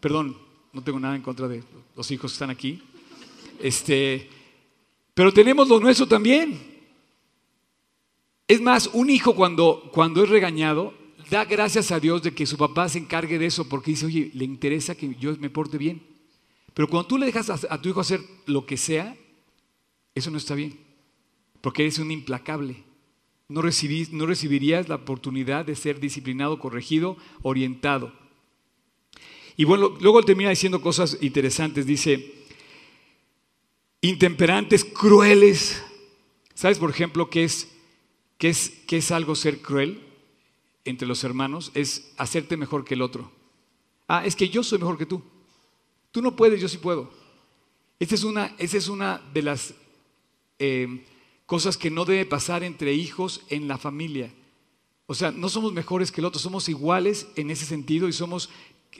Perdón, 0.00 0.36
no 0.72 0.82
tengo 0.82 1.00
nada 1.00 1.16
en 1.16 1.22
contra 1.22 1.48
de 1.48 1.64
los 1.96 2.10
hijos 2.10 2.30
que 2.30 2.34
están 2.34 2.50
aquí. 2.50 2.82
Este, 3.60 4.30
pero 5.18 5.32
tenemos 5.32 5.68
lo 5.68 5.80
nuestro 5.80 6.06
también. 6.06 6.60
Es 8.46 8.60
más, 8.60 8.88
un 8.92 9.10
hijo 9.10 9.34
cuando, 9.34 9.90
cuando 9.92 10.22
es 10.22 10.28
regañado, 10.28 10.94
da 11.28 11.44
gracias 11.44 11.90
a 11.90 11.98
Dios 11.98 12.22
de 12.22 12.32
que 12.32 12.46
su 12.46 12.56
papá 12.56 12.88
se 12.88 13.00
encargue 13.00 13.36
de 13.36 13.46
eso 13.46 13.68
porque 13.68 13.90
dice, 13.90 14.06
oye, 14.06 14.30
le 14.32 14.44
interesa 14.44 14.94
que 14.94 15.12
yo 15.16 15.36
me 15.40 15.50
porte 15.50 15.76
bien. 15.76 16.00
Pero 16.72 16.86
cuando 16.86 17.08
tú 17.08 17.18
le 17.18 17.26
dejas 17.26 17.50
a, 17.50 17.82
tu 17.82 17.88
hijo 17.88 17.98
hacer 17.98 18.20
lo 18.46 18.64
que 18.64 18.76
sea, 18.76 19.16
eso 20.14 20.30
no 20.30 20.38
está 20.38 20.54
bien, 20.54 20.78
porque 21.62 21.82
eres 21.82 21.98
un 21.98 22.12
implacable. 22.12 22.84
No, 23.48 23.60
no 23.60 24.26
recibirías 24.26 24.88
la 24.88 24.94
oportunidad 24.94 25.64
de 25.64 25.74
ser 25.74 25.98
disciplinado, 25.98 26.60
corregido, 26.60 27.16
orientado. 27.42 28.12
Y 29.56 29.64
bueno, 29.64 29.96
luego 30.00 30.22
termina 30.22 30.50
diciendo 30.50 30.80
cosas 30.80 31.18
interesantes. 31.20 31.86
Dice, 31.86 32.37
intemperantes, 34.00 34.84
crueles. 34.84 35.82
¿Sabes, 36.54 36.78
por 36.78 36.90
ejemplo, 36.90 37.30
qué 37.30 37.44
es 37.44 37.68
¿Qué 38.38 38.48
es, 38.48 38.72
es 38.88 39.10
algo 39.10 39.34
ser 39.34 39.60
cruel 39.60 40.00
entre 40.84 41.08
los 41.08 41.24
hermanos? 41.24 41.72
Es 41.74 42.12
hacerte 42.16 42.56
mejor 42.56 42.84
que 42.84 42.94
el 42.94 43.02
otro. 43.02 43.30
Ah, 44.06 44.24
es 44.24 44.36
que 44.36 44.48
yo 44.48 44.62
soy 44.62 44.78
mejor 44.78 44.96
que 44.96 45.06
tú. 45.06 45.22
Tú 46.12 46.22
no 46.22 46.36
puedes, 46.36 46.60
yo 46.60 46.68
sí 46.68 46.78
puedo. 46.78 47.10
Esta 47.98 48.14
es 48.14 48.22
una, 48.22 48.54
es 48.58 48.88
una 48.88 49.20
de 49.34 49.42
las 49.42 49.74
eh, 50.60 51.04
cosas 51.46 51.76
que 51.76 51.90
no 51.90 52.04
debe 52.04 52.24
pasar 52.24 52.62
entre 52.62 52.94
hijos 52.94 53.42
en 53.48 53.66
la 53.66 53.76
familia. 53.76 54.32
O 55.06 55.14
sea, 55.14 55.32
no 55.32 55.48
somos 55.48 55.72
mejores 55.72 56.12
que 56.12 56.20
el 56.20 56.26
otro, 56.26 56.38
somos 56.38 56.68
iguales 56.68 57.26
en 57.34 57.50
ese 57.50 57.66
sentido 57.66 58.06
y 58.08 58.12
somos, 58.12 58.50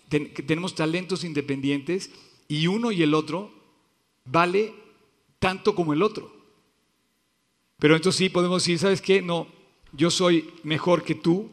tenemos 0.09 0.75
talentos 0.75 1.23
independientes 1.23 2.11
y 2.49 2.67
uno 2.67 2.91
y 2.91 3.03
el 3.03 3.15
otro 3.15 3.53
vale 4.25 4.75
tanto 5.39 5.75
como 5.75 5.93
el 5.93 6.03
otro. 6.03 6.33
Pero 7.79 7.95
entonces 7.95 8.19
sí 8.19 8.29
podemos 8.29 8.63
decir, 8.63 8.79
¿sabes 8.79 9.01
qué? 9.01 9.23
No, 9.23 9.47
yo 9.93 10.11
soy 10.11 10.53
mejor 10.65 11.05
que 11.05 11.15
tú. 11.15 11.51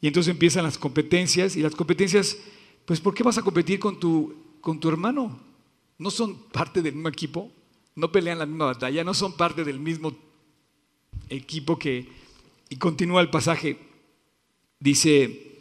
Y 0.00 0.06
entonces 0.06 0.30
empiezan 0.30 0.64
las 0.64 0.78
competencias 0.78 1.56
y 1.56 1.62
las 1.62 1.74
competencias, 1.74 2.38
pues 2.86 3.00
¿por 3.00 3.14
qué 3.14 3.22
vas 3.22 3.38
a 3.38 3.42
competir 3.42 3.78
con 3.78 4.00
tu, 4.00 4.34
con 4.60 4.80
tu 4.80 4.88
hermano? 4.88 5.38
¿No 5.98 6.10
son 6.10 6.36
parte 6.48 6.80
del 6.80 6.94
mismo 6.94 7.08
equipo? 7.08 7.52
¿No 7.94 8.10
pelean 8.10 8.38
la 8.38 8.46
misma 8.46 8.66
batalla? 8.66 9.04
¿No 9.04 9.12
son 9.14 9.36
parte 9.36 9.64
del 9.64 9.78
mismo 9.78 10.16
equipo 11.28 11.78
que... 11.78 12.08
Y 12.70 12.76
continúa 12.76 13.20
el 13.20 13.30
pasaje. 13.30 13.78
Dice, 14.78 15.60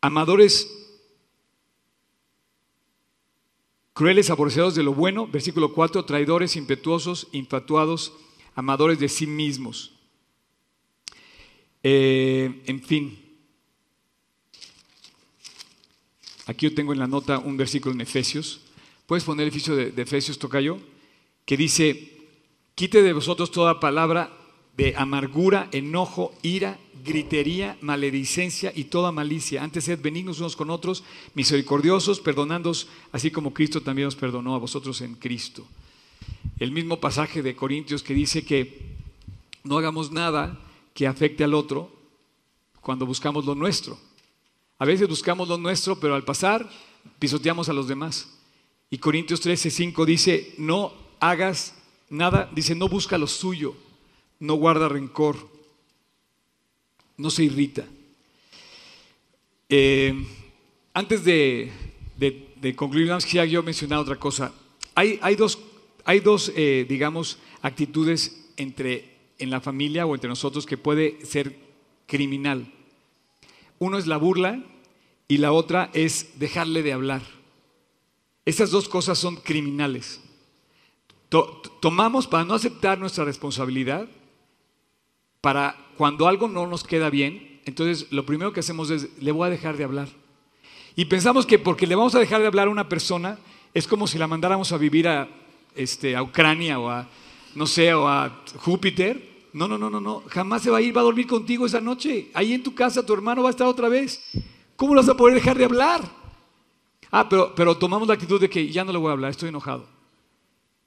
amadores 0.00 0.75
crueles, 3.96 4.28
aborrecidos 4.28 4.74
de 4.74 4.82
lo 4.82 4.92
bueno, 4.92 5.26
versículo 5.26 5.72
4, 5.72 6.04
traidores, 6.04 6.54
impetuosos, 6.56 7.28
infatuados, 7.32 8.12
amadores 8.54 8.98
de 8.98 9.08
sí 9.08 9.26
mismos. 9.26 9.94
Eh, 11.82 12.62
en 12.66 12.82
fin, 12.82 13.18
aquí 16.44 16.68
yo 16.68 16.74
tengo 16.74 16.92
en 16.92 16.98
la 16.98 17.06
nota 17.06 17.38
un 17.38 17.56
versículo 17.56 17.94
en 17.94 18.02
Efesios. 18.02 18.60
¿Puedes 19.06 19.24
poner 19.24 19.48
el 19.50 19.62
de, 19.62 19.90
de 19.90 20.02
Efesios, 20.02 20.38
Tocayo? 20.38 20.78
Que 21.46 21.56
dice, 21.56 22.18
quite 22.74 23.00
de 23.00 23.14
vosotros 23.14 23.50
toda 23.50 23.80
palabra 23.80 24.30
de 24.76 24.94
amargura, 24.96 25.68
enojo, 25.72 26.34
ira, 26.42 26.78
gritería, 27.04 27.78
maledicencia 27.80 28.72
y 28.74 28.84
toda 28.84 29.12
malicia. 29.12 29.62
Antes 29.62 29.84
sed 29.84 30.00
benignos 30.02 30.40
unos 30.40 30.56
con 30.56 30.70
otros, 30.70 31.02
misericordiosos, 31.34 32.20
perdonándoos, 32.20 32.88
así 33.12 33.30
como 33.30 33.54
Cristo 33.54 33.80
también 33.80 34.08
os 34.08 34.16
perdonó 34.16 34.54
a 34.54 34.58
vosotros 34.58 35.00
en 35.00 35.14
Cristo. 35.14 35.66
El 36.58 36.72
mismo 36.72 37.00
pasaje 37.00 37.42
de 37.42 37.56
Corintios 37.56 38.02
que 38.02 38.14
dice 38.14 38.44
que 38.44 38.96
no 39.64 39.78
hagamos 39.78 40.10
nada 40.10 40.58
que 40.92 41.06
afecte 41.06 41.44
al 41.44 41.54
otro 41.54 41.90
cuando 42.80 43.06
buscamos 43.06 43.46
lo 43.46 43.54
nuestro. 43.54 43.98
A 44.78 44.84
veces 44.84 45.08
buscamos 45.08 45.48
lo 45.48 45.56
nuestro, 45.56 45.98
pero 45.98 46.14
al 46.14 46.24
pasar 46.24 46.68
pisoteamos 47.18 47.68
a 47.68 47.72
los 47.72 47.88
demás. 47.88 48.28
Y 48.90 48.98
Corintios 48.98 49.40
13, 49.40 49.70
5 49.70 50.04
dice, 50.04 50.54
no 50.58 50.92
hagas 51.18 51.74
nada, 52.10 52.50
dice, 52.54 52.74
no 52.74 52.88
busca 52.88 53.16
lo 53.16 53.26
suyo 53.26 53.85
no 54.40 54.54
guarda 54.54 54.88
rencor, 54.88 55.36
no 57.16 57.30
se 57.30 57.44
irrita. 57.44 57.84
Eh, 59.68 60.14
antes 60.92 61.24
de, 61.24 61.72
concluir, 62.76 63.12
quisiera 63.18 63.46
yo 63.46 63.62
mencionar 63.62 63.98
otra 63.98 64.16
cosa. 64.16 64.52
Hay, 64.94 65.36
dos, 65.36 65.58
hay 66.04 66.20
dos 66.20 66.52
eh, 66.56 66.86
digamos, 66.88 67.38
actitudes 67.62 68.50
entre, 68.56 69.16
en 69.38 69.50
la 69.50 69.60
familia 69.60 70.06
o 70.06 70.14
entre 70.14 70.28
nosotros 70.28 70.64
que 70.66 70.78
puede 70.78 71.24
ser 71.24 71.56
criminal. 72.06 72.72
Uno 73.78 73.98
es 73.98 74.06
la 74.06 74.16
burla 74.16 74.64
y 75.28 75.38
la 75.38 75.52
otra 75.52 75.90
es 75.92 76.38
dejarle 76.38 76.82
de 76.82 76.92
hablar. 76.92 77.22
Estas 78.44 78.70
dos 78.70 78.88
cosas 78.88 79.18
son 79.18 79.36
criminales. 79.36 80.20
tomamos 81.80 82.26
para 82.26 82.44
no 82.44 82.54
aceptar 82.54 82.98
nuestra 82.98 83.24
responsabilidad 83.24 84.08
para 85.46 85.76
cuando 85.96 86.26
algo 86.26 86.48
no 86.48 86.66
nos 86.66 86.82
queda 86.82 87.08
bien, 87.08 87.60
entonces 87.66 88.08
lo 88.10 88.26
primero 88.26 88.52
que 88.52 88.58
hacemos 88.58 88.90
es, 88.90 89.06
le 89.22 89.30
voy 89.30 89.46
a 89.46 89.50
dejar 89.50 89.76
de 89.76 89.84
hablar. 89.84 90.08
Y 90.96 91.04
pensamos 91.04 91.46
que 91.46 91.56
porque 91.56 91.86
le 91.86 91.94
vamos 91.94 92.16
a 92.16 92.18
dejar 92.18 92.40
de 92.40 92.48
hablar 92.48 92.66
a 92.66 92.70
una 92.72 92.88
persona, 92.88 93.38
es 93.72 93.86
como 93.86 94.08
si 94.08 94.18
la 94.18 94.26
mandáramos 94.26 94.72
a 94.72 94.76
vivir 94.76 95.06
a, 95.06 95.28
este, 95.76 96.16
a 96.16 96.22
Ucrania 96.24 96.80
o 96.80 96.90
a, 96.90 97.06
no 97.54 97.64
sé, 97.64 97.94
o 97.94 98.08
a 98.08 98.42
Júpiter. 98.56 99.46
No, 99.52 99.68
no, 99.68 99.78
no, 99.78 99.88
no, 99.88 100.00
no, 100.00 100.24
jamás 100.26 100.62
se 100.62 100.70
va 100.70 100.78
a 100.78 100.80
ir, 100.80 100.96
va 100.96 101.02
a 101.02 101.04
dormir 101.04 101.28
contigo 101.28 101.64
esa 101.64 101.80
noche. 101.80 102.28
Ahí 102.34 102.52
en 102.52 102.64
tu 102.64 102.74
casa 102.74 103.06
tu 103.06 103.14
hermano 103.14 103.44
va 103.44 103.50
a 103.50 103.52
estar 103.52 103.68
otra 103.68 103.88
vez. 103.88 104.28
¿Cómo 104.74 104.96
lo 104.96 105.00
vas 105.00 105.08
a 105.08 105.16
poder 105.16 105.36
dejar 105.36 105.56
de 105.56 105.64
hablar? 105.66 106.00
Ah, 107.12 107.28
pero, 107.28 107.54
pero 107.54 107.76
tomamos 107.76 108.08
la 108.08 108.14
actitud 108.14 108.40
de 108.40 108.50
que 108.50 108.68
ya 108.68 108.84
no 108.84 108.90
le 108.90 108.98
voy 108.98 109.10
a 109.10 109.12
hablar, 109.12 109.30
estoy 109.30 109.50
enojado. 109.50 109.86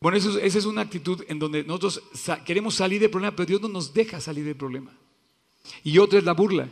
Bueno, 0.02 0.18
esa 0.18 0.40
es 0.40 0.66
una 0.66 0.82
actitud 0.82 1.24
en 1.28 1.40
donde 1.40 1.64
nosotros 1.64 2.02
queremos 2.46 2.76
salir 2.76 3.02
del 3.02 3.10
problema, 3.10 3.36
pero 3.36 3.48
Dios 3.48 3.62
no 3.62 3.68
nos 3.68 3.94
deja 3.94 4.22
salir 4.22 4.46
del 4.46 4.56
problema. 4.56 4.92
Y 5.84 5.98
otra 5.98 6.20
es 6.20 6.26
la 6.26 6.34
burla. 6.34 6.70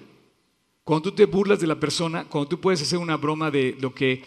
Cuando 0.84 1.10
tú 1.10 1.16
te 1.18 1.26
burlas 1.26 1.60
de 1.60 1.68
la 1.68 1.78
persona, 1.78 2.24
cuando 2.26 2.48
tú 2.48 2.62
puedes 2.62 2.82
hacer 2.82 2.98
una 2.98 3.18
broma 3.18 3.52
de 3.52 3.76
lo 3.82 3.94
que, 3.94 4.24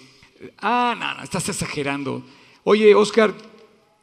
ah, 0.58 0.94
no, 0.98 1.14
no, 1.14 1.22
estás 1.22 1.48
exagerando. 1.48 2.22
Oye, 2.64 2.94
Oscar, 2.94 3.34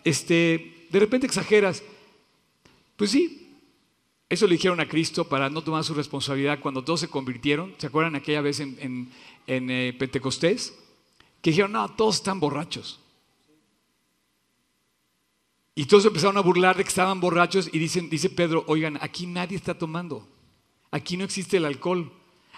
este, 0.04 0.88
de 0.90 1.00
repente 1.00 1.28
exageras. 1.28 1.84
Pues 2.96 3.12
sí, 3.12 3.56
eso 4.30 4.48
le 4.48 4.56
dijeron 4.56 4.80
a 4.80 4.90
Cristo 4.90 5.30
para 5.30 5.50
no 5.52 5.62
tomar 5.62 5.84
su 5.84 5.94
responsabilidad 5.94 6.60
cuando 6.60 6.84
todos 6.84 7.02
se 7.02 7.08
convirtieron. 7.08 7.76
¿Se 7.78 7.86
acuerdan 7.86 8.16
aquella 8.16 8.42
vez 8.42 8.60
en, 8.60 9.12
eh, 9.46 9.96
Pentecostés? 10.00 10.74
Que 11.44 11.52
dijeron, 11.52 11.74
no, 11.74 11.88
todos 11.96 12.16
están 12.16 12.40
borrachos. 12.40 13.00
Y 15.78 15.86
todos 15.86 16.06
empezaron 16.06 16.36
a 16.38 16.42
burlar 16.42 16.76
de 16.76 16.84
que 16.84 16.90
estaban 16.90 17.20
borrachos 17.20 17.70
y 17.72 17.78
dicen, 17.78 18.10
dice 18.10 18.32
Pedro, 18.32 18.64
oigan, 18.66 18.98
aquí 19.00 19.28
nadie 19.28 19.56
está 19.56 19.78
tomando, 19.78 20.28
aquí 20.90 21.18
no 21.18 21.24
existe 21.24 21.58
el 21.58 21.66
alcohol, 21.66 22.12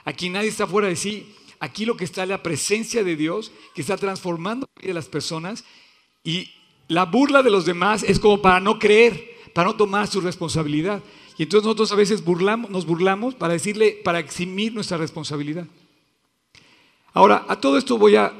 aquí 0.05 0.29
nadie 0.29 0.47
está 0.47 0.65
fuera 0.65 0.87
de 0.87 0.95
sí, 0.95 1.35
aquí 1.59 1.83
lo 1.83 1.97
que 1.97 2.05
está 2.05 2.23
es 2.23 2.29
la 2.29 2.41
presencia 2.41 3.03
de 3.03 3.17
Dios 3.17 3.51
que 3.75 3.81
está 3.81 3.97
transformando 3.97 4.69
la 4.73 4.81
vida 4.81 4.87
de 4.91 4.93
las 4.93 5.09
personas 5.09 5.65
y 6.23 6.49
la 6.87 7.03
burla 7.03 7.43
de 7.43 7.49
los 7.49 7.65
demás 7.65 8.03
es 8.03 8.21
como 8.21 8.41
para 8.41 8.61
no 8.61 8.79
creer, 8.79 9.35
para 9.53 9.67
no 9.67 9.75
tomar 9.75 10.07
su 10.07 10.21
responsabilidad. 10.21 11.03
Y 11.37 11.43
entonces 11.43 11.65
nosotros 11.65 11.91
a 11.91 11.95
veces 11.95 12.23
burlamos, 12.23 12.69
nos 12.69 12.85
burlamos 12.85 13.35
para 13.35 13.51
decirle, 13.51 13.99
para 14.01 14.19
eximir 14.19 14.73
nuestra 14.73 14.97
responsabilidad. 14.97 15.67
Ahora, 17.11 17.45
a 17.49 17.59
todo 17.59 17.77
esto 17.77 17.97
voy 17.97 18.15
a 18.15 18.31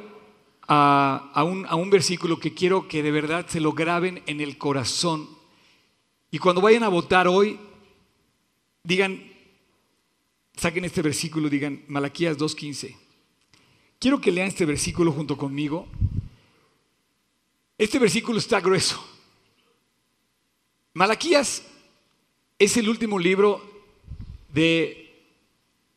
a, 0.71 1.43
un, 1.43 1.89
versículo 1.89 2.39
que 2.39 2.53
quiero 2.53 2.87
que 2.87 3.01
de 3.01 3.09
verdad 3.09 3.47
se 3.47 3.59
lo 3.59 3.73
graben 3.73 4.21
en 4.27 4.39
el 4.39 4.59
corazón. 4.59 5.27
Y 6.29 6.37
cuando 6.37 6.61
vayan 6.61 6.83
a 6.83 6.89
votar 6.89 7.27
hoy, 7.27 7.59
digan, 8.83 9.19
saquen 10.55 10.85
este 10.85 11.01
versículo, 11.01 11.49
digan 11.49 11.83
Malaquías 11.87 12.37
2.15. 12.37 12.95
Quiero 13.97 14.21
que 14.21 14.31
lean 14.31 14.47
este 14.47 14.65
versículo 14.65 15.11
junto 15.11 15.35
conmigo. 15.35 15.87
Este 17.75 17.97
versículo 17.97 18.37
está 18.37 18.59
grueso. 18.59 19.03
Malaquías 20.93 21.63
es 22.59 22.77
el 22.77 22.89
último 22.89 23.17
libro 23.17 23.59
de 24.53 25.25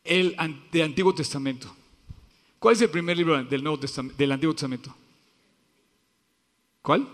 el, 0.02 0.34
del 0.72 0.82
Antiguo 0.82 1.14
Testamento. 1.14 1.76
¿Cuál 2.62 2.76
es 2.76 2.80
el 2.82 2.90
primer 2.90 3.16
libro 3.16 3.42
del, 3.42 3.64
Nuevo 3.64 3.76
del 4.16 4.30
Antiguo 4.30 4.54
Testamento? 4.54 4.94
¿Cuál? 6.80 7.08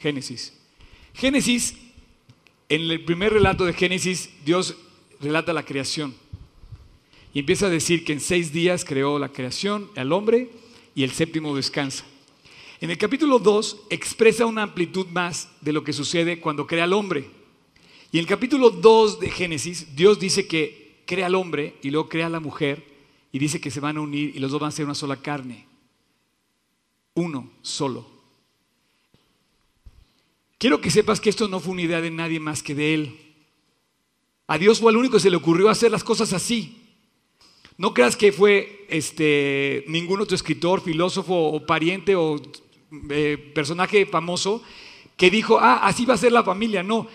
Génesis. 0.00 0.52
Génesis, 1.14 1.76
en 2.68 2.90
el 2.90 3.04
primer 3.04 3.34
relato 3.34 3.64
de 3.64 3.72
Génesis, 3.72 4.30
Dios 4.44 4.74
relata 5.20 5.52
la 5.52 5.64
creación. 5.64 6.12
Y 7.32 7.38
empieza 7.38 7.66
a 7.66 7.70
decir 7.70 8.04
que 8.04 8.12
en 8.12 8.18
seis 8.18 8.52
días 8.52 8.84
creó 8.84 9.20
la 9.20 9.28
creación, 9.28 9.92
al 9.94 10.12
hombre, 10.12 10.50
y 10.92 11.04
el 11.04 11.12
séptimo 11.12 11.54
descansa. 11.54 12.04
En 12.80 12.90
el 12.90 12.98
capítulo 12.98 13.38
2 13.38 13.82
expresa 13.90 14.44
una 14.44 14.64
amplitud 14.64 15.06
más 15.06 15.50
de 15.60 15.72
lo 15.72 15.84
que 15.84 15.92
sucede 15.92 16.40
cuando 16.40 16.66
crea 16.66 16.82
al 16.82 16.94
hombre. 16.94 17.30
Y 18.10 18.18
en 18.18 18.22
el 18.22 18.26
capítulo 18.26 18.70
2 18.70 19.20
de 19.20 19.30
Génesis, 19.30 19.94
Dios 19.94 20.18
dice 20.18 20.48
que 20.48 21.04
crea 21.06 21.26
al 21.26 21.36
hombre 21.36 21.76
y 21.80 21.92
luego 21.92 22.08
crea 22.08 22.26
a 22.26 22.30
la 22.30 22.40
mujer 22.40 22.97
y 23.32 23.38
dice 23.38 23.60
que 23.60 23.70
se 23.70 23.80
van 23.80 23.96
a 23.96 24.00
unir 24.00 24.32
y 24.34 24.38
los 24.38 24.50
dos 24.50 24.60
van 24.60 24.68
a 24.68 24.72
ser 24.72 24.84
una 24.84 24.94
sola 24.94 25.16
carne. 25.16 25.66
Uno 27.14 27.50
solo. 27.62 28.06
Quiero 30.58 30.80
que 30.80 30.90
sepas 30.90 31.20
que 31.20 31.30
esto 31.30 31.48
no 31.48 31.60
fue 31.60 31.72
una 31.72 31.82
idea 31.82 32.00
de 32.00 32.10
nadie 32.10 32.40
más 32.40 32.62
que 32.62 32.74
de 32.74 32.94
Él. 32.94 33.18
A 34.46 34.58
Dios 34.58 34.80
fue 34.80 34.90
el 34.90 34.96
único 34.96 35.14
que 35.14 35.20
se 35.20 35.30
le 35.30 35.36
ocurrió 35.36 35.68
hacer 35.68 35.90
las 35.90 36.02
cosas 36.02 36.32
así. 36.32 36.76
No 37.76 37.94
creas 37.94 38.16
que 38.16 38.32
fue 38.32 38.86
este, 38.88 39.84
ningún 39.86 40.20
otro 40.20 40.34
escritor, 40.34 40.80
filósofo 40.80 41.34
o 41.34 41.64
pariente 41.64 42.16
o 42.16 42.40
eh, 43.10 43.52
personaje 43.54 44.06
famoso 44.06 44.62
que 45.16 45.30
dijo, 45.30 45.58
ah, 45.60 45.86
así 45.86 46.04
va 46.04 46.14
a 46.14 46.18
ser 46.18 46.32
la 46.32 46.42
familia. 46.42 46.82
No, 46.82 47.06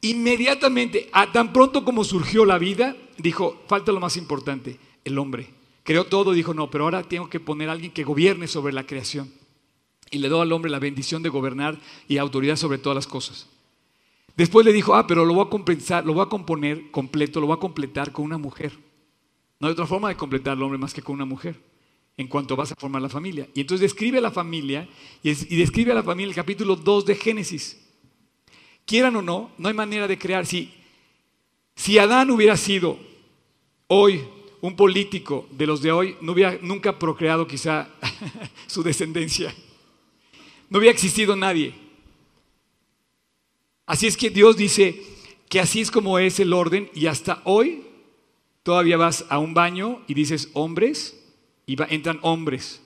inmediatamente, 0.00 1.10
tan 1.32 1.52
pronto 1.52 1.84
como 1.84 2.04
surgió 2.04 2.44
la 2.44 2.58
vida, 2.58 2.96
dijo, 3.18 3.62
falta 3.66 3.92
lo 3.92 4.00
más 4.00 4.16
importante, 4.16 4.78
el 5.06 5.18
hombre. 5.18 5.48
Creó 5.84 6.04
todo 6.04 6.32
dijo, 6.32 6.52
no, 6.52 6.68
pero 6.68 6.84
ahora 6.84 7.04
tengo 7.04 7.30
que 7.30 7.38
poner 7.38 7.68
a 7.68 7.72
alguien 7.72 7.92
que 7.92 8.02
gobierne 8.02 8.48
sobre 8.48 8.72
la 8.72 8.84
creación. 8.84 9.32
Y 10.10 10.18
le 10.18 10.28
doy 10.28 10.42
al 10.42 10.52
hombre 10.52 10.70
la 10.70 10.80
bendición 10.80 11.22
de 11.22 11.28
gobernar 11.28 11.78
y 12.08 12.18
autoridad 12.18 12.56
sobre 12.56 12.78
todas 12.78 12.96
las 12.96 13.06
cosas. 13.06 13.48
Después 14.36 14.66
le 14.66 14.72
dijo, 14.72 14.96
ah, 14.96 15.06
pero 15.06 15.24
lo 15.24 15.32
voy 15.32 15.46
a 15.46 15.48
compensar, 15.48 16.04
lo 16.04 16.12
voy 16.12 16.24
a 16.24 16.28
componer 16.28 16.90
completo, 16.90 17.40
lo 17.40 17.46
voy 17.46 17.56
a 17.56 17.60
completar 17.60 18.10
con 18.10 18.24
una 18.24 18.36
mujer. 18.36 18.72
No 19.60 19.68
hay 19.68 19.72
otra 19.72 19.86
forma 19.86 20.08
de 20.08 20.16
completar 20.16 20.54
al 20.54 20.62
hombre 20.62 20.76
más 20.76 20.92
que 20.92 21.02
con 21.02 21.14
una 21.14 21.24
mujer, 21.24 21.58
en 22.16 22.26
cuanto 22.26 22.56
vas 22.56 22.72
a 22.72 22.76
formar 22.76 23.00
la 23.00 23.08
familia. 23.08 23.48
Y 23.54 23.60
entonces 23.60 23.82
describe 23.82 24.18
a 24.18 24.20
la 24.20 24.32
familia, 24.32 24.88
y, 25.22 25.32
describe 25.56 25.92
a 25.92 25.94
la 25.94 26.02
familia 26.02 26.30
el 26.30 26.34
capítulo 26.34 26.74
2 26.74 27.06
de 27.06 27.14
Génesis. 27.14 27.80
Quieran 28.84 29.14
o 29.14 29.22
no, 29.22 29.52
no 29.56 29.68
hay 29.68 29.74
manera 29.74 30.08
de 30.08 30.18
crear. 30.18 30.44
Si, 30.44 30.74
si 31.76 31.96
Adán 31.98 32.30
hubiera 32.30 32.56
sido 32.56 32.98
hoy 33.86 34.20
un 34.66 34.76
político 34.76 35.46
de 35.52 35.66
los 35.66 35.80
de 35.82 35.92
hoy, 35.92 36.16
no 36.20 36.32
hubiera 36.32 36.58
nunca 36.60 36.98
procreado 36.98 37.46
quizá 37.46 37.88
su 38.66 38.82
descendencia. 38.82 39.54
No 40.68 40.78
hubiera 40.78 40.92
existido 40.92 41.36
nadie. 41.36 41.74
Así 43.86 44.06
es 44.06 44.16
que 44.16 44.30
Dios 44.30 44.56
dice 44.56 45.00
que 45.48 45.60
así 45.60 45.80
es 45.80 45.90
como 45.90 46.18
es 46.18 46.40
el 46.40 46.52
orden 46.52 46.90
y 46.94 47.06
hasta 47.06 47.40
hoy 47.44 47.84
todavía 48.64 48.96
vas 48.96 49.24
a 49.28 49.38
un 49.38 49.54
baño 49.54 50.02
y 50.08 50.14
dices 50.14 50.50
hombres 50.54 51.22
y 51.66 51.80
entran 51.88 52.18
hombres. 52.22 52.82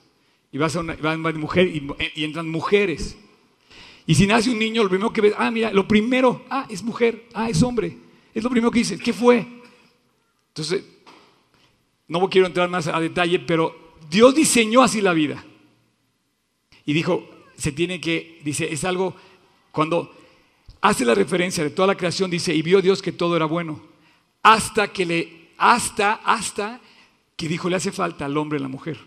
Y 0.51 0.59
vas 0.59 0.75
a 0.75 0.81
una, 0.81 0.95
mujer 1.33 1.67
y, 1.67 1.87
y, 2.13 2.23
entran 2.23 2.47
mujeres. 2.49 3.17
Y 4.05 4.15
si 4.15 4.27
nace 4.27 4.51
un 4.51 4.59
niño, 4.59 4.83
lo 4.83 4.89
primero 4.89 5.13
que 5.13 5.21
ves, 5.21 5.33
ah, 5.37 5.49
mira, 5.49 5.71
lo 5.71 5.87
primero, 5.87 6.45
ah, 6.49 6.67
es 6.69 6.83
mujer, 6.83 7.25
ah, 7.33 7.49
es 7.49 7.63
hombre. 7.63 7.97
Es 8.33 8.43
lo 8.43 8.49
primero 8.49 8.69
que 8.69 8.79
dices, 8.79 9.01
¿qué 9.01 9.13
fue? 9.13 9.47
Entonces, 10.49 10.83
no 12.19 12.29
quiero 12.29 12.47
entrar 12.47 12.69
más 12.69 12.87
a 12.87 12.99
detalle, 12.99 13.39
pero 13.39 13.95
Dios 14.09 14.35
diseñó 14.35 14.81
así 14.81 14.99
la 14.99 15.13
vida. 15.13 15.45
Y 16.85 16.91
dijo, 16.91 17.23
se 17.55 17.71
tiene 17.71 18.01
que, 18.01 18.41
dice, 18.43 18.71
es 18.71 18.83
algo, 18.83 19.15
cuando 19.71 20.13
hace 20.81 21.05
la 21.05 21.15
referencia 21.15 21.63
de 21.63 21.69
toda 21.69 21.87
la 21.87 21.95
creación, 21.95 22.29
dice, 22.29 22.53
y 22.53 22.61
vio 22.61 22.81
Dios 22.81 23.01
que 23.01 23.13
todo 23.13 23.37
era 23.37 23.45
bueno, 23.45 23.81
hasta 24.43 24.91
que 24.91 25.05
le, 25.05 25.51
hasta, 25.57 26.15
hasta 26.15 26.81
que 27.37 27.47
dijo, 27.47 27.69
le 27.69 27.77
hace 27.77 27.93
falta 27.93 28.25
al 28.25 28.35
hombre 28.35 28.59
y 28.59 28.61
la 28.61 28.67
mujer. 28.67 28.99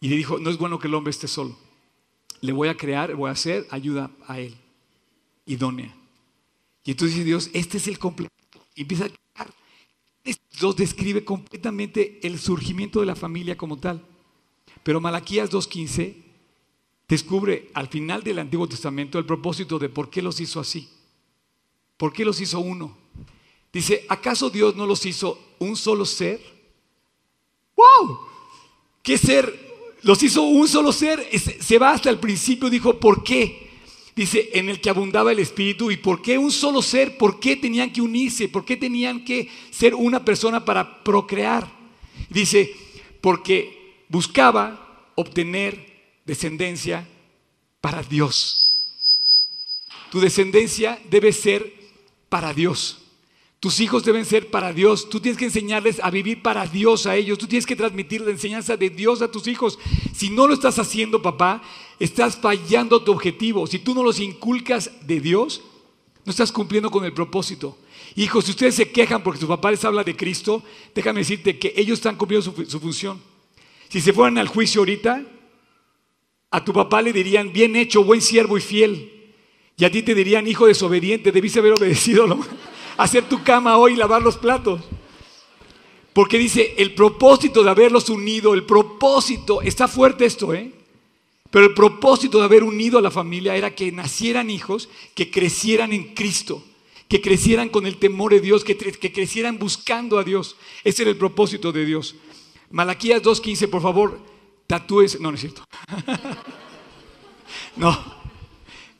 Y 0.00 0.08
le 0.08 0.16
dijo, 0.16 0.38
no 0.38 0.48
es 0.48 0.56
bueno 0.56 0.78
que 0.78 0.88
el 0.88 0.94
hombre 0.94 1.10
esté 1.10 1.28
solo. 1.28 1.54
Le 2.40 2.52
voy 2.52 2.68
a 2.68 2.78
crear, 2.78 3.14
voy 3.14 3.28
a 3.28 3.32
hacer 3.32 3.66
ayuda 3.70 4.10
a 4.26 4.40
él, 4.40 4.56
idónea. 5.44 5.94
Y 6.82 6.92
entonces 6.92 7.26
Dios, 7.26 7.50
este 7.52 7.76
es 7.76 7.88
el 7.88 7.98
completo. 7.98 8.32
Y 8.74 8.82
empieza 8.82 9.04
a 9.04 9.10
Dios 10.58 10.76
describe 10.76 11.24
completamente 11.24 12.18
el 12.22 12.38
surgimiento 12.38 13.00
de 13.00 13.06
la 13.06 13.16
familia 13.16 13.56
como 13.56 13.78
tal. 13.78 14.04
Pero 14.82 15.00
Malaquías 15.00 15.50
2.15 15.50 16.14
descubre 17.08 17.70
al 17.74 17.88
final 17.88 18.22
del 18.22 18.38
Antiguo 18.38 18.68
Testamento 18.68 19.18
el 19.18 19.26
propósito 19.26 19.78
de 19.78 19.88
por 19.88 20.10
qué 20.10 20.22
los 20.22 20.40
hizo 20.40 20.60
así. 20.60 20.88
¿Por 21.96 22.12
qué 22.12 22.24
los 22.24 22.40
hizo 22.40 22.60
uno? 22.60 22.96
Dice, 23.72 24.04
¿acaso 24.08 24.50
Dios 24.50 24.76
no 24.76 24.86
los 24.86 25.04
hizo 25.06 25.38
un 25.58 25.76
solo 25.76 26.04
ser? 26.04 26.40
¡Wow! 27.76 28.20
¿Qué 29.02 29.18
ser? 29.18 29.66
Los 30.02 30.22
hizo 30.22 30.42
un 30.42 30.66
solo 30.66 30.92
ser. 30.92 31.28
Se 31.38 31.78
va 31.78 31.92
hasta 31.92 32.10
el 32.10 32.18
principio, 32.18 32.70
dijo, 32.70 32.98
¿por 32.98 33.22
qué? 33.22 33.65
Dice, 34.16 34.48
en 34.54 34.70
el 34.70 34.80
que 34.80 34.88
abundaba 34.88 35.30
el 35.30 35.38
Espíritu. 35.38 35.90
¿Y 35.90 35.98
por 35.98 36.22
qué 36.22 36.38
un 36.38 36.50
solo 36.50 36.80
ser? 36.80 37.18
¿Por 37.18 37.38
qué 37.38 37.54
tenían 37.54 37.92
que 37.92 38.00
unirse? 38.00 38.48
¿Por 38.48 38.64
qué 38.64 38.78
tenían 38.78 39.22
que 39.22 39.50
ser 39.70 39.94
una 39.94 40.24
persona 40.24 40.64
para 40.64 41.04
procrear? 41.04 41.70
Dice, 42.30 42.74
porque 43.20 44.04
buscaba 44.08 45.12
obtener 45.16 46.20
descendencia 46.24 47.06
para 47.82 48.02
Dios. 48.02 48.66
Tu 50.10 50.18
descendencia 50.18 50.98
debe 51.10 51.30
ser 51.30 51.74
para 52.30 52.54
Dios. 52.54 53.05
Tus 53.60 53.80
hijos 53.80 54.04
deben 54.04 54.24
ser 54.24 54.50
para 54.50 54.72
Dios. 54.72 55.08
Tú 55.08 55.18
tienes 55.18 55.38
que 55.38 55.46
enseñarles 55.46 55.98
a 56.02 56.10
vivir 56.10 56.42
para 56.42 56.66
Dios 56.66 57.06
a 57.06 57.16
ellos. 57.16 57.38
Tú 57.38 57.46
tienes 57.46 57.66
que 57.66 57.76
transmitir 57.76 58.20
la 58.20 58.30
enseñanza 58.30 58.76
de 58.76 58.90
Dios 58.90 59.22
a 59.22 59.30
tus 59.30 59.46
hijos. 59.46 59.78
Si 60.14 60.30
no 60.30 60.46
lo 60.46 60.54
estás 60.54 60.78
haciendo, 60.78 61.22
papá, 61.22 61.62
estás 61.98 62.36
fallando 62.36 63.02
tu 63.02 63.12
objetivo. 63.12 63.66
Si 63.66 63.78
tú 63.78 63.94
no 63.94 64.02
los 64.02 64.20
inculcas 64.20 64.90
de 65.06 65.20
Dios, 65.20 65.62
no 66.24 66.30
estás 66.30 66.52
cumpliendo 66.52 66.90
con 66.90 67.04
el 67.04 67.12
propósito. 67.12 67.78
Hijos, 68.14 68.44
si 68.44 68.50
ustedes 68.50 68.74
se 68.74 68.90
quejan 68.90 69.22
porque 69.22 69.40
su 69.40 69.48
papá 69.48 69.70
les 69.70 69.84
habla 69.84 70.04
de 70.04 70.16
Cristo, 70.16 70.62
déjame 70.94 71.20
decirte 71.20 71.58
que 71.58 71.72
ellos 71.76 71.98
están 71.98 72.16
cumpliendo 72.16 72.52
su, 72.66 72.80
función. 72.80 73.20
Si 73.88 74.00
se 74.00 74.12
fueran 74.12 74.36
al 74.38 74.48
juicio 74.48 74.80
ahorita, 74.80 75.24
a 76.50 76.64
tu 76.64 76.72
papá 76.72 77.00
le 77.02 77.12
dirían, 77.12 77.52
bien 77.52 77.76
hecho, 77.76 78.04
buen 78.04 78.20
siervo 78.20 78.58
y 78.58 78.60
fiel. 78.60 79.34
Y 79.76 79.84
a 79.84 79.90
ti 79.90 80.02
te 80.02 80.14
dirían, 80.14 80.46
hijo 80.46 80.66
desobediente, 80.66 81.32
debiste 81.32 81.58
haber 81.58 81.72
obedecido, 81.72 82.26
hacer 82.96 83.28
tu 83.28 83.42
cama 83.42 83.76
hoy 83.76 83.92
y 83.92 83.96
lavar 83.96 84.22
los 84.22 84.36
platos. 84.36 84.80
Porque 86.12 86.38
dice, 86.38 86.74
el 86.78 86.94
propósito 86.94 87.62
de 87.62 87.70
haberlos 87.70 88.08
unido, 88.08 88.54
el 88.54 88.64
propósito, 88.64 89.60
está 89.60 89.86
fuerte 89.86 90.24
esto, 90.24 90.54
¿eh? 90.54 90.72
Pero 91.50 91.66
el 91.66 91.74
propósito 91.74 92.38
de 92.38 92.44
haber 92.44 92.64
unido 92.64 92.98
a 92.98 93.02
la 93.02 93.10
familia 93.10 93.54
era 93.54 93.74
que 93.74 93.92
nacieran 93.92 94.50
hijos 94.50 94.88
que 95.14 95.30
crecieran 95.30 95.92
en 95.92 96.14
Cristo, 96.14 96.62
que 97.08 97.20
crecieran 97.20 97.68
con 97.68 97.86
el 97.86 97.98
temor 97.98 98.32
de 98.32 98.40
Dios, 98.40 98.64
que, 98.64 98.76
crecieran 98.76 99.58
buscando 99.58 100.18
a 100.18 100.24
Dios. 100.24 100.56
Ese 100.84 101.02
era 101.02 101.10
el 101.10 101.16
propósito 101.16 101.72
de 101.72 101.84
Dios. 101.84 102.16
Malaquías 102.70 103.22
2.15, 103.22 103.68
por 103.68 103.82
favor, 103.82 104.18
tatúes. 104.66 105.20
No, 105.20 105.30
no 105.30 105.34
es 105.34 105.40
cierto. 105.40 105.64
no, 107.76 108.04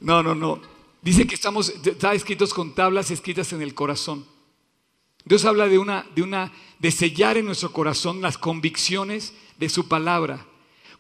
no, 0.01 0.22
no, 0.22 0.34
no. 0.34 0.76
Dice 1.07 1.24
que 1.24 1.36
estamos, 1.36 1.72
está 1.84 2.14
escritos 2.14 2.52
con 2.52 2.74
tablas 2.74 3.12
escritas 3.12 3.52
en 3.52 3.62
el 3.62 3.74
corazón. 3.74 4.26
Dios 5.24 5.44
habla 5.44 5.68
de 5.68 5.78
una, 5.78 6.04
de 6.16 6.22
una, 6.22 6.52
de 6.80 6.90
sellar 6.90 7.36
en 7.36 7.46
nuestro 7.46 7.72
corazón 7.72 8.20
las 8.20 8.36
convicciones 8.36 9.32
de 9.57 9.68
su 9.68 9.86
palabra. 9.86 10.44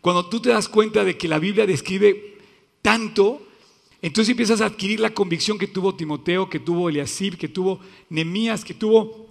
Cuando 0.00 0.26
tú 0.26 0.38
te 0.38 0.50
das 0.50 0.68
cuenta 0.68 1.02
de 1.02 1.18
que 1.18 1.26
la 1.26 1.40
Biblia 1.40 1.66
describe 1.66 2.38
tanto, 2.82 3.42
entonces 4.00 4.30
empiezas 4.30 4.60
a 4.60 4.66
adquirir 4.66 5.00
la 5.00 5.12
convicción 5.12 5.58
que 5.58 5.66
tuvo 5.66 5.96
Timoteo, 5.96 6.48
que 6.48 6.60
tuvo 6.60 6.88
Eliasib, 6.88 7.36
que 7.36 7.48
tuvo 7.48 7.80
Nemías, 8.08 8.64
que 8.64 8.74
tuvo 8.74 9.26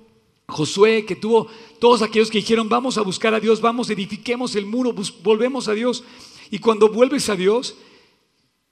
Josué, 0.46 1.06
que 1.06 1.16
tuvo 1.16 1.48
todos 1.80 2.02
aquellos 2.02 2.30
que 2.30 2.40
dijeron, 2.40 2.68
vamos 2.68 2.98
a 2.98 3.02
buscar 3.02 3.34
a 3.34 3.40
Dios, 3.40 3.62
vamos, 3.62 3.90
edifiquemos 3.90 4.58
el 4.58 4.66
muro, 4.66 4.94
volvemos 5.24 5.70
a 5.70 5.74
Dios. 5.74 6.04
Y 6.52 6.60
cuando 6.60 6.90
vuelves 6.90 7.30
a 7.30 7.38
Dios, 7.38 7.78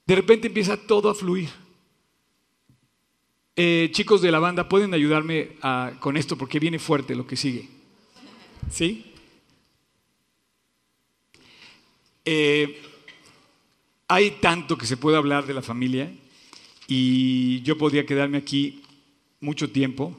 de 0.06 0.16
repente 0.18 0.47
empieza 0.47 0.76
todo 0.76 1.10
a 1.10 1.16
fluir. 1.16 1.62
Eh, 3.56 3.89
chicos 3.91 4.22
de 4.22 4.32
la 4.32 4.39
banda, 4.39 4.68
¿pueden 4.68 4.95
ayudarme 4.95 5.58
con 5.99 6.18
esto? 6.18 6.36
Porque 6.38 6.60
viene 6.60 6.80
fuerte 6.80 7.14
lo 7.14 7.28
que 7.28 7.36
sigue. 7.36 7.70
¿Sí? 8.72 9.14
Eh, 12.26 12.82
hay 14.08 14.32
tanto 14.41 14.78
que 14.78 14.88
se 14.88 14.97
puede 14.97 15.18
hablar 15.18 15.45
de 15.45 15.54
la 15.54 15.62
familia 15.62 16.12
y 16.88 17.62
yo 17.62 17.78
podría 17.78 18.06
quedarme 18.06 18.39
aquí 18.39 18.82
mucho 19.39 19.70
tiempo. 19.70 20.18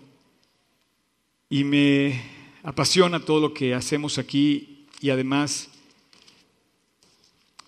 Y 1.50 1.64
me 1.64 2.22
apasiona 2.62 3.18
todo 3.20 3.40
lo 3.40 3.54
que 3.54 3.74
hacemos 3.74 4.18
aquí 4.18 4.86
y 5.00 5.10
además, 5.10 5.70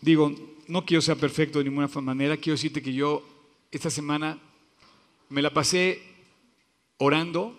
digo, 0.00 0.32
no 0.68 0.84
quiero 0.84 1.02
ser 1.02 1.16
perfecto 1.16 1.58
de 1.58 1.64
ninguna 1.64 1.88
manera, 1.88 2.36
quiero 2.36 2.54
decirte 2.54 2.82
que 2.82 2.92
yo 2.92 3.26
esta 3.72 3.90
semana 3.90 4.38
me 5.28 5.42
la 5.42 5.52
pasé 5.52 6.02
orando 6.98 7.56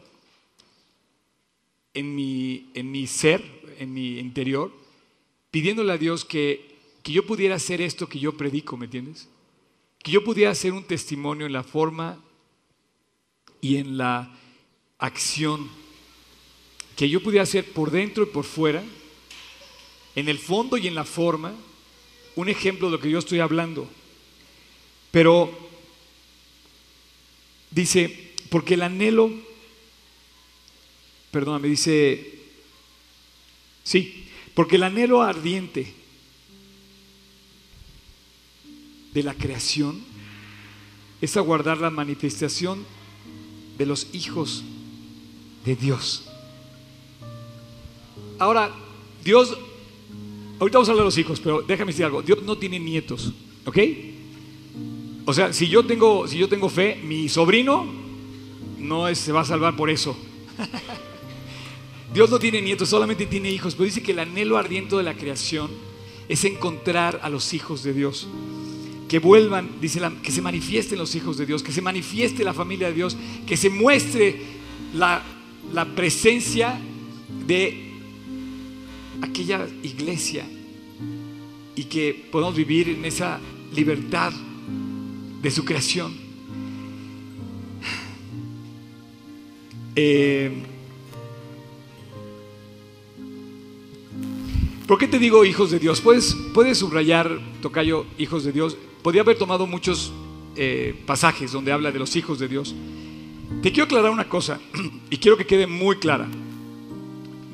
en 1.94 2.16
mi, 2.16 2.70
en 2.74 2.92
mi 2.92 3.08
ser, 3.08 3.44
en 3.80 3.94
mi 3.94 4.20
interior, 4.20 4.72
pidiéndole 5.52 5.94
a 5.94 5.98
Dios 5.98 6.26
que, 6.26 6.76
que 7.04 7.12
yo 7.12 7.26
pudiera 7.26 7.56
hacer 7.56 7.82
esto 7.82 8.08
que 8.08 8.20
yo 8.20 8.38
predico, 8.38 8.78
¿me 8.78 8.86
entiendes? 8.86 9.30
Que 10.04 10.12
yo 10.12 10.24
pudiera 10.24 10.52
hacer 10.52 10.74
un 10.74 10.84
testimonio 10.84 11.46
en 11.46 11.54
la 11.54 11.64
forma 11.64 12.24
y 13.62 13.78
en 13.78 13.98
la 13.98 14.32
acción 15.00 15.70
que 16.96 17.10
yo 17.10 17.22
pudiera 17.22 17.44
hacer 17.44 17.72
por 17.74 17.92
dentro 17.92 18.24
y 18.24 18.28
por 18.28 18.44
fuera, 18.44 18.84
en 20.16 20.30
el 20.30 20.40
fondo 20.40 20.78
y 20.78 20.88
en 20.88 20.96
la 20.96 21.06
forma, 21.06 21.54
un 22.36 22.50
ejemplo 22.50 22.88
de 22.88 22.98
lo 22.98 23.00
que 23.00 23.12
yo 23.12 23.20
estoy 23.20 23.40
hablando. 23.40 23.88
Pero 25.12 25.67
dice, 27.72 28.34
porque 28.50 28.76
el 28.76 28.84
anhelo, 28.84 29.32
perdóname, 31.32 31.68
dice, 31.68 32.40
sí, 33.84 34.28
porque 34.54 34.78
el 34.78 34.84
anhelo 34.84 35.22
ardiente 35.22 35.94
de 39.14 39.24
la 39.24 39.34
creación 39.34 40.04
es 41.22 41.38
aguardar 41.38 41.80
la 41.80 41.90
manifestación 41.90 42.86
de 43.78 43.86
los 43.86 44.08
hijos 44.14 44.64
de 45.66 45.76
Dios. 45.76 46.24
Ahora, 48.40 48.72
Dios, 49.24 49.58
ahorita 50.60 50.78
vamos 50.78 50.90
a 50.90 50.92
hablar 50.92 51.04
de 51.04 51.08
los 51.08 51.18
hijos, 51.18 51.40
pero 51.40 51.62
déjame 51.62 51.92
decir 51.92 52.06
algo, 52.06 52.22
Dios 52.22 52.44
no 52.44 52.58
tiene 52.58 52.80
nietos, 52.80 53.34
¿ok? 53.66 53.78
O 55.30 55.34
sea, 55.34 55.52
si 55.52 55.68
yo 55.68 55.86
tengo, 55.86 56.26
si 56.26 56.38
yo 56.38 56.48
tengo 56.48 56.70
fe, 56.70 57.02
mi 57.04 57.28
sobrino 57.28 57.86
no 58.80 59.14
se 59.14 59.34
va 59.34 59.42
a 59.42 59.46
salvar 59.46 59.76
por 59.76 59.90
eso. 59.90 60.16
Dios 62.14 62.30
no 62.30 62.40
tiene 62.40 62.62
nietos, 62.62 62.88
solamente 62.88 63.26
tiene 63.26 63.52
hijos, 63.52 63.76
pero 63.76 63.84
dice 63.84 64.02
que 64.02 64.14
el 64.14 64.20
anhelo 64.20 64.58
ardiente 64.58 64.96
de 64.96 65.04
la 65.04 65.16
creación 65.16 65.70
es 66.30 66.46
encontrar 66.46 67.20
a 67.24 67.30
los 67.30 67.54
hijos 67.54 67.84
de 67.84 67.92
Dios. 67.92 68.26
Que 69.10 69.20
vuelvan, 69.20 69.70
dice 69.82 70.00
que 70.24 70.32
se 70.32 70.42
manifiesten 70.42 70.98
los 70.98 71.14
hijos 71.14 71.38
de 71.38 71.46
Dios, 71.46 71.62
que 71.62 71.74
se 71.74 71.82
manifieste 71.82 72.46
la 72.46 72.54
familia 72.54 72.88
de 72.88 72.94
Dios, 72.94 73.18
que 73.46 73.58
se 73.58 73.70
muestre 73.70 74.40
la, 74.94 75.22
la 75.74 75.94
presencia 75.94 76.80
de 77.46 77.92
aquella 79.22 79.68
iglesia 79.84 80.46
y 81.76 81.84
que 81.84 82.30
podamos 82.32 82.56
vivir 82.56 82.88
en 82.88 83.04
esa 83.04 83.42
libertad 83.76 84.32
de 85.48 85.52
su 85.52 85.64
creación. 85.64 86.14
Eh, 89.96 90.52
¿Por 94.86 94.98
qué 94.98 95.08
te 95.08 95.18
digo 95.20 95.46
hijos 95.46 95.72
de 95.72 95.80
Dios? 95.80 96.02
Puedes, 96.02 96.36
puedes 96.54 96.80
subrayar, 96.80 97.40
Tocayo, 97.62 98.06
hijos 98.18 98.44
de 98.44 98.52
Dios. 98.52 98.76
Podría 99.02 99.22
haber 99.22 99.38
tomado 99.38 99.66
muchos 99.68 100.12
eh, 100.58 101.02
pasajes 101.06 101.54
donde 101.54 101.72
habla 101.72 101.94
de 101.94 102.00
los 102.00 102.18
hijos 102.18 102.40
de 102.40 102.50
Dios. 102.50 102.76
Te 103.62 103.72
quiero 103.72 103.86
aclarar 103.86 104.12
una 104.12 104.28
cosa 104.28 104.60
y 105.10 105.16
quiero 105.16 105.38
que 105.38 105.46
quede 105.46 105.66
muy 105.66 105.96
clara. 105.96 106.28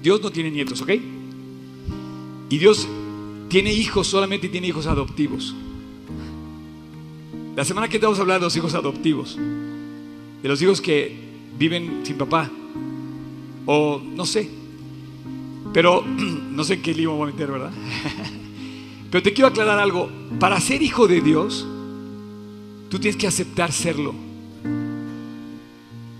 Dios 0.01 0.19
no 0.19 0.31
tiene 0.31 0.49
nietos, 0.49 0.81
¿ok? 0.81 0.89
Y 2.49 2.57
Dios 2.57 2.87
tiene 3.49 3.71
hijos, 3.71 4.07
solamente 4.07 4.49
tiene 4.49 4.65
hijos 4.65 4.87
adoptivos. 4.87 5.53
La 7.55 7.63
semana 7.63 7.87
que 7.87 7.99
vamos 7.99 8.17
a 8.17 8.21
hablar 8.21 8.39
de 8.39 8.45
los 8.45 8.55
hijos 8.55 8.73
adoptivos, 8.73 9.37
de 9.37 10.49
los 10.49 10.61
hijos 10.61 10.81
que 10.81 11.15
viven 11.57 12.01
sin 12.03 12.17
papá, 12.17 12.49
o 13.65 14.01
no 14.03 14.25
sé, 14.25 14.49
pero 15.71 16.03
no 16.07 16.63
sé 16.63 16.75
en 16.75 16.81
qué 16.81 16.93
lío 16.93 17.11
voy 17.13 17.29
a 17.29 17.31
meter, 17.31 17.51
¿verdad? 17.51 17.71
Pero 19.11 19.21
te 19.21 19.31
quiero 19.31 19.47
aclarar 19.49 19.77
algo. 19.77 20.09
Para 20.39 20.59
ser 20.59 20.81
hijo 20.81 21.07
de 21.07 21.21
Dios, 21.21 21.67
tú 22.89 22.97
tienes 22.97 23.15
que 23.15 23.27
aceptar 23.27 23.71
serlo. 23.71 24.15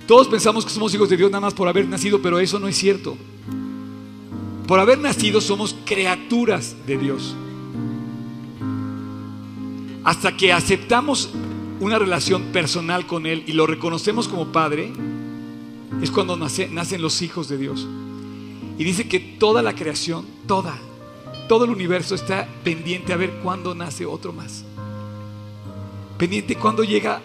Todos 0.06 0.28
pensamos 0.28 0.64
que 0.64 0.72
somos 0.72 0.94
hijos 0.94 1.10
de 1.10 1.18
Dios 1.18 1.32
nada 1.32 1.42
más 1.42 1.56
por 1.56 1.68
haber 1.68 1.88
nacido, 1.88 2.22
pero 2.22 2.40
eso 2.40 2.60
no 2.60 2.68
es 2.68 2.78
cierto. 2.78 3.18
Por 4.68 4.80
haber 4.80 5.00
nacido 5.00 5.42
somos 5.42 5.76
criaturas 5.86 6.76
de 6.86 7.00
Dios. 7.00 7.36
Hasta 10.04 10.36
que 10.36 10.52
aceptamos 10.52 11.30
una 11.80 11.98
relación 11.98 12.44
personal 12.52 13.06
con 13.08 13.26
Él 13.26 13.44
y 13.48 13.54
lo 13.54 13.68
reconocemos 13.68 14.28
como 14.28 14.52
Padre, 14.52 14.92
es 16.02 16.12
cuando 16.12 16.36
nacen 16.36 17.02
los 17.02 17.22
hijos 17.22 17.48
de 17.48 17.58
Dios. 17.58 17.88
Y 18.78 18.84
dice 18.84 19.08
que 19.08 19.20
toda 19.20 19.62
la 19.62 19.76
creación, 19.76 20.26
toda, 20.48 20.78
todo 21.48 21.66
el 21.66 21.72
universo 21.72 22.16
está 22.16 22.48
pendiente 22.64 23.14
a 23.14 23.18
ver 23.18 23.40
cuándo 23.44 23.76
nace 23.76 24.06
otro 24.06 24.34
más. 24.34 24.66
Pendiente 26.18 26.56
cuando 26.56 26.84
llega 26.84 27.22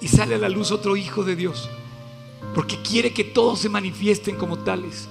y 0.00 0.08
sale 0.08 0.34
a 0.34 0.38
la 0.38 0.48
luz 0.48 0.70
otro 0.70 0.96
hijo 0.96 1.24
de 1.24 1.36
Dios. 1.36 1.68
Porque 2.54 2.78
quiere 2.82 3.12
que 3.12 3.24
todos 3.24 3.58
se 3.60 3.68
manifiesten 3.68 4.36
como 4.36 4.58
tales. 4.58 5.08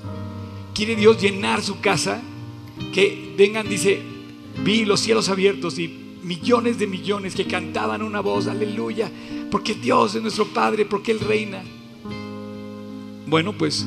Quiere 0.73 0.95
Dios 0.95 1.21
llenar 1.21 1.61
su 1.61 1.79
casa. 1.79 2.21
Que 2.93 3.33
vengan, 3.37 3.67
dice, 3.67 4.01
vi 4.63 4.85
los 4.85 4.99
cielos 4.99 5.29
abiertos 5.29 5.77
y 5.79 6.02
millones 6.23 6.79
de 6.79 6.87
millones 6.87 7.35
que 7.35 7.45
cantaban 7.45 8.01
una 8.01 8.21
voz, 8.21 8.47
aleluya, 8.47 9.11
porque 9.51 9.75
Dios 9.75 10.15
es 10.15 10.21
nuestro 10.21 10.47
Padre, 10.47 10.85
porque 10.85 11.11
Él 11.11 11.19
reina. 11.19 11.63
Bueno, 13.27 13.53
pues 13.53 13.85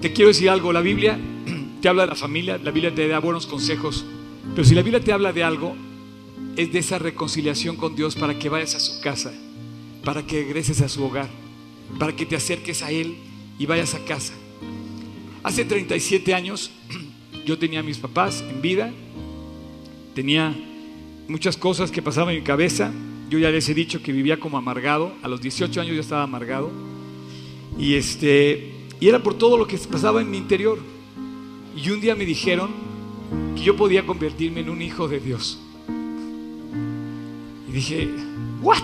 te 0.00 0.12
quiero 0.12 0.28
decir 0.28 0.50
algo, 0.50 0.72
la 0.72 0.80
Biblia 0.80 1.18
te 1.80 1.88
habla 1.88 2.02
de 2.02 2.08
la 2.08 2.14
familia, 2.14 2.58
la 2.58 2.70
Biblia 2.70 2.94
te 2.94 3.06
da 3.08 3.18
buenos 3.18 3.46
consejos, 3.46 4.04
pero 4.54 4.64
si 4.64 4.74
la 4.74 4.82
Biblia 4.82 5.02
te 5.02 5.12
habla 5.12 5.32
de 5.32 5.44
algo, 5.44 5.74
es 6.56 6.72
de 6.72 6.78
esa 6.78 6.98
reconciliación 6.98 7.76
con 7.76 7.96
Dios 7.96 8.14
para 8.14 8.38
que 8.38 8.48
vayas 8.48 8.74
a 8.74 8.80
su 8.80 9.00
casa, 9.00 9.32
para 10.04 10.26
que 10.26 10.42
regreses 10.42 10.80
a 10.80 10.88
su 10.88 11.04
hogar, 11.04 11.28
para 11.98 12.14
que 12.14 12.26
te 12.26 12.36
acerques 12.36 12.82
a 12.82 12.90
Él 12.90 13.16
y 13.58 13.66
vayas 13.66 13.94
a 13.94 14.04
casa. 14.04 14.34
Hace 15.42 15.64
37 15.64 16.34
años 16.34 16.70
yo 17.46 17.58
tenía 17.58 17.80
a 17.80 17.82
mis 17.82 17.98
papás 17.98 18.44
en 18.48 18.60
vida, 18.60 18.92
tenía 20.14 20.54
muchas 21.28 21.56
cosas 21.56 21.90
que 21.90 22.02
pasaban 22.02 22.34
en 22.34 22.40
mi 22.40 22.44
cabeza, 22.44 22.92
yo 23.30 23.38
ya 23.38 23.50
les 23.50 23.68
he 23.68 23.74
dicho 23.74 24.02
que 24.02 24.12
vivía 24.12 24.38
como 24.38 24.58
amargado, 24.58 25.12
a 25.22 25.28
los 25.28 25.40
18 25.40 25.80
años 25.80 25.94
ya 25.94 26.00
estaba 26.00 26.22
amargado, 26.22 26.70
y 27.78 27.94
este, 27.94 28.72
y 29.00 29.08
era 29.08 29.22
por 29.22 29.34
todo 29.34 29.56
lo 29.56 29.66
que 29.66 29.76
pasaba 29.78 30.20
en 30.20 30.30
mi 30.30 30.38
interior. 30.38 30.78
Y 31.76 31.90
un 31.90 32.00
día 32.00 32.14
me 32.14 32.24
dijeron 32.24 32.70
que 33.56 33.62
yo 33.62 33.76
podía 33.76 34.06
convertirme 34.06 34.60
en 34.60 34.70
un 34.70 34.82
hijo 34.82 35.08
de 35.08 35.20
Dios. 35.20 35.58
Y 37.68 37.72
dije, 37.72 38.08
¿what? 38.60 38.78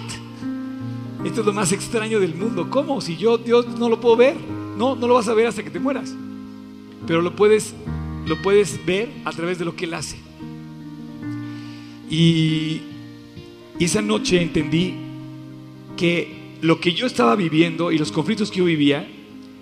Esto 1.24 1.40
es 1.40 1.46
lo 1.46 1.52
más 1.52 1.72
extraño 1.72 2.20
del 2.20 2.34
mundo. 2.34 2.68
¿Cómo? 2.70 3.00
Si 3.00 3.16
yo 3.16 3.38
Dios 3.38 3.66
no 3.78 3.88
lo 3.88 4.00
puedo 4.00 4.16
ver. 4.16 4.36
No, 4.76 4.96
no 4.96 5.06
lo 5.06 5.14
vas 5.14 5.28
a 5.28 5.34
ver 5.34 5.46
hasta 5.46 5.62
que 5.62 5.70
te 5.70 5.80
mueras. 5.80 6.14
Pero 7.06 7.20
lo 7.20 7.36
puedes, 7.36 7.74
lo 8.26 8.40
puedes 8.40 8.84
ver 8.86 9.10
a 9.24 9.32
través 9.32 9.58
de 9.58 9.64
lo 9.64 9.76
que 9.76 9.84
Él 9.84 9.94
hace. 9.94 10.27
Y, 12.10 12.80
esa 13.78 14.02
noche 14.02 14.42
entendí 14.42 14.94
que 15.96 16.56
lo 16.62 16.80
que 16.80 16.92
yo 16.92 17.06
estaba 17.06 17.36
viviendo 17.36 17.92
y 17.92 17.98
los 17.98 18.10
conflictos 18.10 18.50
que 18.50 18.58
yo 18.58 18.64
vivía 18.64 19.08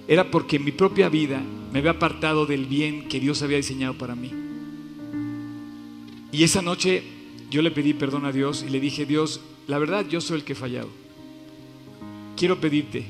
era 0.09 0.30
porque 0.30 0.59
mi 0.59 0.72
propia 0.72 1.11
vida 1.11 1.42
me 1.70 1.80
había 1.80 1.90
apartado 1.90 2.47
del 2.47 2.64
bien 2.64 3.09
que 3.09 3.20
Dios 3.20 3.42
había 3.42 3.59
diseñado 3.59 3.92
para 3.99 4.14
mí. 4.14 4.32
Y 6.32 6.44
esa 6.44 6.62
noche 6.62 7.03
yo 7.51 7.61
le 7.61 7.70
pedí 7.70 7.92
perdón 7.92 8.24
a 8.24 8.32
Dios 8.32 8.64
y 8.66 8.70
le 8.70 8.80
dije, 8.80 9.05
Dios, 9.05 9.40
la 9.66 9.78
verdad 9.78 10.07
yo 10.09 10.22
soy 10.22 10.38
el 10.38 10.44
que 10.44 10.55
he 10.55 10.57
fallado. 10.57 10.88
Quiero 12.36 12.59
pedirte 12.59 13.05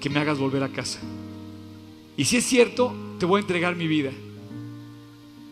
que 0.00 0.10
me 0.10 0.20
hagas 0.20 0.38
volver 0.38 0.62
a 0.62 0.68
casa. 0.68 1.00
Y 2.16 2.26
si 2.26 2.36
es 2.36 2.44
cierto, 2.44 2.94
te 3.18 3.26
voy 3.26 3.38
a 3.38 3.40
entregar 3.40 3.74
mi 3.74 3.88
vida. 3.88 4.12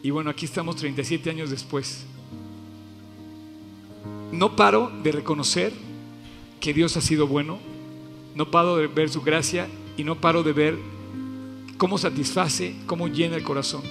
Y 0.03 0.11
bueno, 0.11 0.31
aquí 0.31 0.45
estamos 0.45 0.77
37 0.77 1.31
años 1.31 1.51
después. 1.51 2.07
No 4.33 4.57
paro 4.57 4.91
de 5.03 5.13
reconocer 5.13 5.73
que 6.59 6.73
Dios 6.73 6.97
ha 6.97 7.03
sido 7.03 7.27
bueno. 7.27 7.59
No 8.35 8.51
paro 8.51 8.79
de 8.79 8.87
ver 8.87 9.11
su 9.11 9.21
gracia 9.21 9.69
y 9.97 10.05
no 10.05 10.21
paro 10.21 10.43
de 10.43 10.55
ver 10.55 10.79
cómo 11.77 11.99
satisface, 11.99 12.75
cómo 12.87 13.09
llena 13.09 13.37
el 13.37 13.43
corazón. 13.43 13.83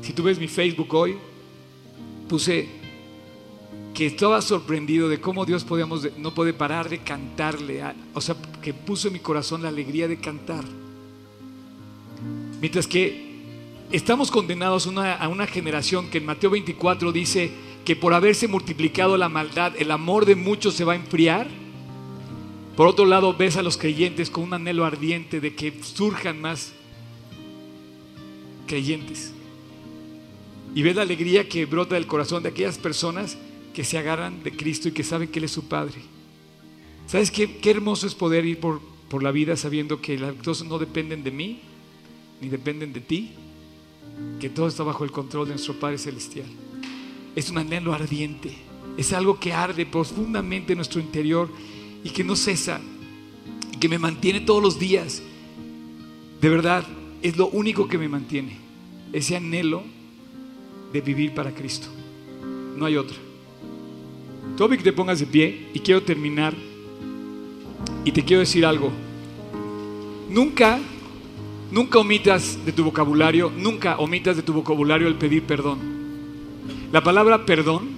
Si 0.00 0.14
tú 0.14 0.22
ves 0.22 0.38
mi 0.38 0.48
Facebook 0.48 0.94
hoy, 0.94 1.16
puse 2.28 2.68
que 3.92 4.06
estaba 4.06 4.40
sorprendido 4.40 5.08
de 5.08 5.20
cómo 5.20 5.44
Dios 5.44 5.64
podíamos, 5.64 6.08
no 6.16 6.32
puede 6.32 6.52
parar 6.52 6.88
de 6.88 6.98
cantarle, 6.98 7.82
o 8.14 8.20
sea, 8.20 8.36
que 8.62 8.72
puso 8.72 9.08
en 9.08 9.14
mi 9.14 9.20
corazón 9.20 9.62
la 9.62 9.68
alegría 9.68 10.08
de 10.08 10.18
cantar. 10.18 10.64
Mientras 12.60 12.86
que 12.86 13.26
estamos 13.90 14.30
condenados 14.30 14.86
a 14.86 15.28
una 15.28 15.46
generación 15.46 16.08
que 16.08 16.18
en 16.18 16.26
Mateo 16.26 16.50
24 16.50 17.12
dice 17.12 17.50
que 17.86 17.96
por 17.96 18.12
haberse 18.12 18.48
multiplicado 18.48 19.16
la 19.16 19.30
maldad, 19.30 19.72
el 19.78 19.90
amor 19.90 20.26
de 20.26 20.36
muchos 20.36 20.74
se 20.74 20.84
va 20.84 20.92
a 20.92 20.96
enfriar 20.96 21.48
por 22.76 22.88
otro 22.88 23.06
lado, 23.06 23.34
ves 23.34 23.56
a 23.56 23.62
los 23.62 23.78
creyentes 23.78 24.28
con 24.28 24.44
un 24.44 24.52
anhelo 24.52 24.84
ardiente 24.84 25.40
de 25.40 25.54
que 25.54 25.72
surjan 25.82 26.38
más 26.42 26.72
creyentes. 28.66 29.32
Y 30.74 30.82
ves 30.82 30.94
la 30.94 31.02
alegría 31.02 31.48
que 31.48 31.64
brota 31.64 31.94
del 31.94 32.06
corazón 32.06 32.42
de 32.42 32.50
aquellas 32.50 32.76
personas 32.76 33.38
que 33.72 33.82
se 33.82 33.96
agarran 33.96 34.42
de 34.42 34.54
Cristo 34.54 34.88
y 34.88 34.92
que 34.92 35.04
saben 35.04 35.28
que 35.28 35.38
Él 35.38 35.46
es 35.46 35.52
su 35.52 35.68
Padre. 35.68 36.02
¿Sabes 37.06 37.30
qué, 37.30 37.56
qué 37.56 37.70
hermoso 37.70 38.06
es 38.06 38.14
poder 38.14 38.44
ir 38.44 38.60
por, 38.60 38.82
por 39.08 39.22
la 39.22 39.30
vida 39.30 39.56
sabiendo 39.56 40.02
que 40.02 40.18
las 40.18 40.34
cosas 40.34 40.66
no 40.66 40.78
dependen 40.78 41.24
de 41.24 41.30
mí, 41.30 41.60
ni 42.42 42.50
dependen 42.50 42.92
de 42.92 43.00
ti, 43.00 43.30
que 44.38 44.50
todo 44.50 44.68
está 44.68 44.82
bajo 44.82 45.02
el 45.04 45.12
control 45.12 45.46
de 45.46 45.54
nuestro 45.54 45.80
Padre 45.80 45.96
Celestial? 45.96 46.65
Es 47.36 47.50
un 47.50 47.58
anhelo 47.58 47.92
ardiente, 47.92 48.52
es 48.96 49.12
algo 49.12 49.38
que 49.38 49.52
arde 49.52 49.86
profundamente 49.86 50.72
en 50.72 50.78
nuestro 50.78 51.00
interior 51.00 51.48
y 52.02 52.10
que 52.10 52.24
no 52.24 52.34
cesa, 52.34 52.80
y 53.72 53.76
que 53.76 53.88
me 53.88 53.98
mantiene 53.98 54.40
todos 54.40 54.62
los 54.62 54.78
días. 54.78 55.22
De 56.40 56.48
verdad, 56.48 56.84
es 57.22 57.36
lo 57.36 57.48
único 57.48 57.88
que 57.88 57.98
me 57.98 58.08
mantiene, 58.08 58.56
ese 59.12 59.36
anhelo 59.36 59.84
de 60.92 61.00
vivir 61.00 61.34
para 61.34 61.52
Cristo. 61.52 61.88
No 62.76 62.86
hay 62.86 62.96
otra. 62.96 63.16
Toby, 64.56 64.78
que 64.78 64.84
te 64.84 64.92
pongas 64.92 65.20
de 65.20 65.26
pie 65.26 65.68
y 65.74 65.80
quiero 65.80 66.02
terminar 66.02 66.54
y 68.04 68.12
te 68.12 68.24
quiero 68.24 68.40
decir 68.40 68.64
algo. 68.64 68.90
Nunca, 70.30 70.78
nunca 71.70 71.98
omitas 71.98 72.64
de 72.64 72.72
tu 72.72 72.84
vocabulario, 72.84 73.52
nunca 73.54 73.98
omitas 73.98 74.36
de 74.36 74.42
tu 74.42 74.52
vocabulario 74.52 75.08
el 75.08 75.16
pedir 75.16 75.42
perdón. 75.42 75.95
La 76.96 77.02
palabra 77.02 77.44
perdón 77.44 77.90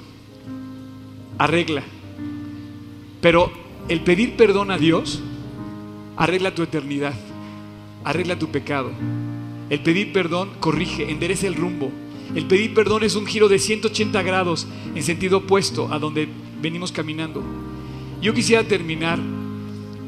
arregla 1.38 1.84
Pero 3.20 3.52
el 3.88 4.00
pedir 4.00 4.36
perdón 4.36 4.72
a 4.72 4.76
Dios 4.76 5.22
arregla 6.16 6.52
tu 6.52 6.64
eternidad, 6.64 7.14
arregla 8.02 8.40
tu 8.40 8.48
pecado. 8.48 8.90
El 9.70 9.84
pedir 9.84 10.12
perdón 10.12 10.50
corrige, 10.58 11.12
endereza 11.12 11.46
el 11.46 11.54
rumbo. 11.54 11.92
El 12.34 12.46
pedir 12.46 12.74
perdón 12.74 13.04
es 13.04 13.14
un 13.14 13.24
giro 13.24 13.48
de 13.48 13.60
180 13.60 14.20
grados 14.24 14.66
en 14.92 15.02
sentido 15.04 15.38
opuesto 15.38 15.92
a 15.92 16.00
donde 16.00 16.26
venimos 16.60 16.90
caminando. 16.90 17.40
Yo 18.20 18.34
quisiera 18.34 18.64
terminar 18.64 19.20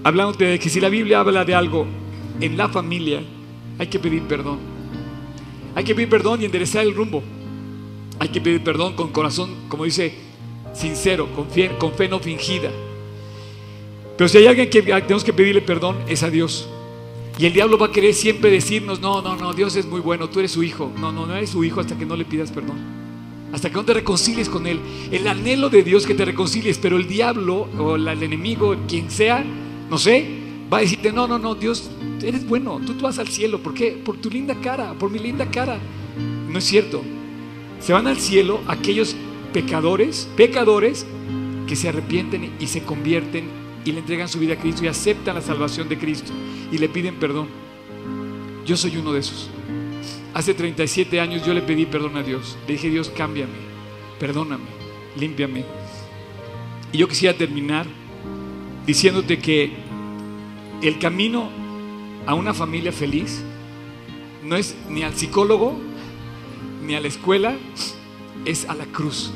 hablándote 0.02 0.46
de 0.46 0.58
que 0.58 0.68
si 0.68 0.80
la 0.80 0.88
Biblia 0.88 1.20
habla 1.20 1.44
de 1.44 1.54
algo 1.54 1.86
en 2.40 2.56
la 2.56 2.68
familia, 2.68 3.22
hay 3.78 3.86
que 3.86 4.00
pedir 4.00 4.22
perdón. 4.22 4.58
Hay 5.76 5.84
que 5.84 5.94
pedir 5.94 6.08
perdón 6.08 6.42
y 6.42 6.46
enderezar 6.46 6.84
el 6.84 6.92
rumbo. 6.92 7.22
Hay 8.20 8.28
que 8.28 8.40
pedir 8.40 8.62
perdón 8.62 8.94
con 8.94 9.08
corazón, 9.08 9.50
como 9.68 9.84
dice, 9.84 10.14
sincero, 10.74 11.26
con 11.34 11.48
fe, 11.48 11.70
con 11.78 11.92
fe 11.92 12.06
no 12.06 12.20
fingida. 12.20 12.70
Pero 14.16 14.28
si 14.28 14.36
hay 14.36 14.46
alguien 14.46 14.68
que 14.68 14.82
tenemos 14.82 15.24
que 15.24 15.32
pedirle 15.32 15.62
perdón, 15.62 15.96
es 16.06 16.22
a 16.22 16.28
Dios. 16.28 16.68
Y 17.38 17.46
el 17.46 17.54
diablo 17.54 17.78
va 17.78 17.86
a 17.86 17.90
querer 17.90 18.12
siempre 18.12 18.50
decirnos, 18.50 19.00
no, 19.00 19.22
no, 19.22 19.36
no, 19.36 19.54
Dios 19.54 19.74
es 19.76 19.86
muy 19.86 20.02
bueno, 20.02 20.28
tú 20.28 20.40
eres 20.40 20.52
su 20.52 20.62
hijo. 20.62 20.92
No, 20.98 21.10
no, 21.10 21.24
no 21.24 21.34
eres 21.34 21.48
su 21.48 21.64
hijo 21.64 21.80
hasta 21.80 21.96
que 21.96 22.04
no 22.04 22.14
le 22.14 22.26
pidas 22.26 22.52
perdón. 22.52 22.76
Hasta 23.50 23.70
que 23.70 23.76
no 23.76 23.84
te 23.86 23.94
reconcilies 23.94 24.50
con 24.50 24.66
Él. 24.66 24.80
El 25.10 25.26
anhelo 25.26 25.70
de 25.70 25.82
Dios 25.82 26.06
que 26.06 26.12
te 26.12 26.26
reconcilies, 26.26 26.76
pero 26.76 26.98
el 26.98 27.08
diablo 27.08 27.68
o 27.78 27.96
el 27.96 28.06
enemigo, 28.06 28.76
quien 28.86 29.10
sea, 29.10 29.42
no 29.88 29.96
sé, 29.96 30.26
va 30.70 30.76
a 30.76 30.80
decirte, 30.82 31.10
no, 31.10 31.26
no, 31.26 31.38
no, 31.38 31.54
Dios, 31.54 31.90
eres 32.22 32.46
bueno, 32.46 32.78
tú, 32.84 32.92
tú 32.92 33.04
vas 33.04 33.18
al 33.18 33.28
cielo. 33.28 33.62
¿Por 33.62 33.72
qué? 33.72 33.92
Por 33.92 34.18
tu 34.18 34.28
linda 34.28 34.54
cara, 34.56 34.92
por 34.92 35.10
mi 35.10 35.18
linda 35.18 35.50
cara. 35.50 35.78
No 36.46 36.58
es 36.58 36.64
cierto. 36.64 37.02
Se 37.80 37.92
van 37.92 38.06
al 38.06 38.18
cielo 38.18 38.60
aquellos 38.68 39.16
pecadores, 39.52 40.28
pecadores 40.36 41.06
que 41.66 41.76
se 41.76 41.88
arrepienten 41.88 42.52
y 42.60 42.66
se 42.66 42.82
convierten 42.82 43.48
y 43.84 43.92
le 43.92 44.00
entregan 44.00 44.28
su 44.28 44.38
vida 44.38 44.54
a 44.54 44.58
Cristo 44.58 44.84
y 44.84 44.88
aceptan 44.88 45.34
la 45.34 45.40
salvación 45.40 45.88
de 45.88 45.98
Cristo 45.98 46.32
y 46.70 46.78
le 46.78 46.88
piden 46.88 47.16
perdón. 47.16 47.48
Yo 48.66 48.76
soy 48.76 48.96
uno 48.96 49.12
de 49.12 49.20
esos. 49.20 49.50
Hace 50.34 50.54
37 50.54 51.20
años 51.20 51.44
yo 51.44 51.54
le 51.54 51.62
pedí 51.62 51.86
perdón 51.86 52.16
a 52.16 52.22
Dios. 52.22 52.56
Le 52.66 52.74
dije, 52.74 52.90
Dios, 52.90 53.10
cámbiame, 53.10 53.52
perdóname, 54.18 54.64
límpiame. 55.18 55.64
Y 56.92 56.98
yo 56.98 57.08
quisiera 57.08 57.36
terminar 57.36 57.86
diciéndote 58.86 59.38
que 59.38 59.72
el 60.82 60.98
camino 60.98 61.50
a 62.26 62.34
una 62.34 62.54
familia 62.54 62.92
feliz 62.92 63.42
no 64.44 64.56
es 64.56 64.76
ni 64.88 65.02
al 65.02 65.14
psicólogo, 65.14 65.78
ni 66.90 66.96
a 66.96 67.00
la 67.00 67.06
escuela, 67.06 67.54
es 68.44 68.68
a 68.68 68.74
la 68.74 68.84
cruz. 68.84 69.30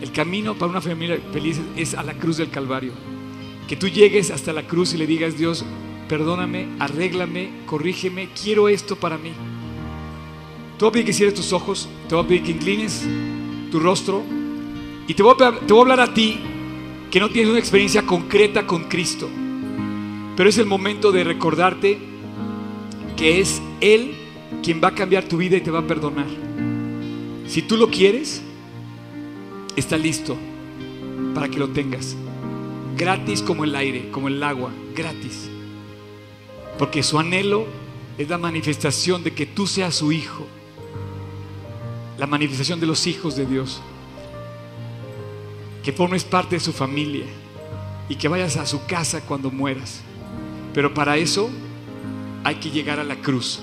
El 0.00 0.12
camino 0.12 0.54
para 0.54 0.70
una 0.70 0.80
familia 0.80 1.20
feliz 1.30 1.60
es 1.76 1.92
a 1.92 2.02
la 2.02 2.14
cruz 2.14 2.38
del 2.38 2.48
Calvario. 2.48 2.92
Que 3.68 3.76
tú 3.76 3.86
llegues 3.86 4.30
hasta 4.30 4.54
la 4.54 4.66
cruz 4.66 4.94
y 4.94 4.96
le 4.96 5.06
digas, 5.06 5.36
Dios, 5.36 5.62
perdóname, 6.08 6.68
arréglame, 6.78 7.50
corrígeme, 7.66 8.30
quiero 8.30 8.70
esto 8.70 8.96
para 8.96 9.18
mí. 9.18 9.32
Te 10.78 10.84
voy 10.86 10.88
a 10.88 10.92
pedir 10.92 11.04
que 11.04 11.12
cierres 11.12 11.34
tus 11.34 11.52
ojos, 11.52 11.86
te 12.08 12.14
voy 12.14 12.24
a 12.24 12.28
pedir 12.28 12.42
que 12.44 12.52
inclines 12.52 13.06
tu 13.70 13.78
rostro 13.78 14.22
y 15.06 15.12
te 15.12 15.22
voy, 15.22 15.34
a, 15.40 15.52
te 15.52 15.70
voy 15.74 15.80
a 15.80 15.82
hablar 15.82 16.00
a 16.00 16.14
ti 16.14 16.38
que 17.10 17.20
no 17.20 17.28
tienes 17.28 17.50
una 17.50 17.58
experiencia 17.58 18.06
concreta 18.06 18.66
con 18.66 18.84
Cristo. 18.84 19.28
Pero 20.34 20.48
es 20.48 20.56
el 20.56 20.64
momento 20.64 21.12
de 21.12 21.24
recordarte 21.24 21.98
que 23.18 23.38
es 23.38 23.60
Él 23.82 24.27
quien 24.62 24.80
va 24.82 24.88
a 24.88 24.94
cambiar 24.94 25.24
tu 25.24 25.36
vida 25.36 25.56
y 25.56 25.60
te 25.60 25.70
va 25.70 25.80
a 25.80 25.86
perdonar. 25.86 26.26
Si 27.46 27.62
tú 27.62 27.76
lo 27.76 27.90
quieres, 27.90 28.42
está 29.76 29.96
listo 29.96 30.36
para 31.34 31.48
que 31.48 31.58
lo 31.58 31.68
tengas 31.68 32.16
gratis 32.98 33.42
como 33.42 33.64
el 33.64 33.74
aire, 33.76 34.10
como 34.10 34.28
el 34.28 34.42
agua, 34.42 34.70
gratis. 34.94 35.48
Porque 36.78 37.02
su 37.02 37.18
anhelo 37.18 37.66
es 38.18 38.28
la 38.28 38.36
manifestación 38.36 39.22
de 39.22 39.32
que 39.32 39.46
tú 39.46 39.66
seas 39.66 39.94
su 39.94 40.12
hijo, 40.12 40.46
la 42.18 42.26
manifestación 42.26 42.80
de 42.80 42.86
los 42.86 43.06
hijos 43.06 43.36
de 43.36 43.46
Dios, 43.46 43.80
que 45.84 45.92
formes 45.92 46.24
parte 46.24 46.56
de 46.56 46.60
su 46.60 46.72
familia 46.72 47.24
y 48.08 48.16
que 48.16 48.28
vayas 48.28 48.56
a 48.56 48.66
su 48.66 48.84
casa 48.86 49.20
cuando 49.20 49.50
mueras. 49.50 50.00
Pero 50.74 50.92
para 50.92 51.16
eso 51.16 51.48
hay 52.42 52.56
que 52.56 52.70
llegar 52.70 52.98
a 52.98 53.04
la 53.04 53.16
cruz. 53.16 53.60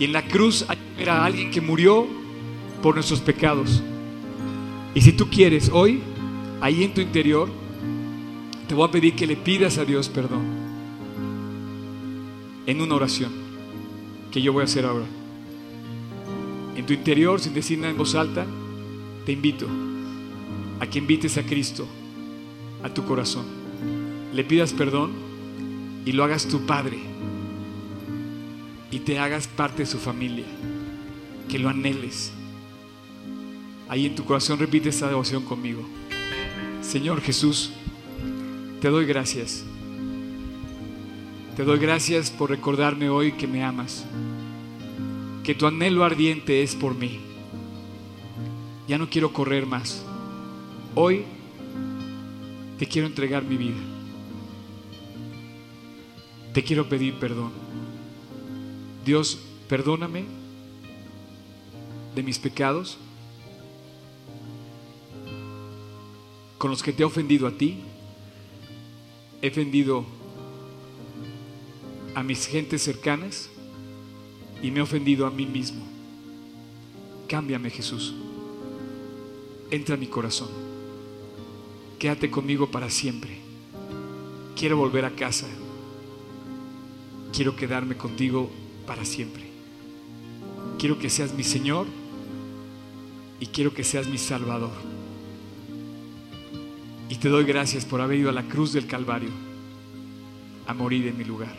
Y 0.00 0.06
en 0.06 0.14
la 0.14 0.26
cruz 0.26 0.64
hay 0.66 0.78
que 0.78 1.00
ver 1.00 1.10
a 1.10 1.26
alguien 1.26 1.50
que 1.50 1.60
murió 1.60 2.06
por 2.82 2.94
nuestros 2.94 3.20
pecados. 3.20 3.82
Y 4.94 5.02
si 5.02 5.12
tú 5.12 5.28
quieres 5.28 5.70
hoy, 5.70 6.00
ahí 6.62 6.82
en 6.84 6.94
tu 6.94 7.02
interior, 7.02 7.50
te 8.66 8.74
voy 8.74 8.88
a 8.88 8.90
pedir 8.90 9.14
que 9.14 9.26
le 9.26 9.36
pidas 9.36 9.76
a 9.76 9.84
Dios 9.84 10.08
perdón 10.08 10.40
en 12.66 12.80
una 12.80 12.94
oración 12.94 13.30
que 14.32 14.40
yo 14.40 14.54
voy 14.54 14.62
a 14.62 14.64
hacer 14.64 14.86
ahora. 14.86 15.04
En 16.76 16.86
tu 16.86 16.94
interior, 16.94 17.38
sin 17.38 17.52
decir 17.52 17.78
nada 17.78 17.90
en 17.90 17.98
voz 17.98 18.14
alta, 18.14 18.46
te 19.26 19.32
invito 19.32 19.66
a 20.80 20.86
que 20.86 20.98
invites 20.98 21.36
a 21.36 21.42
Cristo 21.42 21.86
a 22.82 22.88
tu 22.88 23.04
corazón. 23.04 23.44
Le 24.32 24.44
pidas 24.44 24.72
perdón 24.72 25.10
y 26.06 26.12
lo 26.12 26.24
hagas 26.24 26.46
tu 26.46 26.64
Padre 26.64 27.09
y 28.90 29.00
te 29.00 29.18
hagas 29.18 29.46
parte 29.46 29.82
de 29.82 29.86
su 29.86 29.98
familia. 29.98 30.46
Que 31.48 31.58
lo 31.58 31.68
anheles. 31.68 32.32
Ahí 33.88 34.06
en 34.06 34.14
tu 34.14 34.24
corazón 34.24 34.58
repite 34.58 34.88
esta 34.88 35.08
devoción 35.08 35.44
conmigo. 35.44 35.82
Señor 36.80 37.20
Jesús, 37.20 37.72
te 38.80 38.88
doy 38.88 39.04
gracias. 39.04 39.64
Te 41.56 41.64
doy 41.64 41.78
gracias 41.78 42.30
por 42.30 42.50
recordarme 42.50 43.10
hoy 43.10 43.32
que 43.32 43.46
me 43.46 43.62
amas, 43.62 44.06
que 45.44 45.54
tu 45.54 45.66
anhelo 45.66 46.04
ardiente 46.04 46.62
es 46.62 46.74
por 46.74 46.94
mí. 46.94 47.20
Ya 48.88 48.96
no 48.96 49.10
quiero 49.10 49.32
correr 49.32 49.66
más. 49.66 50.04
Hoy 50.94 51.24
te 52.78 52.86
quiero 52.86 53.08
entregar 53.08 53.42
mi 53.42 53.56
vida. 53.56 53.76
Te 56.54 56.64
quiero 56.64 56.88
pedir 56.88 57.14
perdón. 57.14 57.69
Dios, 59.10 59.40
perdóname 59.68 60.24
de 62.14 62.22
mis 62.22 62.38
pecados 62.38 62.96
con 66.58 66.70
los 66.70 66.80
que 66.80 66.92
te 66.92 67.02
he 67.02 67.04
ofendido 67.04 67.48
a 67.48 67.50
ti 67.50 67.82
he 69.42 69.48
ofendido 69.48 70.04
a 72.14 72.22
mis 72.22 72.46
gentes 72.46 72.82
cercanas 72.82 73.50
y 74.62 74.70
me 74.70 74.78
he 74.78 74.82
ofendido 74.82 75.26
a 75.26 75.30
mí 75.32 75.44
mismo. 75.44 75.84
Cámbiame 77.26 77.68
Jesús. 77.70 78.14
Entra 79.72 79.96
a 79.96 79.98
mi 79.98 80.06
corazón. 80.06 80.50
Quédate 81.98 82.30
conmigo 82.30 82.70
para 82.70 82.88
siempre. 82.88 83.40
Quiero 84.54 84.76
volver 84.76 85.04
a 85.04 85.16
casa. 85.16 85.48
Quiero 87.32 87.56
quedarme 87.56 87.96
contigo 87.96 88.59
para 88.90 89.04
siempre. 89.04 89.44
Quiero 90.76 90.98
que 90.98 91.08
seas 91.08 91.32
mi 91.32 91.44
Señor 91.44 91.86
y 93.38 93.46
quiero 93.46 93.72
que 93.72 93.84
seas 93.84 94.08
mi 94.08 94.18
Salvador. 94.18 94.72
Y 97.08 97.14
te 97.14 97.28
doy 97.28 97.44
gracias 97.44 97.84
por 97.84 98.00
haber 98.00 98.18
ido 98.18 98.30
a 98.30 98.32
la 98.32 98.48
cruz 98.48 98.72
del 98.72 98.88
Calvario 98.88 99.30
a 100.66 100.74
morir 100.74 101.06
en 101.06 101.16
mi 101.16 101.22
lugar. 101.22 101.56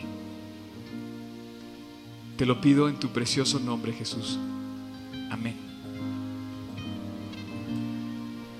Te 2.36 2.44
lo 2.44 2.60
pido 2.60 2.86
en 2.90 3.00
tu 3.00 3.08
precioso 3.08 3.58
nombre, 3.58 3.94
Jesús. 3.94 4.38
Amén. 5.30 5.56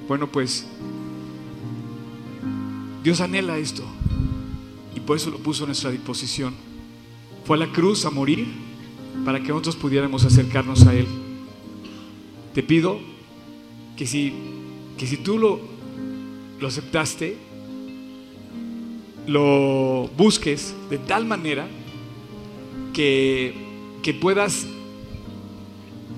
Bueno, 0.08 0.32
pues 0.32 0.66
Dios 3.04 3.20
anhela 3.20 3.58
esto 3.58 3.84
y 4.96 5.00
por 5.00 5.18
eso 5.18 5.28
lo 5.28 5.36
puso 5.40 5.64
a 5.64 5.66
nuestra 5.66 5.90
disposición. 5.90 6.71
Fue 7.44 7.56
a 7.56 7.60
la 7.60 7.72
cruz 7.72 8.04
a 8.04 8.10
morir 8.10 8.46
para 9.24 9.40
que 9.40 9.48
nosotros 9.48 9.76
pudiéramos 9.76 10.24
acercarnos 10.24 10.86
a 10.86 10.94
Él. 10.94 11.06
Te 12.54 12.62
pido 12.62 13.00
que 13.96 14.06
si, 14.06 14.32
que 14.96 15.06
si 15.06 15.16
tú 15.16 15.38
lo, 15.38 15.60
lo 16.60 16.68
aceptaste, 16.68 17.36
lo 19.26 20.10
busques 20.16 20.74
de 20.90 20.98
tal 20.98 21.24
manera 21.24 21.66
que, 22.92 23.54
que 24.02 24.14
puedas 24.14 24.66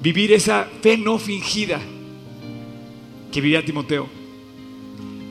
vivir 0.03 0.33
esa 0.33 0.69
fe 0.83 0.97
no 0.97 1.19
fingida 1.19 1.81
que 3.33 3.41
vivía 3.41 3.65
Timoteo. 3.65 4.07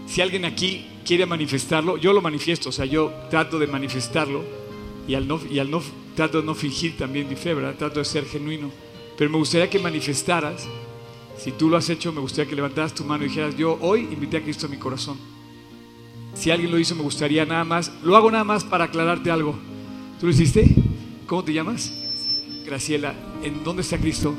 Si 0.08 0.22
alguien 0.22 0.46
aquí 0.46 0.86
quiere 1.06 1.26
manifestarlo, 1.26 1.98
yo 1.98 2.14
lo 2.14 2.22
manifiesto, 2.22 2.70
o 2.70 2.72
sea, 2.72 2.86
yo 2.86 3.12
trato 3.30 3.60
de 3.60 3.68
manifestarlo 3.68 4.44
y 5.08 5.16
al 5.16 5.28
no, 5.28 5.40
y 5.50 5.60
al 5.60 5.70
no 5.70 5.82
trato 6.16 6.42
de 6.42 6.46
no 6.46 6.56
fingir 6.56 6.98
también 6.98 7.28
mi 7.28 7.36
fe, 7.36 7.54
¿verdad? 7.54 7.76
Trato 7.76 8.00
de 8.00 8.06
ser 8.06 8.26
genuino. 8.26 8.72
Pero 9.18 9.30
me 9.30 9.38
gustaría 9.38 9.70
que 9.70 9.80
manifestaras 9.80 10.68
si 11.38 11.52
tú 11.52 11.70
lo 11.70 11.78
has 11.78 11.90
hecho, 11.90 12.14
me 12.14 12.22
gustaría 12.22 12.50
que 12.50 12.56
levantaras 12.56 12.94
tu 12.94 13.04
mano 13.04 13.26
y 13.26 13.28
dijeras, 13.28 13.56
yo 13.58 13.78
hoy 13.82 14.02
invité 14.12 14.38
a 14.38 14.42
Cristo 14.42 14.68
a 14.68 14.70
mi 14.70 14.78
corazón. 14.78 15.18
Si 16.34 16.52
alguien 16.52 16.72
lo 16.72 16.80
hizo, 16.80 16.96
me 16.96 17.02
gustaría 17.02 17.46
nada 17.46 17.64
más. 17.64 17.92
Lo 18.04 18.16
hago 18.16 18.32
nada 18.32 18.44
más 18.44 18.64
para 18.64 18.86
aclararte 18.86 19.30
algo. 19.32 19.56
¿Tú 20.20 20.28
lo 20.28 20.32
hiciste? 20.32 20.74
¿Cómo 21.28 21.44
te 21.44 21.54
llamas? 21.54 21.92
Graciela. 22.66 23.14
¿En 23.44 23.64
dónde 23.64 23.82
está 23.82 23.98
Cristo? 23.98 24.34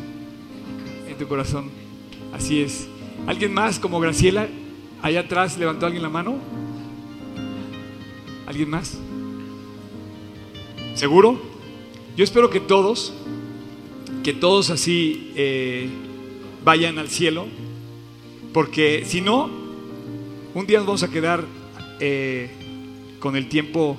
En 1.08 1.16
tu 1.18 1.28
corazón. 1.28 1.70
Así 2.32 2.60
es. 2.62 2.88
¿Alguien 3.26 3.52
más 3.52 3.78
como 3.78 4.00
Graciela? 4.00 4.48
Allá 5.02 5.20
atrás 5.20 5.58
levantó 5.58 5.86
alguien 5.86 6.02
la 6.02 6.08
mano. 6.08 6.38
¿Alguien 8.46 8.70
más? 8.70 8.98
¿Seguro? 10.94 11.40
Yo 12.16 12.22
espero 12.22 12.50
que 12.50 12.60
todos, 12.60 13.12
que 14.22 14.32
todos 14.32 14.70
así 14.70 15.32
eh, 15.34 15.88
vayan 16.64 16.98
al 16.98 17.08
cielo, 17.08 17.46
porque 18.52 19.04
si 19.04 19.20
no, 19.20 19.50
un 20.54 20.66
día 20.66 20.78
nos 20.78 20.86
vamos 20.86 21.02
a 21.02 21.10
quedar 21.10 21.44
eh, 21.98 22.48
con 23.18 23.34
el 23.34 23.48
tiempo 23.48 23.96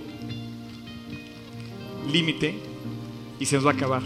límite 2.09 2.55
y 3.41 3.45
se 3.45 3.57
nos 3.57 3.65
va 3.65 3.71
a 3.71 3.73
acabar. 3.73 4.01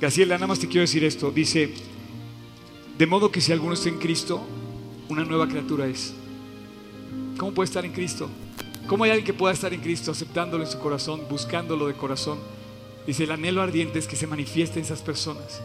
Graciela, 0.00 0.36
nada 0.36 0.46
más 0.46 0.60
te 0.60 0.68
quiero 0.68 0.82
decir 0.82 1.02
esto. 1.02 1.32
Dice, 1.32 1.74
de 2.96 3.06
modo 3.06 3.32
que 3.32 3.40
si 3.40 3.50
alguno 3.50 3.74
está 3.74 3.88
en 3.88 3.98
Cristo, 3.98 4.40
una 5.08 5.24
nueva 5.24 5.48
criatura 5.48 5.88
es. 5.88 6.14
¿Cómo 7.36 7.52
puede 7.52 7.66
estar 7.66 7.84
en 7.84 7.92
Cristo? 7.92 8.30
¿Cómo 8.86 9.04
hay 9.04 9.10
alguien 9.10 9.26
que 9.26 9.34
pueda 9.34 9.54
estar 9.54 9.72
en 9.72 9.80
Cristo 9.80 10.10
aceptándolo 10.10 10.64
en 10.64 10.70
su 10.70 10.78
corazón, 10.78 11.22
buscándolo 11.28 11.86
de 11.86 11.94
corazón? 11.94 12.38
Dice, 13.06 13.24
el 13.24 13.30
anhelo 13.30 13.62
ardiente 13.62 13.98
es 13.98 14.06
que 14.06 14.16
se 14.16 14.26
manifiesten 14.26 14.82
esas 14.82 15.02
personas, 15.02 15.60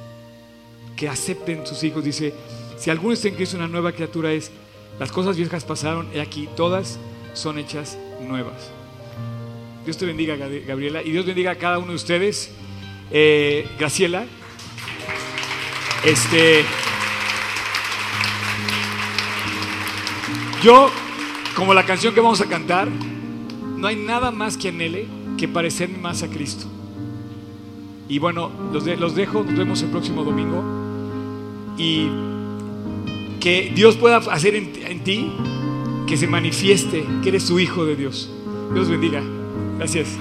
que 0.96 1.10
acepten 1.10 1.66
sus 1.66 1.84
hijos. 1.84 2.04
Dice, 2.04 2.34
si 2.78 2.90
alguno 2.90 3.14
está 3.14 3.28
en 3.28 3.36
Cristo, 3.36 3.58
una 3.58 3.68
nueva 3.68 3.92
criatura 3.92 4.32
es. 4.32 4.52
Las 5.00 5.12
cosas 5.12 5.36
viejas 5.36 5.66
pasaron 5.66 6.08
y 6.14 6.20
aquí 6.20 6.48
todas 6.56 6.98
son 7.34 7.60
hechas 7.60 7.98
nuevas. 8.22 8.72
Dios 9.84 9.98
te 9.98 10.06
bendiga, 10.06 10.36
Gabriela, 10.36 11.04
y 11.04 11.12
Dios 11.12 11.26
bendiga 11.26 11.52
a 11.52 11.56
cada 11.56 11.78
uno 11.78 11.90
de 11.90 11.96
ustedes. 11.96 12.52
Eh, 13.12 13.68
Graciela, 13.78 14.26
este, 16.04 16.64
yo, 20.62 20.92
como 21.56 21.74
la 21.74 21.86
canción 21.86 22.14
que 22.14 22.22
vamos 22.22 22.42
a 22.42 22.46
cantar, 22.46 22.90
no 23.78 23.88
hay 23.88 23.96
nada 23.96 24.32
más 24.32 24.58
que 24.58 24.70
anhele 24.70 25.08
que 25.38 25.48
parecerme 25.48 25.98
más 25.98 26.22
a 26.22 26.30
Cristo. 26.30 26.68
Y 28.08 28.20
bueno, 28.20 28.52
los, 28.72 29.16
dejo, 29.16 29.44
nos 29.44 29.58
vemos 29.58 29.82
el 29.82 29.90
próximo 29.90 30.24
domingo. 30.24 30.64
Y 31.78 32.08
que 33.40 33.72
Dios 33.76 33.96
pueda 33.96 34.18
hacer 34.18 34.56
en, 34.56 35.04
ti 35.04 35.32
que 36.08 36.18
se 36.18 36.28
manifieste 36.28 37.06
que 37.24 37.30
eres 37.30 37.44
su 37.44 37.60
hijo 37.60 37.86
de 37.86 37.96
Dios. 37.96 38.30
Dios 38.74 38.90
bendiga. 38.90 39.24
Gracias. 39.78 40.18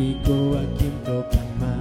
mi 0.00 0.16
ko 0.24 0.56
a 0.56 0.62
quien 0.78 0.94
proclamar. 1.04 1.79